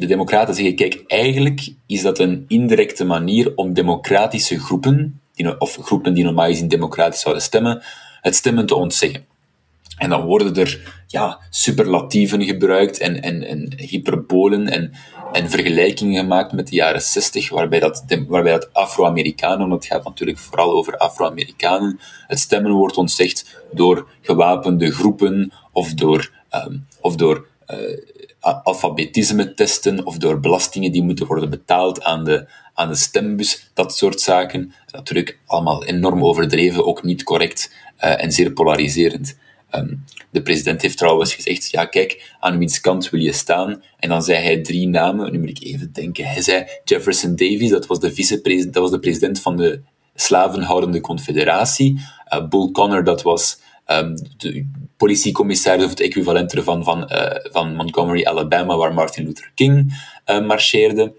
de 0.00 0.06
democraten 0.06 0.54
zeggen, 0.54 0.74
kijk, 0.74 1.02
eigenlijk 1.06 1.72
is 1.86 2.02
dat 2.02 2.18
een 2.18 2.44
indirecte 2.48 3.04
manier 3.04 3.52
om 3.54 3.74
democratische 3.74 4.60
groepen, 4.60 5.20
of 5.58 5.78
groepen 5.82 6.14
die 6.14 6.24
normaal 6.24 6.46
gezien 6.46 6.68
democratisch 6.68 7.20
zouden 7.20 7.42
stemmen, 7.42 7.82
het 8.20 8.34
stemmen 8.34 8.66
te 8.66 8.74
ontzeggen. 8.74 9.24
En 9.96 10.10
dan 10.10 10.24
worden 10.24 10.56
er 10.56 11.02
ja, 11.06 11.40
superlatieven 11.50 12.44
gebruikt 12.44 12.98
en, 12.98 13.22
en, 13.22 13.42
en 13.42 13.72
hyperbolen 13.76 14.68
en, 14.68 14.92
en 15.32 15.50
vergelijkingen 15.50 16.20
gemaakt 16.20 16.52
met 16.52 16.68
de 16.68 16.74
jaren 16.74 17.02
60, 17.02 17.50
waarbij 17.50 17.80
dat, 17.80 18.04
waarbij 18.28 18.52
dat 18.52 18.72
Afro-Amerikanen, 18.72 19.68
want 19.68 19.84
het 19.84 19.92
gaat 19.92 20.04
natuurlijk 20.04 20.38
vooral 20.38 20.72
over 20.72 20.96
Afro-Amerikanen, 20.96 22.00
het 22.26 22.38
stemmen 22.38 22.72
wordt 22.72 22.96
ontzegd 22.96 23.62
door 23.72 24.08
gewapende 24.20 24.90
groepen 24.92 25.52
of 25.72 25.94
door, 25.94 26.30
um, 26.66 26.86
of 27.00 27.16
door 27.16 27.46
uh, 27.70 27.76
alfabetisme-testen 28.40 30.06
of 30.06 30.16
door 30.16 30.40
belastingen 30.40 30.92
die 30.92 31.02
moeten 31.02 31.26
worden 31.26 31.50
betaald 31.50 32.02
aan 32.02 32.24
de, 32.24 32.48
aan 32.74 32.88
de 32.88 32.94
stembus, 32.94 33.70
dat 33.74 33.96
soort 33.96 34.20
zaken. 34.20 34.72
Natuurlijk 34.92 35.38
allemaal 35.46 35.84
enorm 35.84 36.24
overdreven, 36.24 36.86
ook 36.86 37.02
niet 37.02 37.22
correct 37.22 37.74
uh, 38.04 38.22
en 38.22 38.32
zeer 38.32 38.52
polariserend. 38.52 39.38
Um, 39.74 40.04
de 40.30 40.42
president 40.42 40.82
heeft 40.82 40.98
trouwens 40.98 41.34
gezegd, 41.34 41.70
ja 41.70 41.84
kijk, 41.84 42.34
aan 42.40 42.58
wiens 42.58 42.80
kant 42.80 43.10
wil 43.10 43.20
je 43.20 43.32
staan? 43.32 43.82
En 43.98 44.08
dan 44.08 44.22
zei 44.22 44.42
hij 44.42 44.60
drie 44.60 44.88
namen, 44.88 45.32
nu 45.32 45.38
moet 45.38 45.48
ik 45.48 45.62
even 45.62 45.92
denken. 45.92 46.24
Hij 46.24 46.42
zei 46.42 46.66
Jefferson 46.84 47.36
Davis, 47.36 47.70
dat 47.70 47.86
was 47.86 48.00
de 48.00 48.68
dat 48.70 48.82
was 48.82 48.90
de 48.90 48.98
president 48.98 49.40
van 49.40 49.56
de 49.56 49.80
slavenhoudende 50.14 51.00
confederatie. 51.00 52.00
Uh, 52.34 52.48
Bull 52.48 52.70
Connor, 52.70 53.04
dat 53.04 53.22
was 53.22 53.58
de 54.36 54.66
politiecommissaris 54.96 55.84
of 55.84 55.90
het 55.90 56.00
equivalent 56.00 56.54
ervan 56.54 56.84
van, 56.84 57.08
uh, 57.12 57.30
van 57.42 57.74
Montgomery, 57.74 58.24
Alabama, 58.24 58.76
waar 58.76 58.94
Martin 58.94 59.24
Luther 59.24 59.52
King 59.54 60.02
uh, 60.26 60.46
marcheerde. 60.46 61.12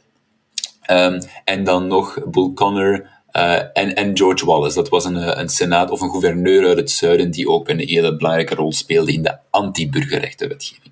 Um, 0.91 1.21
en 1.43 1.63
dan 1.63 1.87
nog 1.87 2.19
Bull 2.25 2.53
Connor, 2.53 3.09
uh, 3.33 3.61
en, 3.73 4.17
George 4.17 4.45
Wallace, 4.45 4.75
dat 4.75 4.89
was 4.89 5.05
een, 5.05 5.39
een 5.39 5.49
senaat 5.49 5.91
of 5.91 6.01
een 6.01 6.09
gouverneur 6.09 6.67
uit 6.67 6.77
het 6.77 6.91
zuiden 6.91 7.31
die 7.31 7.49
ook 7.49 7.69
een 7.69 7.79
hele 7.79 8.15
belangrijke 8.15 8.55
rol 8.55 8.71
speelde 8.71 9.13
in 9.13 9.23
de 9.23 9.37
anti-burgerrechtenwetgeving. 9.49 10.91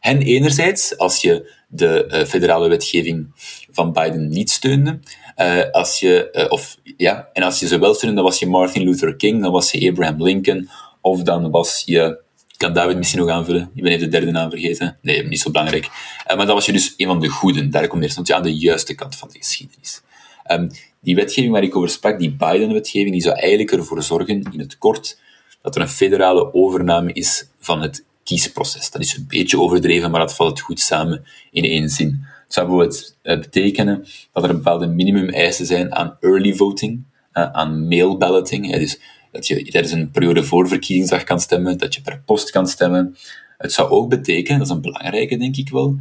En 0.00 0.22
enerzijds, 0.22 0.98
als 0.98 1.20
je 1.20 1.56
de 1.68 2.24
federale 2.28 2.68
wetgeving 2.68 3.26
van 3.70 3.92
Biden 3.92 4.28
niet 4.28 4.50
steunde, 4.50 4.98
als 5.72 6.00
je, 6.00 6.46
of, 6.48 6.76
ja, 6.96 7.28
en 7.32 7.42
als 7.42 7.60
je 7.60 7.66
ze 7.66 7.78
wel 7.78 7.94
steunde, 7.94 8.16
dan 8.16 8.24
was 8.24 8.38
je 8.38 8.46
Martin 8.46 8.82
Luther 8.82 9.16
King, 9.16 9.42
dan 9.42 9.52
was 9.52 9.70
je 9.70 9.90
Abraham 9.90 10.22
Lincoln, 10.22 10.68
of 11.08 11.22
dan 11.22 11.50
was 11.50 11.82
je 11.86 12.26
kan 12.58 12.72
David 12.72 12.96
misschien 12.96 13.20
nog 13.20 13.28
aanvullen? 13.28 13.70
Ik 13.74 13.82
ben 13.82 13.92
even 13.92 14.04
de 14.04 14.16
derde 14.16 14.30
naam 14.30 14.50
vergeten. 14.50 14.98
Nee, 15.02 15.22
niet 15.22 15.40
zo 15.40 15.50
belangrijk. 15.50 15.84
Uh, 15.84 16.36
maar 16.36 16.46
dan 16.46 16.54
was 16.54 16.66
je 16.66 16.72
dus 16.72 16.94
een 16.96 17.06
van 17.06 17.20
de 17.20 17.28
goeden. 17.28 17.70
Daar 17.70 17.86
komt 17.86 18.02
eerst, 18.02 18.26
je 18.26 18.34
aan 18.34 18.42
de 18.42 18.56
juiste 18.56 18.94
kant 18.94 19.16
van 19.16 19.28
de 19.32 19.38
geschiedenis. 19.38 20.02
Um, 20.50 20.70
die 21.00 21.14
wetgeving 21.14 21.52
waar 21.52 21.62
ik 21.62 21.76
over 21.76 21.88
sprak, 21.88 22.18
die 22.18 22.30
Biden-wetgeving, 22.30 23.12
die 23.12 23.22
zou 23.22 23.38
eigenlijk 23.38 23.72
ervoor 23.72 24.02
zorgen, 24.02 24.42
in 24.52 24.58
het 24.58 24.78
kort, 24.78 25.18
dat 25.62 25.76
er 25.76 25.82
een 25.82 25.88
federale 25.88 26.54
overname 26.54 27.12
is 27.12 27.48
van 27.58 27.82
het 27.82 28.04
kiesproces. 28.24 28.90
Dat 28.90 29.02
is 29.02 29.16
een 29.16 29.26
beetje 29.28 29.60
overdreven, 29.60 30.10
maar 30.10 30.20
dat 30.20 30.34
valt 30.34 30.60
goed 30.60 30.80
samen 30.80 31.24
in 31.50 31.64
één 31.64 31.88
zin. 31.88 32.26
Het 32.44 32.52
zou 32.54 32.66
bijvoorbeeld 32.66 33.16
eh, 33.22 33.38
betekenen 33.38 34.06
dat 34.32 34.44
er 34.44 34.54
bepaalde 34.54 34.86
minimumeisen 34.86 35.66
zijn 35.66 35.94
aan 35.94 36.16
early 36.20 36.54
voting, 36.54 37.04
eh, 37.32 37.52
aan 37.52 37.88
mail 37.88 38.16
balloting, 38.16 38.76
dus 38.76 39.00
dat 39.30 39.46
je 39.46 39.64
tijdens 39.64 39.92
een 39.92 40.10
periode 40.10 40.44
voor 40.44 40.68
verkiezingsdag 40.68 41.24
kan 41.24 41.40
stemmen, 41.40 41.78
dat 41.78 41.94
je 41.94 42.00
per 42.00 42.22
post 42.24 42.50
kan 42.50 42.66
stemmen. 42.66 43.16
Het 43.58 43.72
zou 43.72 43.90
ook 43.90 44.08
betekenen, 44.08 44.58
dat 44.58 44.68
is 44.68 44.74
een 44.74 44.80
belangrijke 44.80 45.36
denk 45.36 45.56
ik 45.56 45.68
wel, 45.68 45.98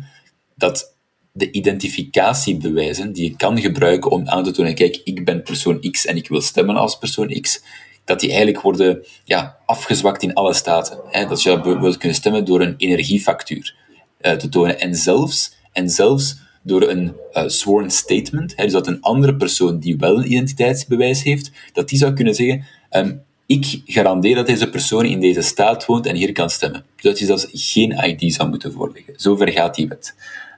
dat 0.56 0.96
de 1.32 1.52
identificatiebewijzen 1.52 3.12
die 3.12 3.24
je 3.24 3.36
kan 3.36 3.60
gebruiken 3.60 4.12
om 4.12 4.28
aan 4.28 4.44
te 4.44 4.52
tonen, 4.52 4.76
kijk, 4.76 5.02
ik 5.04 5.26
ben 5.26 5.44
persoon 5.44 5.80
X 5.92 6.06
en 6.06 6.16
ik 6.16 6.28
wil 6.28 6.42
stemmen 6.42 6.76
als 6.76 6.98
persoon 6.98 7.42
X, 7.42 7.64
dat 8.06 8.20
die 8.20 8.30
eigenlijk 8.30 8.62
worden 8.62 9.06
ja, 9.24 9.58
afgezwakt 9.66 10.24
in 10.24 10.34
alle 10.34 10.54
staten. 10.54 11.00
Hè? 11.10 11.26
Dat 11.26 11.44
je 11.44 11.54
bijvoorbeeld 11.54 11.98
kunnen 11.98 12.18
stemmen 12.18 12.46
door 12.46 12.62
een 12.62 12.76
energiefactuur 12.78 13.76
uh, 14.22 14.32
te 14.32 14.50
tonen. 14.50 14.80
En 14.80 14.96
zelfs, 14.96 15.56
en 15.72 15.90
zelfs 15.90 16.38
door 16.64 16.90
een 16.90 17.14
uh, 17.34 17.44
sworn 17.48 17.92
statement, 17.92 18.54
hè, 18.56 18.64
dus 18.64 18.74
dat 18.74 18.88
een 18.88 19.02
andere 19.02 19.36
persoon 19.36 19.80
die 19.80 19.98
wel 19.98 20.18
een 20.18 20.32
identiteitsbewijs 20.32 21.24
heeft, 21.24 21.52
dat 21.74 21.90
die 21.90 22.00
zou 22.00 22.14
kunnen 22.14 22.36
zeggen, 22.36 22.66
um, 22.92 23.22
ik 23.46 23.82
garandeer 23.86 24.36
dat 24.36 24.48
deze 24.48 24.70
persoon 24.70 25.06
in 25.06 25.20
deze 25.20 25.42
staat 25.42 25.86
woont 25.86 26.06
en 26.06 26.16
hier 26.16 26.32
kan 26.32 26.50
stemmen. 26.50 26.86
Zodat 26.96 27.20
je 27.20 27.26
zelfs 27.26 27.48
geen 27.52 27.92
ID 27.92 28.34
zou 28.34 28.50
moeten 28.50 28.74
voorleggen. 28.74 29.14
Zover 29.18 29.52
gaat 29.52 29.76
die 29.76 29.88
wet. 29.88 30.16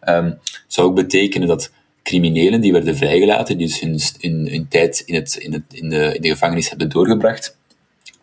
Um, 0.08 0.40
zou 0.68 0.88
ook 0.88 0.96
betekenen 0.96 1.48
dat 1.48 1.72
criminelen 2.04 2.62
die 2.62 2.72
werden 2.72 2.96
vrijgelaten, 2.96 3.58
die 3.58 3.68
dus 3.68 4.12
hun, 4.20 4.68
tijd 4.70 5.04
in, 5.06 5.16
het, 5.16 5.36
in, 5.36 5.54
het, 5.54 5.64
in, 5.70 5.90
de, 5.90 6.16
in 6.16 6.22
de 6.22 6.30
gevangenis 6.30 6.70
hebben 6.70 6.90
doorgebracht, 6.90 7.58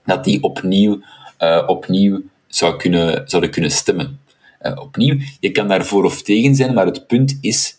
dat 0.05 0.25
die 0.25 0.43
opnieuw, 0.43 1.01
uh, 1.41 1.63
opnieuw 1.67 2.23
zou 2.47 2.77
kunnen, 2.77 3.29
zouden 3.29 3.51
kunnen 3.51 3.71
stemmen. 3.71 4.21
Uh, 4.63 4.79
opnieuw, 4.81 5.19
je 5.41 5.51
kan 5.51 5.69
daarvoor 5.69 6.05
of 6.05 6.23
tegen 6.23 6.55
zijn, 6.55 6.75
maar 6.75 6.87
het 6.87 7.07
punt 7.07 7.39
is, 7.41 7.77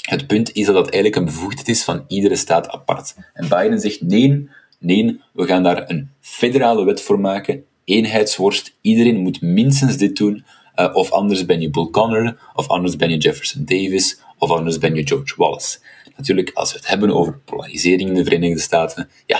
het 0.00 0.26
punt 0.26 0.52
is 0.52 0.66
dat 0.66 0.74
dat 0.74 0.90
eigenlijk 0.90 1.16
een 1.16 1.24
bevoegdheid 1.24 1.68
is 1.68 1.84
van 1.84 2.04
iedere 2.08 2.36
staat 2.36 2.68
apart. 2.68 3.14
En 3.34 3.48
Biden 3.48 3.80
zegt 3.80 4.02
nee, 4.02 4.48
nee, 4.78 5.20
we 5.32 5.46
gaan 5.46 5.62
daar 5.62 5.90
een 5.90 6.10
federale 6.20 6.84
wet 6.84 7.00
voor 7.00 7.20
maken, 7.20 7.64
eenheidsworst, 7.84 8.76
iedereen 8.80 9.16
moet 9.16 9.40
minstens 9.40 9.96
dit 9.96 10.16
doen, 10.16 10.44
uh, 10.76 10.94
of 10.94 11.10
anders 11.10 11.44
ben 11.44 11.60
je 11.60 11.70
Bull 11.70 11.90
Connor, 11.90 12.38
of 12.54 12.68
anders 12.68 12.96
ben 12.96 13.10
je 13.10 13.16
Jefferson 13.16 13.64
Davis, 13.64 14.20
of 14.38 14.50
anders 14.50 14.78
ben 14.78 14.94
je 14.94 15.06
George 15.06 15.34
Wallace. 15.36 15.78
Natuurlijk, 16.16 16.50
als 16.54 16.72
we 16.72 16.78
het 16.78 16.88
hebben 16.88 17.10
over 17.10 17.38
polarisering 17.44 18.08
in 18.08 18.14
de 18.14 18.24
Verenigde 18.24 18.60
Staten, 18.60 19.08
ja, 19.26 19.36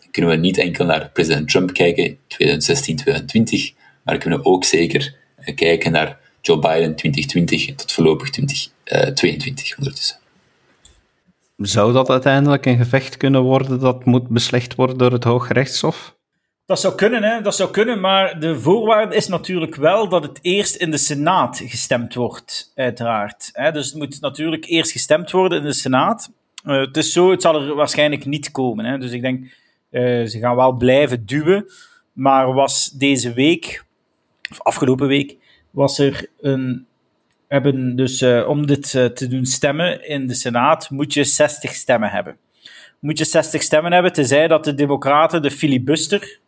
dan 0.00 0.10
kunnen 0.10 0.30
we 0.30 0.36
niet 0.36 0.58
enkel 0.58 0.84
naar 0.84 1.10
president 1.10 1.48
Trump 1.48 1.72
kijken, 1.72 2.18
2016, 2.26 2.96
2020, 2.96 3.72
maar 4.02 4.14
we 4.14 4.20
kunnen 4.20 4.44
ook 4.44 4.64
zeker 4.64 5.16
uh, 5.40 5.54
kijken 5.54 5.92
naar 5.92 6.18
Joe 6.40 6.58
Biden 6.58 6.96
2020 6.96 7.74
tot 7.74 7.92
voorlopig 7.92 8.30
2022 8.30 9.70
uh, 9.70 9.78
ondertussen. 9.78 10.16
Zou 11.58 11.92
dat 11.92 12.10
uiteindelijk 12.10 12.66
een 12.66 12.76
gevecht 12.76 13.16
kunnen 13.16 13.42
worden 13.42 13.80
dat 13.80 14.04
moet 14.04 14.28
beslecht 14.28 14.74
worden 14.74 14.98
door 14.98 15.12
het 15.12 15.24
Hooggerechtshof? 15.24 16.16
Dat 16.66 16.80
zou 16.80 16.94
kunnen, 16.94 17.22
hè? 17.22 17.40
dat 17.40 17.54
zou 17.54 17.70
kunnen, 17.70 18.00
maar 18.00 18.40
de 18.40 18.58
voorwaarde 18.58 19.16
is 19.16 19.28
natuurlijk 19.28 19.74
wel 19.74 20.08
dat 20.08 20.22
het 20.22 20.38
eerst 20.42 20.76
in 20.76 20.90
de 20.90 20.98
Senaat 20.98 21.62
gestemd 21.64 22.14
wordt, 22.14 22.72
uiteraard. 22.74 23.50
Dus 23.72 23.86
het 23.86 23.94
moet 23.94 24.20
natuurlijk 24.20 24.64
eerst 24.64 24.92
gestemd 24.92 25.30
worden 25.30 25.58
in 25.58 25.64
de 25.64 25.72
Senaat. 25.72 26.30
Uh, 26.64 26.80
het 26.80 26.96
is 26.96 27.12
zo, 27.12 27.30
het 27.30 27.42
zal 27.42 27.62
er 27.62 27.74
waarschijnlijk 27.74 28.24
niet 28.24 28.50
komen. 28.50 28.84
Hè? 28.84 28.98
Dus 28.98 29.12
ik 29.12 29.22
denk, 29.22 29.42
uh, 29.90 30.26
ze 30.26 30.38
gaan 30.38 30.56
wel 30.56 30.72
blijven 30.72 31.26
duwen. 31.26 31.66
Maar 32.12 32.52
was 32.52 32.90
deze 32.90 33.32
week, 33.32 33.84
of 34.50 34.62
afgelopen 34.62 35.06
week, 35.06 35.36
was 35.70 35.98
er 35.98 36.28
een. 36.40 36.86
Hebben 37.48 37.96
dus, 37.96 38.22
uh, 38.22 38.48
om 38.48 38.66
dit 38.66 38.90
te 38.90 39.26
doen 39.28 39.44
stemmen 39.44 40.08
in 40.08 40.26
de 40.26 40.34
Senaat, 40.34 40.90
moet 40.90 41.14
je 41.14 41.24
60 41.24 41.74
stemmen 41.74 42.10
hebben. 42.10 42.36
Moet 42.98 43.18
je 43.18 43.24
60 43.24 43.62
stemmen 43.62 43.92
hebben, 43.92 44.12
tenzij 44.12 44.48
dat 44.48 44.64
de 44.64 44.74
Democraten 44.74 45.42
de 45.42 45.50
filibuster 45.50 46.38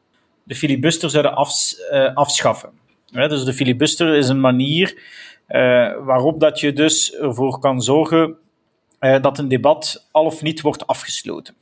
de 0.50 0.54
filibuster 0.54 1.10
zouden 1.10 1.32
uh, 1.32 2.14
afschaffen. 2.14 2.70
dus 3.12 3.44
de 3.44 3.52
filibuster 3.52 4.14
is 4.14 4.28
een 4.28 4.40
manier 4.40 5.02
waarop 6.04 6.40
dat 6.40 6.60
je 6.60 6.72
dus 6.72 7.14
ervoor 7.14 7.58
kan 7.58 7.82
zorgen 7.82 8.36
dat 8.98 9.38
een 9.38 9.48
debat 9.48 10.08
al 10.10 10.24
of 10.24 10.42
niet 10.42 10.60
wordt 10.60 10.86
afgesloten. 10.86 11.54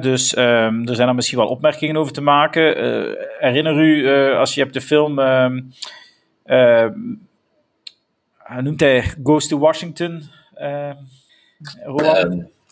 dus 0.00 0.34
ehm, 0.34 0.88
er 0.88 0.94
zijn 0.94 1.08
er 1.08 1.14
misschien 1.14 1.38
wel 1.38 1.48
opmerkingen 1.48 1.96
over 1.96 2.12
te 2.12 2.20
maken. 2.20 2.62
herinner 3.38 3.80
u, 3.80 4.08
als 4.34 4.54
je 4.54 4.60
hebt 4.60 4.74
de 4.74 4.80
film, 4.80 5.18
ehm, 5.18 5.60
ehm, 8.44 8.64
noemt 8.64 8.80
hij 8.80 9.14
Goes 9.22 9.48
to 9.48 9.58
Washington? 9.58 10.22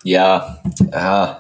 ja, 0.03 0.61
ah, 0.91 1.39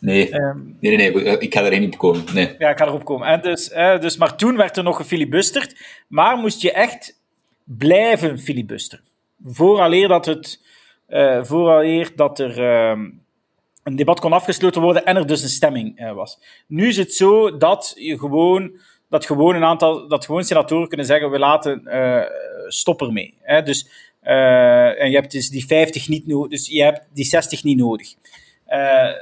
Nee. 0.00 0.30
Ehm, 0.30 0.58
nee, 0.80 0.96
nee, 0.96 1.12
nee, 1.12 1.38
ik 1.38 1.54
ga 1.54 1.64
er 1.64 1.78
niet 1.78 1.92
op 1.92 1.98
komen. 1.98 2.24
Nee. 2.34 2.54
Ja, 2.58 2.70
ik 2.70 2.78
ga 2.78 2.86
erop 2.86 3.04
komen. 3.04 3.28
En 3.28 3.40
dus, 3.40 3.68
dus, 4.00 4.16
maar 4.16 4.36
toen 4.36 4.56
werd 4.56 4.76
er 4.76 4.82
nog 4.82 4.96
gefilibusterd, 4.96 5.76
maar 6.08 6.36
moest 6.36 6.62
je 6.62 6.72
echt 6.72 7.20
blijven 7.64 8.38
filibusteren. 8.38 9.04
Vooraleer 9.44 10.08
dat, 10.08 10.26
het, 10.26 10.60
uh, 11.08 11.44
vooraleer 11.44 12.12
dat 12.16 12.38
er 12.38 12.58
uh, 12.58 13.04
een 13.82 13.96
debat 13.96 14.20
kon 14.20 14.32
afgesloten 14.32 14.82
worden 14.82 15.04
en 15.04 15.16
er 15.16 15.26
dus 15.26 15.42
een 15.42 15.48
stemming 15.48 16.00
uh, 16.00 16.12
was. 16.12 16.38
Nu 16.66 16.88
is 16.88 16.96
het 16.96 17.14
zo 17.14 17.56
dat 17.56 17.92
je 17.96 18.18
gewoon 18.18 18.70
dat 19.16 19.26
gewoon 19.26 19.54
een 19.54 19.64
aantal, 19.64 20.08
dat 20.08 20.24
gewoon 20.24 20.44
senatoren 20.44 20.88
kunnen 20.88 21.06
zeggen, 21.06 21.30
we 21.30 21.38
laten 21.38 21.82
uh, 21.84 22.22
stop 22.66 23.00
ermee. 23.00 23.34
Hè? 23.40 23.62
Dus, 23.62 23.88
uh, 24.22 25.02
en 25.02 25.10
je 25.10 25.16
hebt 25.16 25.30
dus 25.32 25.48
die 25.48 25.66
50 25.66 26.08
niet 26.08 26.26
nodig, 26.26 26.50
dus 26.50 26.68
je 26.68 26.82
hebt 26.82 27.06
die 27.12 27.24
60 27.24 27.62
niet 27.62 27.76
nodig. 27.76 28.14
Uh, 28.68 29.12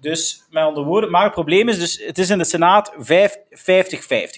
dus, 0.00 0.44
met 0.50 0.62
andere 0.62 0.86
woorden, 0.86 1.10
maar 1.10 1.22
het 1.22 1.32
probleem 1.32 1.68
is 1.68 1.78
dus, 1.78 2.02
het 2.06 2.18
is 2.18 2.30
in 2.30 2.38
de 2.38 2.44
Senaat 2.44 2.92
50-50. 2.98 3.00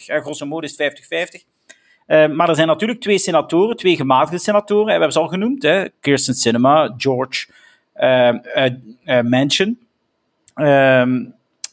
Grosso 0.07 0.47
modo 0.47 0.67
is 0.67 0.79
het 0.79 1.05
50-50. 1.37 1.53
Uh, 2.07 2.29
maar 2.29 2.49
er 2.49 2.55
zijn 2.55 2.69
natuurlijk 2.69 3.01
twee 3.01 3.19
senatoren, 3.19 3.77
twee 3.77 3.97
gematigde 3.97 4.39
senatoren, 4.39 4.85
we 4.85 4.91
hebben 4.91 5.13
ze 5.13 5.19
al 5.19 5.29
genoemd, 5.29 5.63
hè? 5.63 5.89
Kirsten 6.01 6.35
Sinema, 6.35 6.95
George 6.97 7.47
uh, 7.97 9.23
Manchin. 9.23 9.79
Ehm, 10.55 11.25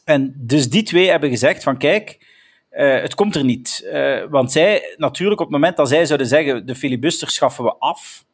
en 0.04 0.34
dus 0.36 0.70
die 0.70 0.82
twee 0.82 1.10
hebben 1.10 1.30
gezegd 1.30 1.62
van 1.62 1.76
kijk, 1.76 2.21
uh, 2.72 3.00
het 3.00 3.14
komt 3.14 3.36
er 3.36 3.44
niet. 3.44 3.90
Uh, 3.92 4.24
want 4.30 4.52
zij, 4.52 4.94
natuurlijk, 4.96 5.40
op 5.40 5.46
het 5.46 5.54
moment 5.54 5.76
dat 5.76 5.88
zij 5.88 6.06
zouden 6.06 6.26
zeggen: 6.26 6.66
de 6.66 6.74
filibuster 6.74 7.30
schaffen 7.30 7.64
we 7.64 7.74
af. 7.78 8.24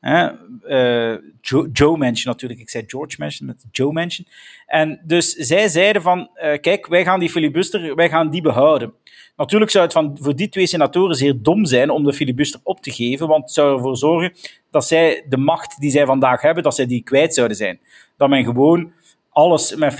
Hè, 0.00 0.28
uh, 0.68 1.18
Joe, 1.40 1.70
Joe 1.72 1.98
natuurlijk, 1.98 2.60
ik 2.60 2.70
zei 2.70 2.84
George 2.86 3.16
Manchin 3.18 3.46
met 3.46 3.64
Joe 3.70 3.92
Manchin. 3.92 4.26
En 4.66 5.00
dus 5.04 5.32
zij 5.32 5.68
zeiden 5.68 6.02
van: 6.02 6.30
kijk, 6.60 6.86
wij 6.86 7.04
gaan 7.04 7.20
die 7.20 7.30
filibuster, 7.30 7.94
wij 7.94 8.08
gaan 8.08 8.30
die 8.30 8.42
behouden. 8.42 8.92
Natuurlijk 9.36 9.70
zou 9.70 9.84
het 9.84 9.92
van, 9.92 10.18
voor 10.20 10.36
die 10.36 10.48
twee 10.48 10.66
senatoren 10.66 11.16
zeer 11.16 11.42
dom 11.42 11.64
zijn 11.64 11.90
om 11.90 12.04
de 12.04 12.12
filibuster 12.12 12.60
op 12.62 12.80
te 12.80 12.90
geven, 12.90 13.28
want 13.28 13.42
het 13.42 13.52
zou 13.52 13.76
ervoor 13.76 13.96
zorgen 13.96 14.32
dat 14.70 14.86
zij 14.86 15.24
de 15.28 15.36
macht 15.36 15.80
die 15.80 15.90
zij 15.90 16.06
vandaag 16.06 16.40
hebben, 16.40 16.62
dat 16.62 16.74
zij 16.74 16.86
die 16.86 17.02
kwijt 17.02 17.34
zouden 17.34 17.56
zijn. 17.56 17.80
Dat 18.16 18.28
men 18.28 18.44
gewoon 18.44 18.92
alles 19.30 19.74
met 19.74 19.94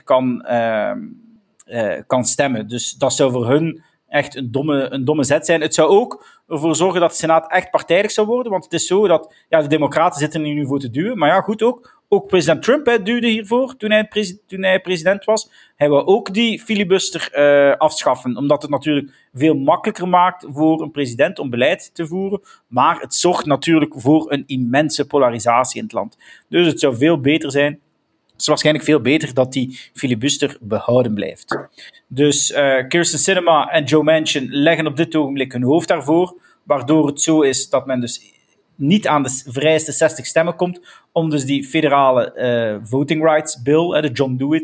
50-50 0.00 0.04
kan 0.04 0.42
ehm, 0.42 0.98
uh, 1.68 1.92
kan 2.06 2.24
stemmen. 2.24 2.68
Dus 2.68 2.92
dat 2.92 3.12
zou 3.12 3.32
voor 3.32 3.48
hun 3.48 3.82
echt 4.08 4.36
een 4.36 4.50
domme, 4.50 4.92
een 4.92 5.04
domme 5.04 5.24
zet 5.24 5.46
zijn. 5.46 5.60
Het 5.60 5.74
zou 5.74 5.88
ook 5.88 6.26
ervoor 6.48 6.76
zorgen 6.76 7.00
dat 7.00 7.10
de 7.10 7.16
Senaat 7.16 7.50
echt 7.50 7.70
partijdig 7.70 8.10
zou 8.10 8.26
worden. 8.26 8.52
Want 8.52 8.64
het 8.64 8.72
is 8.72 8.86
zo 8.86 9.06
dat 9.06 9.34
ja, 9.48 9.62
de 9.62 9.68
Democraten 9.68 10.20
zitten 10.20 10.44
er 10.44 10.54
nu 10.54 10.66
voor 10.66 10.80
te 10.80 10.90
duwen. 10.90 11.18
Maar 11.18 11.28
ja, 11.28 11.40
goed 11.40 11.62
ook. 11.62 11.96
Ook 12.10 12.26
president 12.26 12.62
Trump 12.62 12.86
hè, 12.86 13.02
duwde 13.02 13.28
hiervoor 13.28 13.76
toen 13.76 13.90
hij, 13.90 14.08
toen 14.46 14.62
hij 14.62 14.80
president 14.80 15.24
was. 15.24 15.50
Hij 15.76 15.88
wil 15.88 16.06
ook 16.06 16.34
die 16.34 16.60
filibuster 16.60 17.30
uh, 17.32 17.76
afschaffen. 17.76 18.36
Omdat 18.36 18.62
het 18.62 18.70
natuurlijk 18.70 19.12
veel 19.32 19.54
makkelijker 19.54 20.08
maakt 20.08 20.46
voor 20.48 20.82
een 20.82 20.90
president 20.90 21.38
om 21.38 21.50
beleid 21.50 21.94
te 21.94 22.06
voeren. 22.06 22.40
Maar 22.66 23.00
het 23.00 23.14
zorgt 23.14 23.46
natuurlijk 23.46 23.94
voor 23.96 24.32
een 24.32 24.44
immense 24.46 25.06
polarisatie 25.06 25.78
in 25.78 25.84
het 25.84 25.92
land. 25.92 26.18
Dus 26.48 26.66
het 26.66 26.80
zou 26.80 26.96
veel 26.96 27.20
beter 27.20 27.50
zijn 27.50 27.80
is 28.40 28.46
waarschijnlijk 28.46 28.84
veel 28.84 29.00
beter 29.00 29.34
dat 29.34 29.52
die 29.52 29.78
filibuster 29.94 30.56
behouden 30.60 31.14
blijft. 31.14 31.56
Dus 32.06 32.50
uh, 32.50 32.88
Kirsten 32.88 33.18
Sinema 33.18 33.68
en 33.68 33.84
Joe 33.84 34.02
Manchin 34.02 34.48
leggen 34.50 34.86
op 34.86 34.96
dit 34.96 35.16
ogenblik 35.16 35.52
hun 35.52 35.62
hoofd 35.62 35.88
daarvoor, 35.88 36.40
waardoor 36.62 37.06
het 37.06 37.20
zo 37.20 37.40
is 37.40 37.68
dat 37.68 37.86
men 37.86 38.00
dus 38.00 38.32
niet 38.74 39.06
aan 39.06 39.22
de 39.22 39.42
vrijste 39.46 39.92
60 39.92 40.26
stemmen 40.26 40.56
komt 40.56 40.80
om 41.12 41.30
dus 41.30 41.44
die 41.44 41.64
federale 41.64 42.32
uh, 42.36 42.88
voting 42.88 43.22
rights 43.22 43.62
bill, 43.62 44.00
de 44.00 44.10
John 44.12 44.62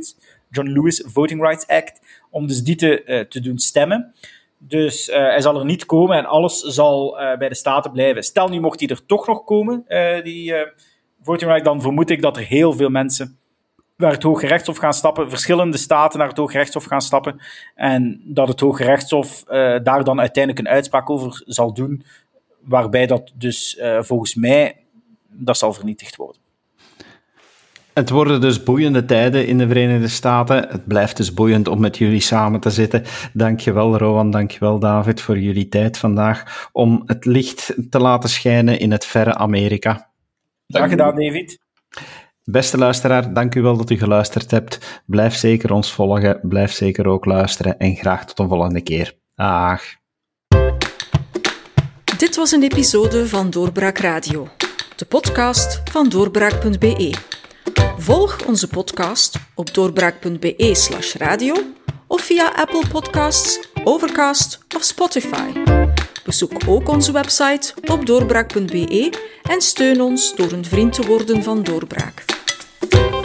John 0.50 0.68
Lewis 0.68 1.04
Voting 1.06 1.40
Rights 1.40 1.66
Act, 1.66 2.00
om 2.30 2.46
dus 2.46 2.62
die 2.62 2.76
te, 2.76 3.02
uh, 3.06 3.20
te 3.20 3.40
doen 3.40 3.58
stemmen. 3.58 4.14
Dus 4.58 5.06
hij 5.06 5.40
zal 5.40 5.58
er 5.58 5.64
niet 5.64 5.86
komen 5.86 6.18
en 6.18 6.24
alles 6.24 6.60
zal 6.60 7.16
bij 7.38 7.48
de 7.48 7.54
Staten 7.54 7.92
blijven. 7.92 8.22
Stel 8.22 8.48
nu 8.48 8.60
mocht 8.60 8.80
hij 8.80 8.88
er 8.88 9.06
toch 9.06 9.26
nog 9.26 9.44
komen, 9.44 9.84
die 10.22 10.54
voting 11.22 11.50
right, 11.50 11.64
dan 11.64 11.80
vermoed 11.80 12.10
ik 12.10 12.22
dat 12.22 12.36
er 12.36 12.42
heel 12.42 12.72
veel 12.72 12.88
mensen 12.88 13.38
naar 13.96 14.12
het 14.12 14.22
Hoge 14.22 14.46
Rechtshof 14.46 14.76
gaan 14.76 14.94
stappen, 14.94 15.30
verschillende 15.30 15.76
staten 15.76 16.18
naar 16.18 16.28
het 16.28 16.36
Hoge 16.36 16.56
Rechtshof 16.56 16.84
gaan 16.84 17.02
stappen. 17.02 17.40
En 17.74 18.20
dat 18.24 18.48
het 18.48 18.60
Hoge 18.60 18.84
Rechtshof 18.84 19.44
uh, 19.46 19.52
daar 19.82 20.04
dan 20.04 20.20
uiteindelijk 20.20 20.66
een 20.66 20.74
uitspraak 20.74 21.10
over 21.10 21.42
zal 21.46 21.74
doen, 21.74 22.04
waarbij 22.60 23.06
dat 23.06 23.32
dus 23.34 23.78
uh, 23.80 24.02
volgens 24.02 24.34
mij, 24.34 24.76
dat 25.28 25.58
zal 25.58 25.72
vernietigd 25.72 26.16
worden. 26.16 26.42
Het 27.94 28.10
worden 28.10 28.40
dus 28.40 28.62
boeiende 28.62 29.04
tijden 29.04 29.46
in 29.46 29.58
de 29.58 29.66
Verenigde 29.66 30.08
Staten. 30.08 30.68
Het 30.68 30.86
blijft 30.86 31.16
dus 31.16 31.34
boeiend 31.34 31.68
om 31.68 31.80
met 31.80 31.98
jullie 31.98 32.20
samen 32.20 32.60
te 32.60 32.70
zitten. 32.70 33.02
Dankjewel 33.32 33.98
Rowan, 33.98 34.30
dankjewel 34.30 34.78
David 34.78 35.20
voor 35.20 35.38
jullie 35.38 35.68
tijd 35.68 35.98
vandaag 35.98 36.68
om 36.72 37.02
het 37.06 37.24
licht 37.24 37.74
te 37.90 37.98
laten 37.98 38.28
schijnen 38.28 38.78
in 38.78 38.92
het 38.92 39.04
verre 39.04 39.34
Amerika. 39.34 40.10
Dank 40.66 40.90
gedaan 40.90 41.14
David. 41.16 41.58
Beste 42.44 42.78
luisteraar, 42.78 43.32
dank 43.32 43.54
u 43.54 43.62
wel 43.62 43.76
dat 43.76 43.90
u 43.90 43.96
geluisterd 43.96 44.50
hebt. 44.50 45.02
Blijf 45.06 45.34
zeker 45.34 45.72
ons 45.72 45.92
volgen, 45.92 46.40
blijf 46.42 46.72
zeker 46.72 47.06
ook 47.06 47.24
luisteren 47.24 47.78
en 47.78 47.96
graag 47.96 48.26
tot 48.26 48.38
een 48.38 48.48
volgende 48.48 48.80
keer. 48.80 49.18
Dag. 49.34 49.82
Dit 52.18 52.36
was 52.36 52.52
een 52.52 52.62
episode 52.62 53.28
van 53.28 53.50
Doorbraak 53.50 53.98
Radio, 53.98 54.48
de 54.96 55.04
podcast 55.04 55.82
van 55.90 56.08
doorbraak.be. 56.08 57.14
Volg 57.98 58.46
onze 58.46 58.68
podcast 58.68 59.38
op 59.54 59.74
doorbraak.be/radio 59.74 61.54
of 62.06 62.20
via 62.20 62.52
Apple 62.56 62.82
Podcasts, 62.92 63.68
Overcast 63.84 64.58
of 64.76 64.82
Spotify. 64.82 65.52
Bezoek 66.24 66.52
ook 66.66 66.88
onze 66.88 67.12
website 67.12 67.74
op 67.90 68.06
doorbraak.be 68.06 69.12
en 69.42 69.60
steun 69.60 70.00
ons 70.00 70.34
door 70.36 70.52
een 70.52 70.64
vriend 70.64 70.92
te 70.92 71.06
worden 71.06 71.42
van 71.42 71.62
Doorbraak. 71.62 72.33
you 72.92 73.23